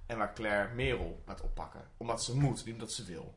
En 0.05 0.17
waar 0.17 0.33
Claire 0.33 0.73
Merel 0.73 1.23
laat 1.25 1.41
oppakken. 1.41 1.81
Omdat 1.97 2.23
ze 2.23 2.37
moet, 2.37 2.65
niet 2.65 2.73
omdat 2.73 2.91
ze 2.91 3.03
wil. 3.03 3.35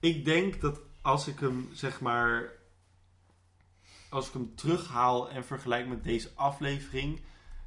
Ik 0.00 0.24
denk 0.24 0.60
dat 0.60 0.80
als 1.02 1.28
ik 1.28 1.40
hem 1.40 1.68
zeg 1.72 2.00
maar. 2.00 2.52
Als 4.10 4.26
ik 4.26 4.32
hem 4.32 4.54
terughaal 4.54 5.30
en 5.30 5.44
vergelijk 5.44 5.88
met 5.88 6.04
deze 6.04 6.30
aflevering. 6.34 7.20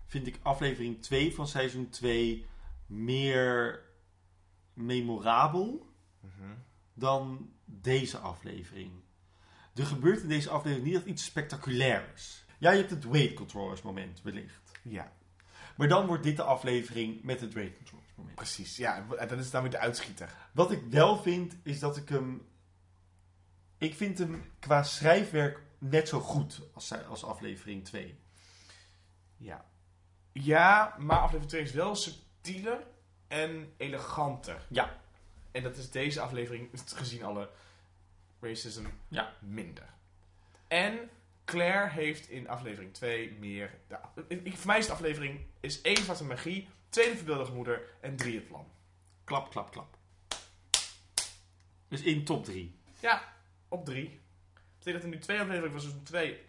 Vind 0.05 0.27
ik 0.27 0.39
aflevering 0.41 1.01
2 1.01 1.35
van 1.35 1.47
seizoen 1.47 1.89
2 1.89 2.45
meer 2.85 3.83
memorabel 4.73 5.89
dan 6.93 7.51
deze 7.80 8.17
aflevering. 8.17 8.91
Er 9.76 9.86
gebeurt 9.86 10.22
in 10.22 10.28
deze 10.28 10.49
aflevering 10.49 10.88
niet 10.88 10.95
echt 10.95 11.05
iets 11.05 11.26
spectaculairs. 11.26 12.45
Ja, 12.57 12.72
je 12.72 12.78
hebt 12.78 12.89
het 12.89 13.03
weight 13.03 13.34
controllers 13.34 13.82
moment 13.82 14.22
wellicht. 14.22 14.72
Ja, 14.84 15.13
Maar 15.76 15.88
dan 15.88 16.05
wordt 16.05 16.24
dit 16.24 16.36
de 16.36 16.43
aflevering 16.43 17.24
met 17.24 17.41
het 17.41 17.53
weight 17.53 17.76
controllers 17.78 18.11
moment. 18.15 18.36
precies. 18.36 18.78
Ja, 18.78 19.05
en 19.17 19.28
dat 19.28 19.39
is 19.39 19.51
dan 19.51 19.61
weer 19.61 19.72
de 19.72 19.78
uitschieter. 19.78 20.34
Wat 20.53 20.72
ik 20.72 20.82
wel 20.89 21.17
vind, 21.22 21.55
is 21.63 21.80
dat 21.80 21.97
ik 21.97 22.09
hem... 22.09 22.45
Ik 23.78 23.95
vind 23.95 24.17
hem 24.17 24.43
qua 24.59 24.84
schrijfwerk 24.84 25.61
net 25.78 26.07
zo 26.07 26.19
goed 26.19 26.61
als, 26.74 26.93
als 27.07 27.24
aflevering 27.24 27.86
2. 27.86 28.19
Ja. 29.38 29.65
Ja, 30.32 30.95
maar 30.99 31.17
aflevering 31.17 31.49
2 31.49 31.61
is 31.61 31.72
wel 31.72 31.95
subtieler 31.95 32.88
en 33.28 33.74
eleganter. 33.78 34.65
Ja. 34.69 34.99
En 35.51 35.63
dat 35.63 35.78
is 35.78 35.91
deze 35.91 36.22
aflevering, 36.22 36.69
gezien 36.86 37.24
alle 37.24 37.49
racism, 38.41 38.85
Ja. 39.07 39.33
minder. 39.39 39.89
En 40.67 41.09
Claire 41.45 41.89
heeft 41.89 42.29
in 42.29 42.47
aflevering 42.49 42.93
2 42.93 43.31
meer... 43.39 43.71
De, 43.87 43.97
ik- 44.27 44.57
voor 44.57 44.67
mij 44.67 44.77
is 44.77 44.85
de 44.85 44.91
aflevering 44.91 45.45
is 45.59 45.81
één 45.81 45.97
zwarte 45.97 46.23
magie, 46.23 46.69
tweede 46.89 47.15
verbeeldige 47.15 47.51
moeder 47.51 47.81
en 48.01 48.15
drie 48.15 48.35
het 48.35 48.47
plan. 48.47 48.67
Klap, 49.23 49.49
klap, 49.51 49.71
klap. 49.71 49.97
Dus 51.87 52.01
in 52.01 52.23
top 52.25 52.45
3. 52.45 52.75
Ja, 52.99 53.33
op 53.67 53.85
drie. 53.85 54.19
Dat 54.53 54.77
betekent 54.77 54.93
dat 54.93 55.03
er 55.03 55.17
nu 55.17 55.19
twee 55.19 55.39
afleveringen 55.39 55.71
van 55.71 55.81
seizoen 55.81 56.03
2 56.03 56.39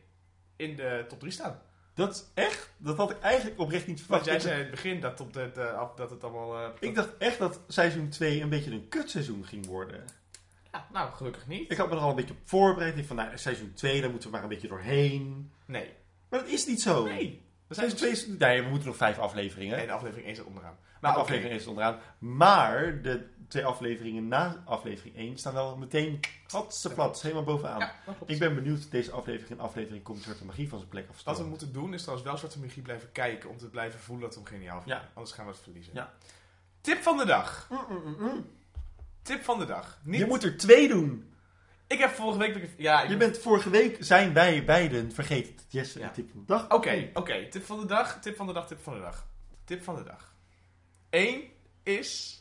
in 0.57 0.77
de 0.77 1.05
top 1.09 1.21
3 1.21 1.33
staan. 1.33 1.63
Dat 1.95 2.15
is 2.15 2.25
echt... 2.35 2.71
Dat 2.77 2.97
had 2.97 3.11
ik 3.11 3.21
eigenlijk 3.21 3.61
oprecht 3.61 3.87
niet 3.87 4.07
Want 4.07 4.23
verwacht. 4.23 4.25
jij 4.25 4.35
Ik- 4.35 4.41
zei 4.41 4.55
in 4.55 4.61
het 4.61 4.71
begin 4.71 5.01
dat, 5.01 5.21
op 5.21 5.33
de, 5.33 5.51
de- 5.55 5.89
dat 5.97 6.11
het 6.11 6.25
allemaal... 6.25 6.59
eh, 6.59 6.71
Ik 6.81 6.95
dacht 6.95 7.17
echt 7.19 7.39
dat 7.39 7.61
seizoen 7.69 8.09
2 8.09 8.41
een 8.41 8.49
beetje 8.49 8.71
een 8.71 8.89
kutseizoen 8.89 9.45
ging 9.45 9.67
worden. 9.67 10.05
Ja, 10.73 10.87
nou, 10.93 11.13
gelukkig 11.13 11.47
niet. 11.47 11.71
Ik 11.71 11.77
had 11.77 11.89
me 11.89 11.95
er 11.95 12.01
al 12.01 12.11
een 12.11 12.17
beetje 12.17 12.35
op 12.35 12.41
voorbereid. 12.45 12.99
Ik 12.99 13.07
van, 13.07 13.17
nou, 13.17 13.39
seizoen 13.39 13.73
2, 13.75 14.01
daar 14.01 14.11
moeten 14.11 14.29
we 14.29 14.35
maar 14.35 14.45
een 14.45 14.51
beetje 14.51 14.69
doorheen. 14.69 15.53
Nee. 15.67 15.91
Maar 16.29 16.41
dat 16.41 16.49
is 16.49 16.67
niet 16.67 16.83
zo. 16.83 17.05
Nee. 17.05 17.43
We 17.67 17.75
zijn 17.75 17.91
Seizoen 17.91 18.25
2 18.25 18.35
is... 18.35 18.39
Nee, 18.39 18.63
we 18.63 18.69
moeten 18.69 18.89
nog 18.89 18.97
vijf 18.97 19.19
afleveringen. 19.19 19.77
Nee, 19.77 19.87
de 19.87 19.93
aflevering 19.93 20.27
1 20.27 20.35
staat 20.35 20.47
onderaan. 20.47 20.77
Maar 21.01 21.11
oké. 21.11 21.21
aflevering 21.21 21.53
1 21.53 21.61
is 21.61 21.67
onderaan. 21.67 21.99
Maar 22.19 23.03
de 23.03 23.29
twee 23.49 23.65
afleveringen 23.65 24.29
na 24.29 24.63
aflevering 24.65 25.17
1 25.17 25.39
staan 25.39 25.55
wel 25.55 25.77
meteen 25.77 26.21
plat, 26.95 27.23
helemaal 27.23 27.45
bovenaan. 27.45 27.79
Ja. 27.79 27.95
Ik 28.27 28.39
ben 28.39 28.55
benieuwd 28.55 28.91
deze 28.91 29.11
aflevering 29.11 29.51
een 29.51 29.65
aflevering 29.65 30.03
komt 30.03 30.23
Zwarte 30.23 30.45
Magie 30.45 30.69
van 30.69 30.79
zijn 30.79 30.91
plek 30.91 31.07
Wat 31.25 31.39
we 31.39 31.45
moeten 31.45 31.73
doen 31.73 31.95
is 31.95 32.01
trouwens 32.01 32.29
wel 32.29 32.39
Zwarte 32.39 32.61
Magie 32.61 32.83
blijven 32.83 33.13
kijken. 33.13 33.51
Om 33.51 33.59
te 33.59 33.69
blijven 33.69 34.01
voelen 34.01 34.25
dat 34.25 34.35
we 34.35 34.41
hem 34.41 34.51
geniaal 34.51 34.81
vinden. 34.81 35.03
Ja. 35.03 35.09
Anders 35.15 35.35
gaan 35.35 35.45
we 35.45 35.51
het 35.51 35.61
verliezen. 35.61 35.95
Ja. 35.95 36.13
Tip 36.81 37.03
van 37.03 37.17
de 37.17 37.25
dag. 37.25 37.69
Mm, 37.71 37.79
mm, 37.89 38.03
mm, 38.05 38.17
mm. 38.19 38.47
Tip 39.23 39.45
van 39.45 39.59
de 39.59 39.65
dag. 39.65 39.99
Niet... 40.03 40.19
Je 40.21 40.27
moet 40.27 40.43
er 40.45 40.57
twee 40.57 40.89
doen. 40.89 41.35
Ik 41.87 41.99
heb 41.99 42.11
vorige 42.11 42.39
week... 42.39 42.69
Ja, 42.77 43.03
ik 43.03 43.11
Je 43.11 43.17
bent 43.17 43.39
vorige 43.39 43.71
week 43.71 43.97
zijn 44.01 44.33
wij 44.33 44.65
beiden 44.65 45.13
vergeten 45.13 45.55
Ja. 45.69 45.83
een 45.83 46.13
tip 46.13 46.31
van 46.31 46.41
de 46.41 46.47
dag. 46.47 46.71
Oké, 46.71 47.11
oké. 47.15 47.49
Tip 47.49 47.65
van 47.65 47.81
de 47.81 47.87
dag, 47.87 48.21
tip 48.21 48.37
van 48.37 48.47
de 48.47 48.53
dag, 48.53 48.67
tip 48.67 48.81
van 48.83 48.95
de 48.95 49.01
dag. 49.01 49.27
Tip 49.65 49.83
van 49.85 49.95
de 49.97 50.03
dag. 50.03 50.35
Eén 51.11 51.43
is... 51.83 52.41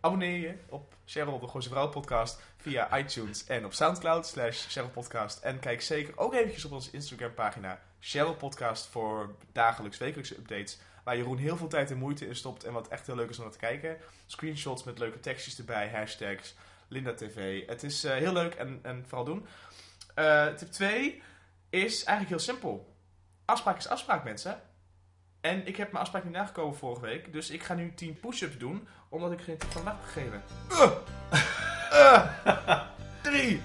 Abonneer 0.00 0.38
je 0.40 0.54
op 0.68 0.94
Cheryl 1.04 1.38
de 1.38 1.46
Gooise 1.48 1.68
Vrouw 1.68 1.88
podcast 1.88 2.40
via 2.56 2.98
iTunes 2.98 3.46
en 3.46 3.64
op 3.64 3.72
Soundcloud 3.72 4.26
slash 4.26 4.66
Cheryl 4.68 4.90
podcast. 4.90 5.38
En 5.42 5.58
kijk 5.58 5.82
zeker 5.82 6.18
ook 6.18 6.34
eventjes 6.34 6.64
op 6.64 6.72
onze 6.72 6.90
Instagram 6.92 7.34
pagina 7.34 7.80
Cheryl 8.00 8.34
podcast 8.34 8.86
voor 8.86 9.34
dagelijks, 9.52 9.98
wekelijkse 9.98 10.36
updates. 10.36 10.78
Waar 11.06 11.16
Jeroen 11.16 11.38
heel 11.38 11.56
veel 11.56 11.68
tijd 11.68 11.90
en 11.90 11.98
moeite 11.98 12.26
in 12.26 12.36
stopt 12.36 12.64
en 12.64 12.72
wat 12.72 12.88
echt 12.88 13.06
heel 13.06 13.16
leuk 13.16 13.30
is 13.30 13.36
om 13.36 13.42
naar 13.42 13.52
te 13.52 13.58
kijken. 13.58 13.96
Screenshots 14.26 14.84
met 14.84 14.98
leuke 14.98 15.20
tekstjes 15.20 15.58
erbij, 15.58 15.88
hashtags, 15.88 16.54
Linda 16.88 17.14
TV. 17.14 17.66
Het 17.66 17.82
is 17.82 18.04
eh, 18.04 18.14
heel 18.14 18.32
leuk 18.32 18.54
en, 18.54 18.78
en 18.82 19.04
vooral 19.06 19.24
doen. 19.24 19.46
Eh, 20.14 20.46
tip 20.46 20.70
2 20.70 21.22
is 21.70 22.04
eigenlijk 22.04 22.28
heel 22.28 22.54
simpel. 22.54 22.96
Afspraak 23.44 23.76
is 23.76 23.88
afspraak, 23.88 24.24
mensen. 24.24 24.60
En 25.40 25.66
ik 25.66 25.76
heb 25.76 25.92
mijn 25.92 26.02
afspraak 26.02 26.24
niet 26.24 26.32
nagekomen 26.32 26.76
vorige 26.76 27.00
week. 27.00 27.32
Dus 27.32 27.50
ik 27.50 27.62
ga 27.62 27.74
nu 27.74 27.94
10 27.94 28.20
push-ups 28.20 28.58
doen, 28.58 28.88
omdat 29.08 29.32
ik 29.32 29.40
geen 29.40 29.58
tip 29.58 29.70
van 29.70 29.86
heb 29.86 29.96
gegeven. 30.02 30.42
Uh, 31.92 32.82
3, 33.22 33.62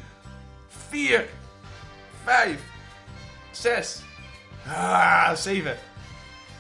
4, 0.68 1.26
5, 2.24 2.62
6, 3.52 4.02
7, 5.34 5.78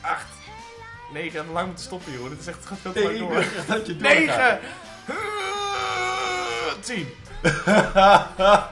8, 0.01 0.40
9. 1.13 1.37
Het 1.39 1.47
lang 1.47 1.65
moeten 1.65 1.85
stoppen, 1.85 2.11
joh. 2.11 2.29
Dit 2.29 2.39
is 2.39 2.47
echt, 2.47 2.65
gaat 2.65 2.77
veel 2.81 2.91
te 2.91 3.03
lang 3.03 3.17
door. 3.17 3.29
wil 3.29 3.37
echt 3.57 3.67
dat 3.67 3.87
je 3.87 3.97
doorgaat. 3.97 4.59
9, 4.99 5.19
10. 6.79 7.07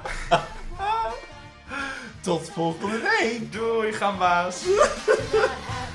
Tot 2.21 2.49
volgende 2.53 2.99
week. 3.19 3.51
Doei, 3.51 3.93
gamba's. 3.93 4.63
have 4.65 5.47